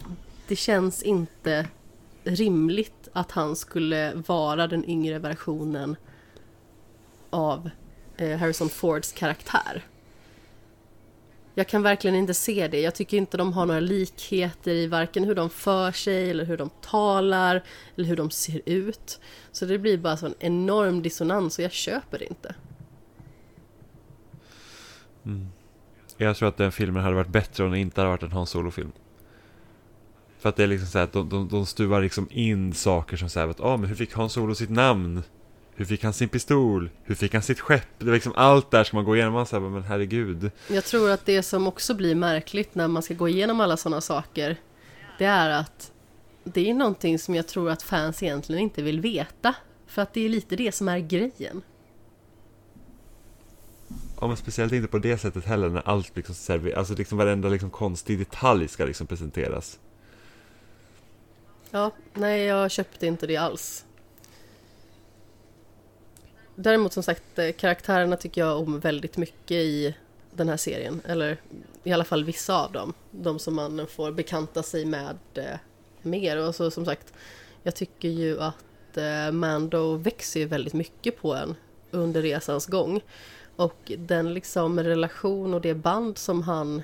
[0.47, 1.67] det känns inte
[2.23, 5.95] rimligt att han skulle vara den yngre versionen
[7.29, 7.69] av
[8.17, 9.83] eh, Harrison Fords karaktär.
[11.55, 12.81] Jag kan verkligen inte se det.
[12.81, 16.57] Jag tycker inte de har några likheter i varken hur de för sig eller hur
[16.57, 17.63] de talar
[17.95, 19.19] eller hur de ser ut.
[19.51, 22.55] Så det blir bara så en enorm dissonans och jag köper det inte.
[25.25, 25.47] Mm.
[26.17, 28.47] Jag tror att den filmen hade varit bättre om det inte hade varit en Han
[28.47, 28.91] Solo-film.
[30.39, 33.17] För att det är liksom så här att de, de, de stuvar liksom in saker
[33.17, 35.23] som säger att ah, men hur fick Han Solo sitt namn?
[35.75, 36.89] Hur fick han sin pistol?
[37.03, 37.87] Hur fick han sitt skepp?
[37.99, 40.51] Det är liksom allt där som man går igenom Man säger men herregud.
[40.67, 44.01] Jag tror att det som också blir märkligt när man ska gå igenom alla sådana
[44.01, 44.57] saker
[45.17, 45.91] Det är att
[46.43, 49.55] det är någonting som jag tror att fans egentligen inte vill veta.
[49.87, 51.61] För att det är lite det som är grejen.
[54.19, 57.49] Ja men speciellt inte på det sättet heller när allt liksom serveras, alltså liksom varenda
[57.49, 59.79] liksom konstig detalj ska liksom presenteras.
[61.71, 63.85] Ja, nej jag köpte inte det alls.
[66.55, 69.95] Däremot som sagt, eh, karaktärerna tycker jag om väldigt mycket i
[70.31, 71.01] den här serien.
[71.05, 71.37] Eller
[71.83, 72.93] i alla fall vissa av dem.
[73.11, 75.57] De som man får bekanta sig med eh,
[76.01, 76.37] mer.
[76.37, 77.13] Och så som sagt,
[77.63, 81.55] jag tycker ju att eh, Mando växer ju väldigt mycket på en
[81.91, 83.01] under resans gång.
[83.57, 86.83] Och den liksom relation och det band som han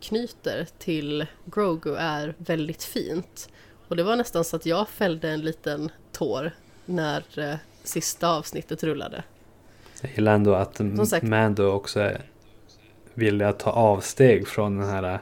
[0.00, 3.48] knyter till Grogu är väldigt fint.
[3.88, 6.52] Och det var nästan så att jag fällde en liten tår
[6.86, 9.24] när eh, sista avsnittet rullade.
[10.02, 11.26] jag gillar ändå att sagt.
[11.26, 12.20] Mando också är
[13.14, 15.18] villig att ta avsteg från den här uh,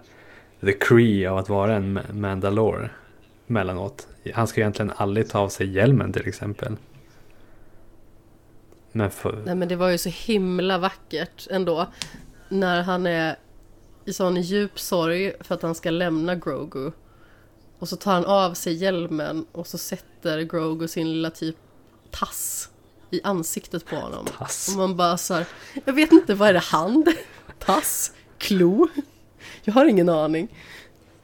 [0.60, 2.90] The Cree av att vara en Ma- Mandalore
[3.46, 4.08] mellanåt.
[4.34, 6.76] Han ska egentligen aldrig ta av sig hjälmen till exempel.
[8.92, 11.86] Men för, Nej men det var ju så himla vackert ändå.
[12.48, 13.36] När han är
[14.04, 16.90] i sån djup sorg för att han ska lämna Grogu.
[17.78, 21.56] Och så tar han av sig hjälmen och så sätter Grogu sin lilla typ
[22.10, 22.70] tass
[23.10, 24.26] i ansiktet på honom.
[24.38, 24.68] tass.
[24.68, 25.46] Och man bara så här,
[25.84, 27.08] jag vet inte, vad är det hand?
[27.58, 28.12] Tass?
[28.38, 28.88] Klo?
[29.64, 30.48] Jag har ingen aning.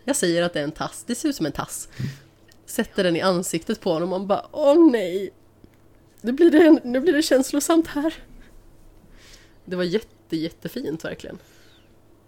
[0.05, 1.89] Jag säger att det är en tass, det ser ut som en tass.
[2.67, 5.31] Sätter den i ansiktet på honom och man bara åh nej.
[6.25, 8.15] Nu blir det, nu blir det känslosamt här.
[9.65, 11.39] Det var jätte, jättefint verkligen.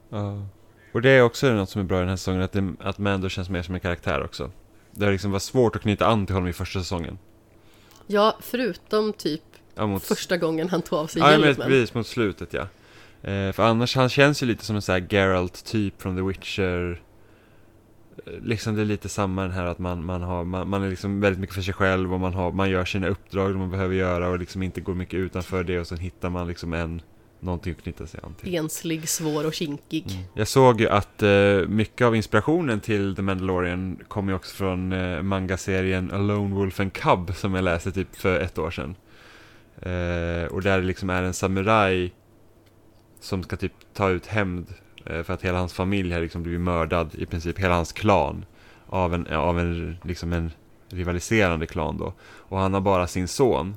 [0.09, 0.47] Ja.
[0.93, 2.99] Och det är också något som är bra i den här säsongen, att, det, att
[2.99, 4.51] Mando känns mer som en karaktär också.
[4.91, 7.19] Det har liksom varit svårt att knyta an till honom i första säsongen.
[8.07, 9.43] Ja, förutom typ
[9.75, 11.69] Ja, mot, första gången han tog av sig ja, men hjälmen.
[11.69, 12.63] precis mot slutet ja.
[13.31, 17.03] Eh, för annars, han känns ju lite som en sån här Geralt-typ från The Witcher.
[18.25, 21.21] Liksom det är lite samma den här att man, man, har, man, man är liksom
[21.21, 24.29] väldigt mycket för sig själv och man, har, man gör sina uppdrag man behöver göra
[24.29, 27.03] och liksom inte går mycket utanför det och sen hittar man liksom en,
[27.41, 28.55] någonting att knyta sig an till.
[28.55, 30.05] Enslig, svår och kinkig.
[30.11, 30.25] Mm.
[30.35, 34.93] Jag såg ju att eh, mycket av inspirationen till The Mandalorian kommer ju också från
[34.93, 38.95] eh, mangaserien A Lone Wolf and Cub som jag läste typ för ett år sedan.
[39.77, 42.13] Eh, och där det liksom är en samuraj
[43.21, 44.75] som ska typ ta ut hämnd
[45.07, 48.45] Eh, för att hela hans familj har liksom blivit mördad, i princip hela hans klan,
[48.87, 50.51] av en, av en, liksom en
[50.89, 52.13] rivaliserande klan då.
[52.23, 53.77] Och han har bara sin son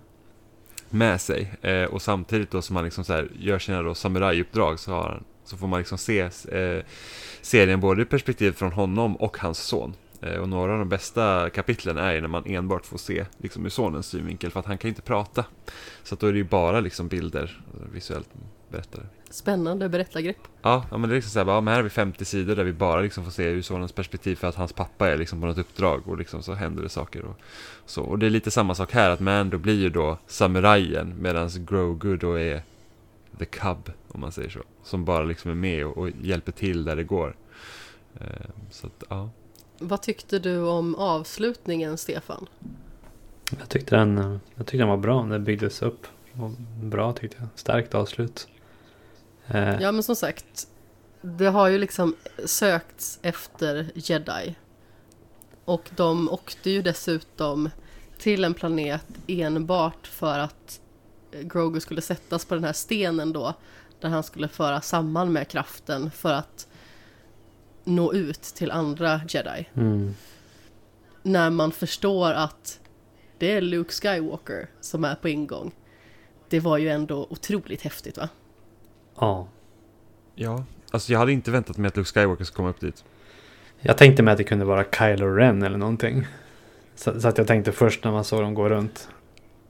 [0.89, 1.53] med sig.
[1.61, 5.03] Eh, och samtidigt då som han liksom så här gör sina då samurajuppdrag så, har
[5.03, 6.19] han, så får man liksom se
[6.51, 6.84] eh,
[7.41, 9.93] serien både i perspektiv från honom och hans son.
[10.22, 13.65] Eh, och några av de bästa kapitlen är ju när man enbart får se liksom
[13.65, 15.45] ur sonens synvinkel för att han kan inte prata.
[16.03, 18.30] Så att då är det ju bara liksom bilder, eh, visuellt
[18.69, 19.03] berättare.
[19.29, 20.37] Spännande berättargrepp.
[20.61, 22.25] Ja, ja, men det är liksom så här, bara, ja, men här har vi 50
[22.25, 25.17] sidor där vi bara liksom får se ur sonens perspektiv för att hans pappa är
[25.17, 27.37] liksom på något uppdrag och liksom så händer det saker och
[27.85, 28.03] så.
[28.03, 32.17] Och det är lite samma sak här, att Mando blir ju då samurajen medan Grogu
[32.17, 32.61] då är
[33.39, 34.59] the cub, om man säger så.
[34.83, 37.35] Som bara liksom är med och, och hjälper till där det går.
[38.19, 38.27] Eh,
[38.71, 39.29] så att, ja.
[39.79, 42.45] Vad tyckte du om avslutningen, Stefan?
[43.59, 45.23] Jag tyckte den, eh, jag tyckte den var bra.
[45.23, 46.07] Den byggdes upp.
[46.39, 46.51] Och
[46.83, 47.47] bra tyckte jag.
[47.55, 48.47] Starkt avslut.
[49.53, 50.67] Eh, Ja, men som sagt,
[51.21, 52.15] det har ju liksom
[52.45, 54.55] sökts efter jedi.
[55.65, 57.69] Och de åkte ju dessutom
[58.17, 60.81] till en planet enbart för att
[61.41, 63.53] Grogu skulle sättas på den här stenen då,
[63.99, 66.67] där han skulle föra samman med kraften för att
[67.84, 69.67] nå ut till andra jedi.
[69.73, 70.15] mm,
[71.23, 72.80] När man förstår att
[73.38, 75.71] det är Luke Skywalker som är på ingång.
[76.49, 78.30] Det var ju ändå otroligt häftigt va?
[79.19, 79.47] Ja.
[80.35, 83.03] ja, alltså jag hade inte väntat mig att Luke Skywalker skulle komma upp dit.
[83.81, 86.27] Jag tänkte mig att det kunde vara Kylo Ren eller någonting.
[86.95, 89.09] Så, så att jag tänkte först när man såg dem gå runt.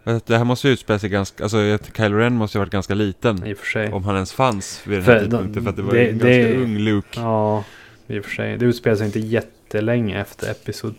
[0.03, 2.93] Det här måste ju utspela sig ganska, alltså Kylo Ren måste ju ha varit ganska
[2.93, 3.45] liten.
[3.47, 3.91] I och för sig.
[3.91, 5.99] Om han ens fanns vid den här För de- tidpunkten, för att det var det-
[6.03, 7.19] ju ganska det- ung Luke.
[7.21, 7.63] Ja,
[8.07, 8.57] i och för sig.
[8.57, 10.95] Det utspelar sig inte jättelänge efter Episod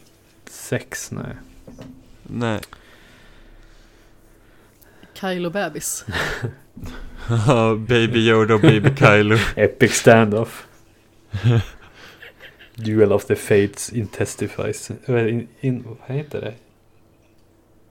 [0.46, 1.10] 6.
[1.12, 1.24] Nej.
[2.22, 2.60] Nej.
[5.14, 6.04] Kylo Bebis.
[7.88, 9.36] Baby Yoda och Baby Kylo.
[9.56, 10.66] Epic standoff.
[12.74, 14.90] Duel of the Fates intensifies.
[15.06, 16.54] Eller In, in, vad heter det?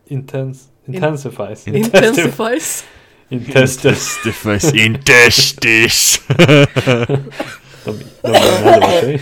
[0.08, 1.68] Intens, intensifies.
[1.68, 2.86] Intensifies.
[3.30, 3.86] Intestes.
[4.26, 6.22] Intestifus intestis.
[6.28, 9.22] De, de var sig.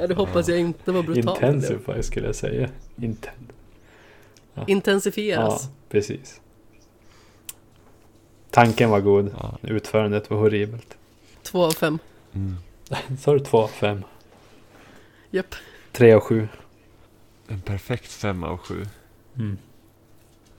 [0.00, 1.42] Ja, det hoppas jag inte var brutalt.
[1.42, 2.68] Intensify skulle jag säga.
[3.00, 3.32] Inten
[4.54, 5.68] ja, Intensifieras.
[5.90, 6.40] precis.
[8.52, 9.34] Tanken var god.
[9.40, 9.58] Ja.
[9.62, 10.96] Utförandet var horribelt.
[11.42, 11.98] Två av fem.
[12.32, 12.56] Mm.
[13.20, 14.04] Sa du två, fem,
[15.30, 15.54] Japp.
[15.92, 16.48] tre och sju?
[17.48, 18.86] En perfekt femma av sju.
[19.36, 19.58] Mm.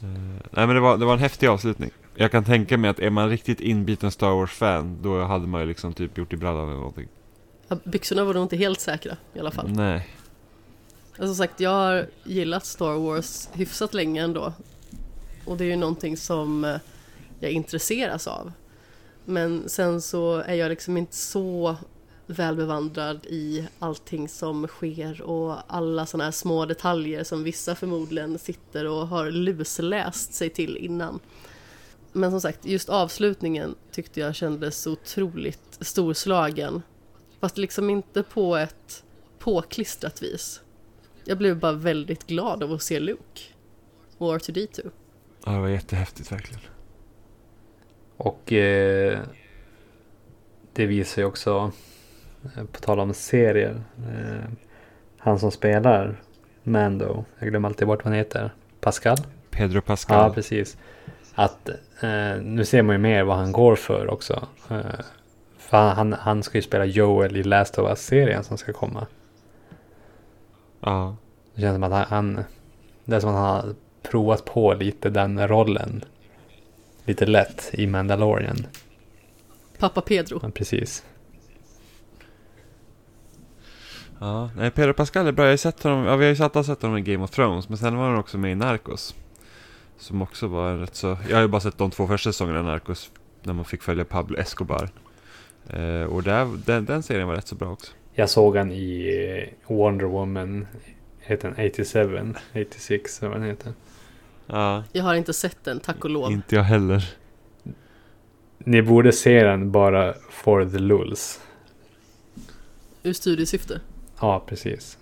[0.01, 0.07] Eh,
[0.51, 1.91] nej men det var, det var en häftig avslutning.
[2.15, 5.67] Jag kan tänka mig att är man riktigt inbiten Star Wars-fan, då hade man ju
[5.67, 7.07] liksom typ gjort i brallan eller någonting.
[7.67, 9.69] Ja, byxorna var nog inte helt säkra i alla fall.
[9.71, 10.07] Nej.
[11.11, 14.53] Alltså, som sagt, jag har gillat Star Wars hyfsat länge ändå.
[15.45, 16.75] Och det är ju någonting som eh,
[17.43, 18.51] jag intresseras av.
[19.25, 21.75] Men sen så är jag liksom inte så
[22.25, 28.87] välbevandrad i allting som sker och alla sådana här små detaljer som vissa förmodligen sitter
[28.87, 31.19] och har lusläst sig till innan.
[32.11, 36.81] Men som sagt, just avslutningen tyckte jag kändes otroligt storslagen.
[37.39, 39.03] Fast liksom inte på ett
[39.39, 40.61] påklistrat vis.
[41.25, 43.41] Jag blev bara väldigt glad av att se Luke.
[44.17, 44.91] Och R2D2.
[45.45, 46.72] Ja, det var jättehäftigt verkligen.
[48.23, 49.19] Och eh,
[50.73, 51.71] det visar ju också,
[52.43, 54.49] eh, på tal om serier, eh,
[55.17, 56.15] han som spelar
[56.63, 59.17] Mando, jag glömmer alltid bort vad han heter, Pascal?
[59.49, 60.17] Pedro Pascal.
[60.27, 60.77] Ja, precis.
[61.35, 61.69] Att
[62.01, 64.47] eh, nu ser man ju mer vad han går för också.
[64.69, 65.05] Eh,
[65.57, 69.07] för han, han, han ska ju spela Joel i Last of Us-serien som ska komma.
[70.79, 71.15] ja.
[71.55, 72.43] Det känns som att han, han,
[73.05, 76.03] det är som att han har provat på lite den rollen.
[77.05, 78.67] Lite lätt i Mandalorian.
[79.79, 80.39] Pappa Pedro.
[80.41, 81.03] Ja, precis.
[84.19, 85.45] Ja, nej, Pedro Pascal är bra.
[85.45, 87.69] Jag har sett honom, ja, vi har ju satt, sett honom i Game of Thrones,
[87.69, 89.15] men sen var han också med i Narcos.
[89.97, 91.17] Som också var en rätt så...
[91.29, 93.11] Jag har ju bara sett de två första säsongerna av Narcos,
[93.43, 94.89] när man fick följa Pablo Escobar.
[95.69, 97.91] Eh, och där, den, den serien var rätt så bra också.
[98.13, 100.67] Jag såg han i eh, Wonder Woman.
[101.19, 102.33] Heter den 87?
[102.67, 103.73] 86 eller vad den heter.
[104.47, 106.31] Ja, Jag har inte sett den, tack och lov.
[106.31, 107.09] inte jag heller.
[108.57, 111.39] Ni borde se den bara for the lulls.
[113.03, 113.79] Ur studiesyfte.
[114.19, 114.97] Ja, precis.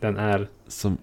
[0.00, 0.98] Den är, Som,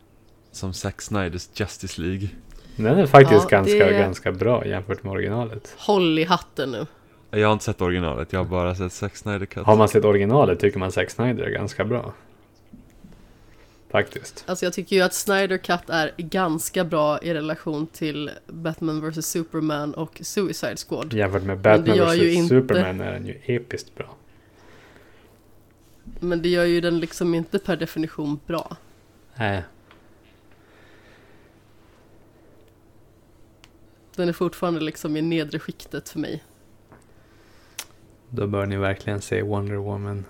[0.51, 2.29] som Zack Snyders Justice League.
[2.75, 5.75] den är faktiskt Ja, ganska, det- ganska bra jämfört med originalet.
[5.77, 6.85] Håll i hatten nu.
[7.31, 9.65] Jag har inte sett originalet, jag har bara sett Zack Snyder Cut.
[9.65, 12.13] Har man sett originalet tycker man Zack Snyder är ganska bra.
[13.97, 14.43] Faktiskt.
[14.47, 19.25] Alltså jag tycker ju att Snyder Cut är ganska bra i relation till Batman vs
[19.25, 21.13] Superman och Suicide Squad.
[21.13, 24.15] Jämfört med Batman vs inte- Superman är den ju episkt bra.
[26.19, 28.77] Men det gör ju den liksom inte per definition bra.
[29.35, 29.63] Nej.
[34.15, 36.43] Den är fortfarande liksom i nedre skiktet för mig.
[38.29, 40.25] Då bör ni verkligen se Wonder Woman.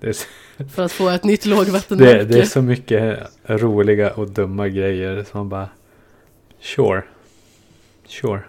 [0.00, 0.26] Det är, så-
[0.68, 2.18] För att få ett nytt lågvattenmärke.
[2.18, 5.68] det, det är så mycket roliga och dumma grejer som man bara...
[6.60, 7.02] Sure.
[8.06, 8.40] Sure.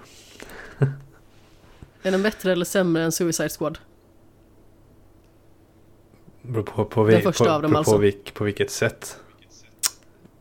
[2.04, 3.78] Är den bättre eller sämre än Suicide Squad?
[6.42, 7.92] Beror på, på, Den första på, av dem på, alltså.
[7.94, 9.18] på, vilk, på vilket sätt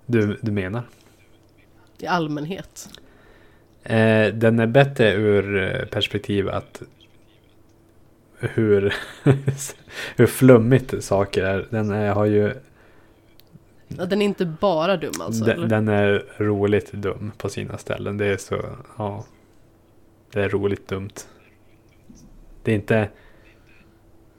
[0.07, 0.83] du, du menar?
[1.99, 2.89] I allmänhet.
[3.83, 6.83] Eh, den är bättre ur eh, perspektiv att
[8.41, 8.95] hur,
[10.17, 11.67] hur flummigt saker är.
[11.71, 12.55] Den är, har ju,
[13.99, 15.45] Ja, Den är inte bara dum alltså?
[15.45, 18.17] den, den är roligt dum på sina ställen.
[18.17, 18.65] Det är så,
[18.99, 19.25] ja.
[20.33, 21.11] Det är roligt dumt.
[22.63, 23.09] Det är inte,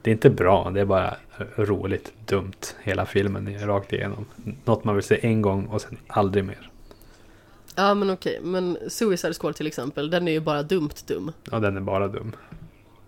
[0.02, 1.16] det är inte bra, det är bara
[1.56, 4.26] roligt dumt hela filmen rakt igenom.
[4.64, 6.70] Något man vill se en gång och sen aldrig mer.
[7.76, 11.32] Ja men okej, men Suicide Squad till exempel, den är ju bara dumt dum.
[11.50, 12.32] Och den är bara dum.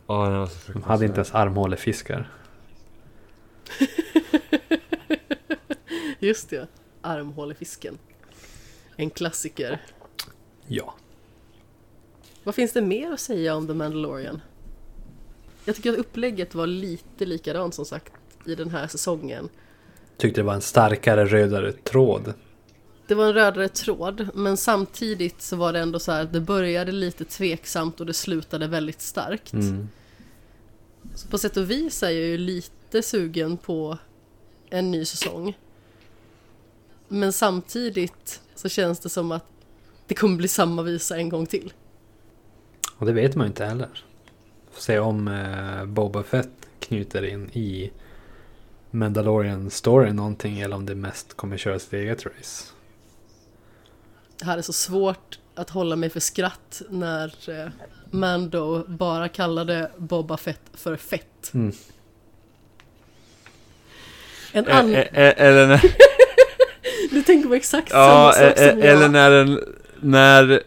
[0.06, 2.30] Ja, den var så De hade inte ens armhålefiskar.
[6.18, 6.68] Just det,
[7.00, 7.98] armhål i fisken.
[8.96, 9.82] En klassiker.
[10.66, 10.94] Ja.
[12.44, 14.40] Vad finns det mer att säga om The Mandalorian?
[15.64, 18.12] Jag tycker att upplägget var lite likadant som sagt
[18.46, 19.48] i den här säsongen.
[20.16, 22.34] Tyckte det var en starkare rödare tråd.
[23.06, 26.40] Det var en rödare tråd, men samtidigt så var det ändå så här att det
[26.40, 29.52] började lite tveksamt och det slutade väldigt starkt.
[29.52, 29.88] Mm.
[31.14, 33.98] Så på sätt och vis är jag ju lite sugen på
[34.70, 35.56] en ny säsong.
[37.08, 39.46] Men samtidigt så känns det som att
[40.06, 41.72] det kommer bli samma visa en gång till.
[42.96, 44.04] Och det vet man ju inte heller.
[44.72, 47.92] Får se om eh, Boba Fett knyter in i
[48.90, 52.73] Mandalorian story någonting eller om det mest kommer köra sitt eget race.
[54.42, 57.68] Är så svårt att hålla mig för skratt när eh,
[58.10, 61.50] Mando bara kallade Boba Fett för fett.
[61.54, 61.72] Mm.
[64.52, 64.94] En annan...
[65.12, 65.80] Eller när,
[67.10, 68.88] Du tänker på exakt ja, samma sak som jag.
[68.88, 69.60] eller när den,
[70.00, 70.62] när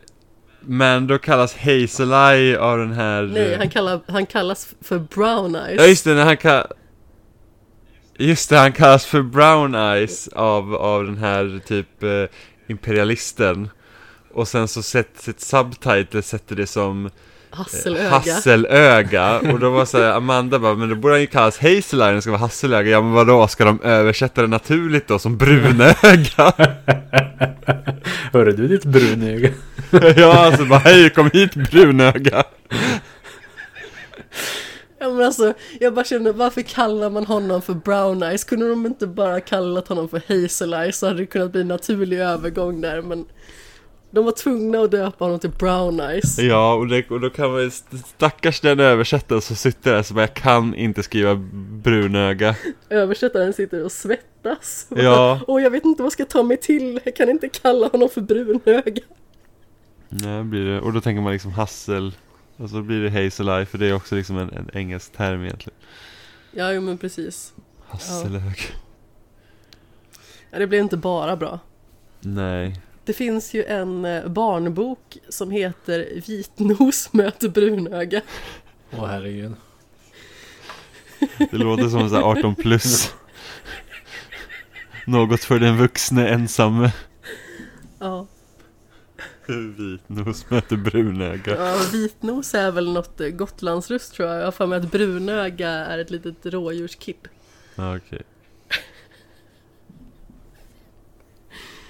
[0.60, 3.23] Mando kallas Hazel Eye av den här...
[3.23, 5.81] Nej, eh, han, kallar, han kallas för Brown Eyes.
[5.81, 6.64] Ja just det, när han kan...
[8.18, 12.23] Just det, han kallas för Brown Eyes av, av den här typ eh,
[12.68, 13.69] imperialisten.
[14.34, 17.11] Och sen så sätter sitt subtitle sätter det som eh,
[17.49, 18.10] Hasselöga.
[18.10, 19.39] Hasselöga.
[19.53, 22.22] Och då var så här, Amanda bara, men då borde han ju kallas Hazel Eye,
[22.22, 22.89] ska vara Hasselöga.
[22.89, 25.95] Ja men vadå, ska de översätta det naturligt då som brunöga?
[28.34, 29.49] Hörru du ditt brunöga.
[30.15, 32.44] ja alltså bara, hej kom hit brunöga.
[34.99, 38.44] Ja men alltså, jag bara känner, varför kallar man honom för Brown Eyes?
[38.44, 41.68] Kunde de inte bara kallat honom för Hazel Eyes så hade det kunnat bli en
[41.68, 43.26] naturlig övergång där men
[44.11, 46.40] de var tvungna att döpa honom till Brown Eyes.
[46.40, 47.72] Ja, och, det, och då kan man
[48.15, 51.36] stackars den översättaren som sitter där som jag kan inte skriva
[51.84, 52.56] brunöga.
[52.90, 54.88] Översättaren sitter och svettas.
[54.90, 55.40] Ja.
[55.48, 58.10] Och jag vet inte vad jag ska ta mig till, jag kan inte kalla honom
[58.10, 59.02] för brunöga.
[60.10, 60.82] Nej, blir det.
[60.82, 62.15] Och då tänker man liksom hassel.
[62.57, 65.43] Och så blir det hazel eye, för det är också liksom en, en engelsk term
[65.43, 65.79] egentligen.
[66.51, 67.53] Ja, jo men precis.
[67.88, 68.59] Hasselög.
[70.51, 71.59] Ja, det blev inte bara bra.
[72.19, 72.81] Nej.
[73.05, 78.21] Det finns ju en eh, barnbok som heter Vitnos möter brunöga.
[78.91, 79.53] Åh herregud.
[81.51, 83.13] Det låter som en sån här 18 plus.
[85.05, 86.91] Något för den vuxne ensamme.
[87.99, 88.27] Ja.
[89.48, 91.56] Vitnos möter brunöga.
[91.57, 94.40] Ja, vitnos är väl något eh, Gotlandsrust tror jag.
[94.40, 97.28] Jag har för mig att brunöga är ett litet rådjurskid.
[97.76, 98.22] Ja, okej.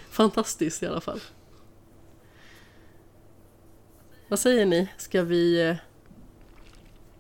[0.10, 1.20] Fantastiskt i alla fall.
[4.28, 4.90] Vad säger ni?
[4.98, 5.76] Ska vi eh,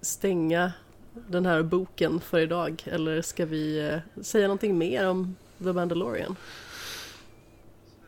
[0.02, 0.72] stänga
[1.28, 2.84] den här boken för idag?
[2.86, 6.36] Eller ska vi eh, säga någonting mer om The Mandalorian?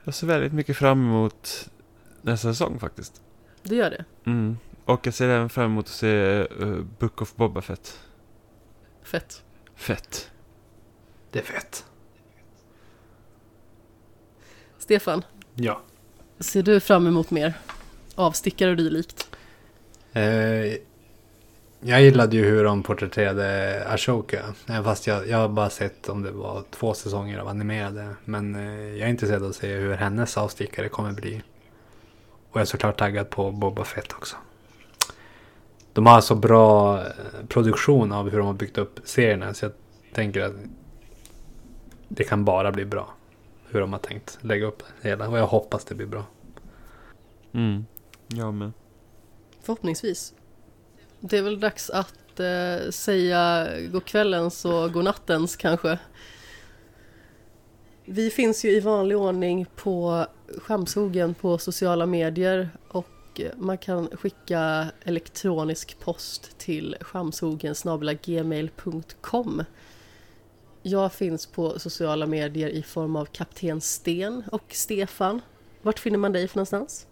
[0.04, 1.70] Jag ser väldigt mycket fram emot
[2.22, 3.22] nästa säsong faktiskt.
[3.64, 4.06] Du gör det?
[4.26, 4.58] Mm.
[4.86, 6.08] Och jag ser även fram emot att se
[6.62, 8.00] uh, Book of Boba Fett.
[9.04, 9.44] Fett.
[9.76, 10.32] Fett.
[11.32, 11.86] Det är fett.
[14.78, 15.24] Stefan,
[15.56, 15.82] Ja.
[16.40, 17.54] ser du fram emot mer?
[18.16, 19.36] Avstickare och dylikt?
[20.14, 20.24] Eh,
[21.82, 24.54] jag gillade ju hur de porträtterade Ashoka.
[24.68, 28.16] Även fast jag, jag har bara sett om det var två säsonger av animerade.
[28.26, 31.42] Men eh, jag är intresserad av att se hur hennes avstickare kommer bli.
[32.50, 34.36] Och jag är såklart taggad på Boba Fett också.
[35.94, 37.06] De har så bra eh,
[37.48, 39.54] produktion av hur de har byggt upp serierna.
[39.54, 39.72] Så jag
[40.14, 40.54] tänker att
[42.08, 43.14] det kan bara bli bra.
[43.70, 45.30] Hur de har tänkt lägga upp det hela.
[45.30, 46.26] Och jag hoppas det blir bra.
[47.54, 47.86] Mm.
[48.28, 48.72] Jag med.
[49.62, 50.34] Förhoppningsvis.
[51.20, 56.00] Det är väl dags att eh, säga godkvällens och godnattens kanske.
[58.12, 60.26] Vi finns ju i vanlig ordning på
[60.64, 69.64] Skamshogen på sociala medier och man kan skicka elektronisk post till skamshogen.gmail.com
[70.82, 75.42] Jag finns på sociala medier i form av Kapten Sten och Stefan.
[75.82, 77.08] Vart finner man dig för någonstans?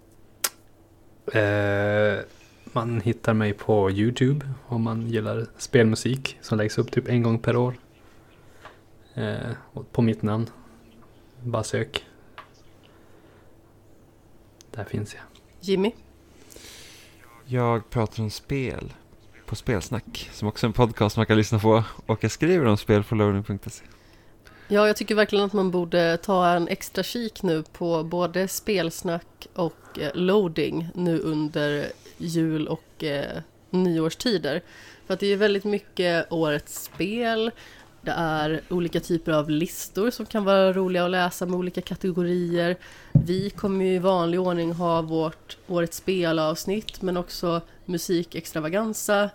[1.33, 2.17] Eh,
[2.63, 7.39] man hittar mig på YouTube om man gillar spelmusik som läggs upp typ en gång
[7.39, 7.75] per år.
[9.13, 9.51] Eh,
[9.91, 10.49] på mitt namn.
[11.43, 12.05] Bara sök.
[14.72, 15.23] Där finns jag.
[15.59, 15.91] Jimmy?
[17.45, 18.93] Jag pratar om spel
[19.45, 21.84] på Spelsnack, som också är en podcast man kan lyssna på.
[22.05, 23.84] Och jag skriver om spel på loading.se.
[24.68, 29.47] Ja, jag tycker verkligen att man borde ta en extra kik nu på både spelsnack
[29.53, 34.61] och eh, loading nu under jul och eh, nyårstider.
[35.07, 37.51] För att det är väldigt mycket årets spel,
[38.07, 42.77] det är olika typer av listor som kan vara roliga att läsa med olika kategorier.
[43.11, 49.29] Vi kommer ju i vanlig ordning ha vårt årets spelavsnitt men också musikextravaganza.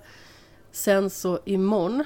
[0.70, 2.04] Sen så imorgon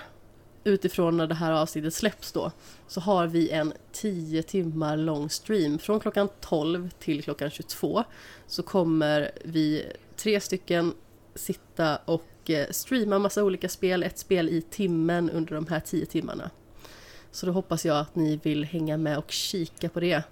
[0.64, 2.52] utifrån när det här avsnittet släpps då,
[2.86, 5.78] så har vi en 10 timmar lång stream.
[5.78, 8.04] Från klockan 12 till klockan 22
[8.46, 10.94] så kommer vi tre stycken
[11.34, 16.06] sitta och Eh, streama massa olika spel, ett spel i timmen under de här tio
[16.06, 16.50] timmarna.
[17.30, 20.22] Så då hoppas jag att ni vill hänga med och kika på det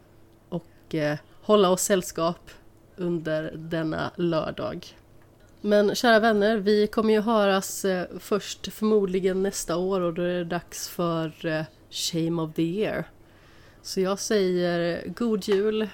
[0.48, 2.50] och eh, hålla oss sällskap
[2.96, 4.86] under denna lördag.
[5.60, 10.34] Men kära vänner, vi kommer ju höras eh, först förmodligen nästa år och då är
[10.34, 13.04] det dags för eh, Shame of the Year.
[13.82, 15.88] Så jag säger god jul,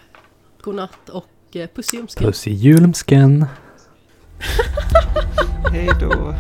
[0.61, 2.27] god natt och eh, puss i ljumsken.
[2.27, 3.47] Puss i julmsken.
[5.73, 6.35] Hej då!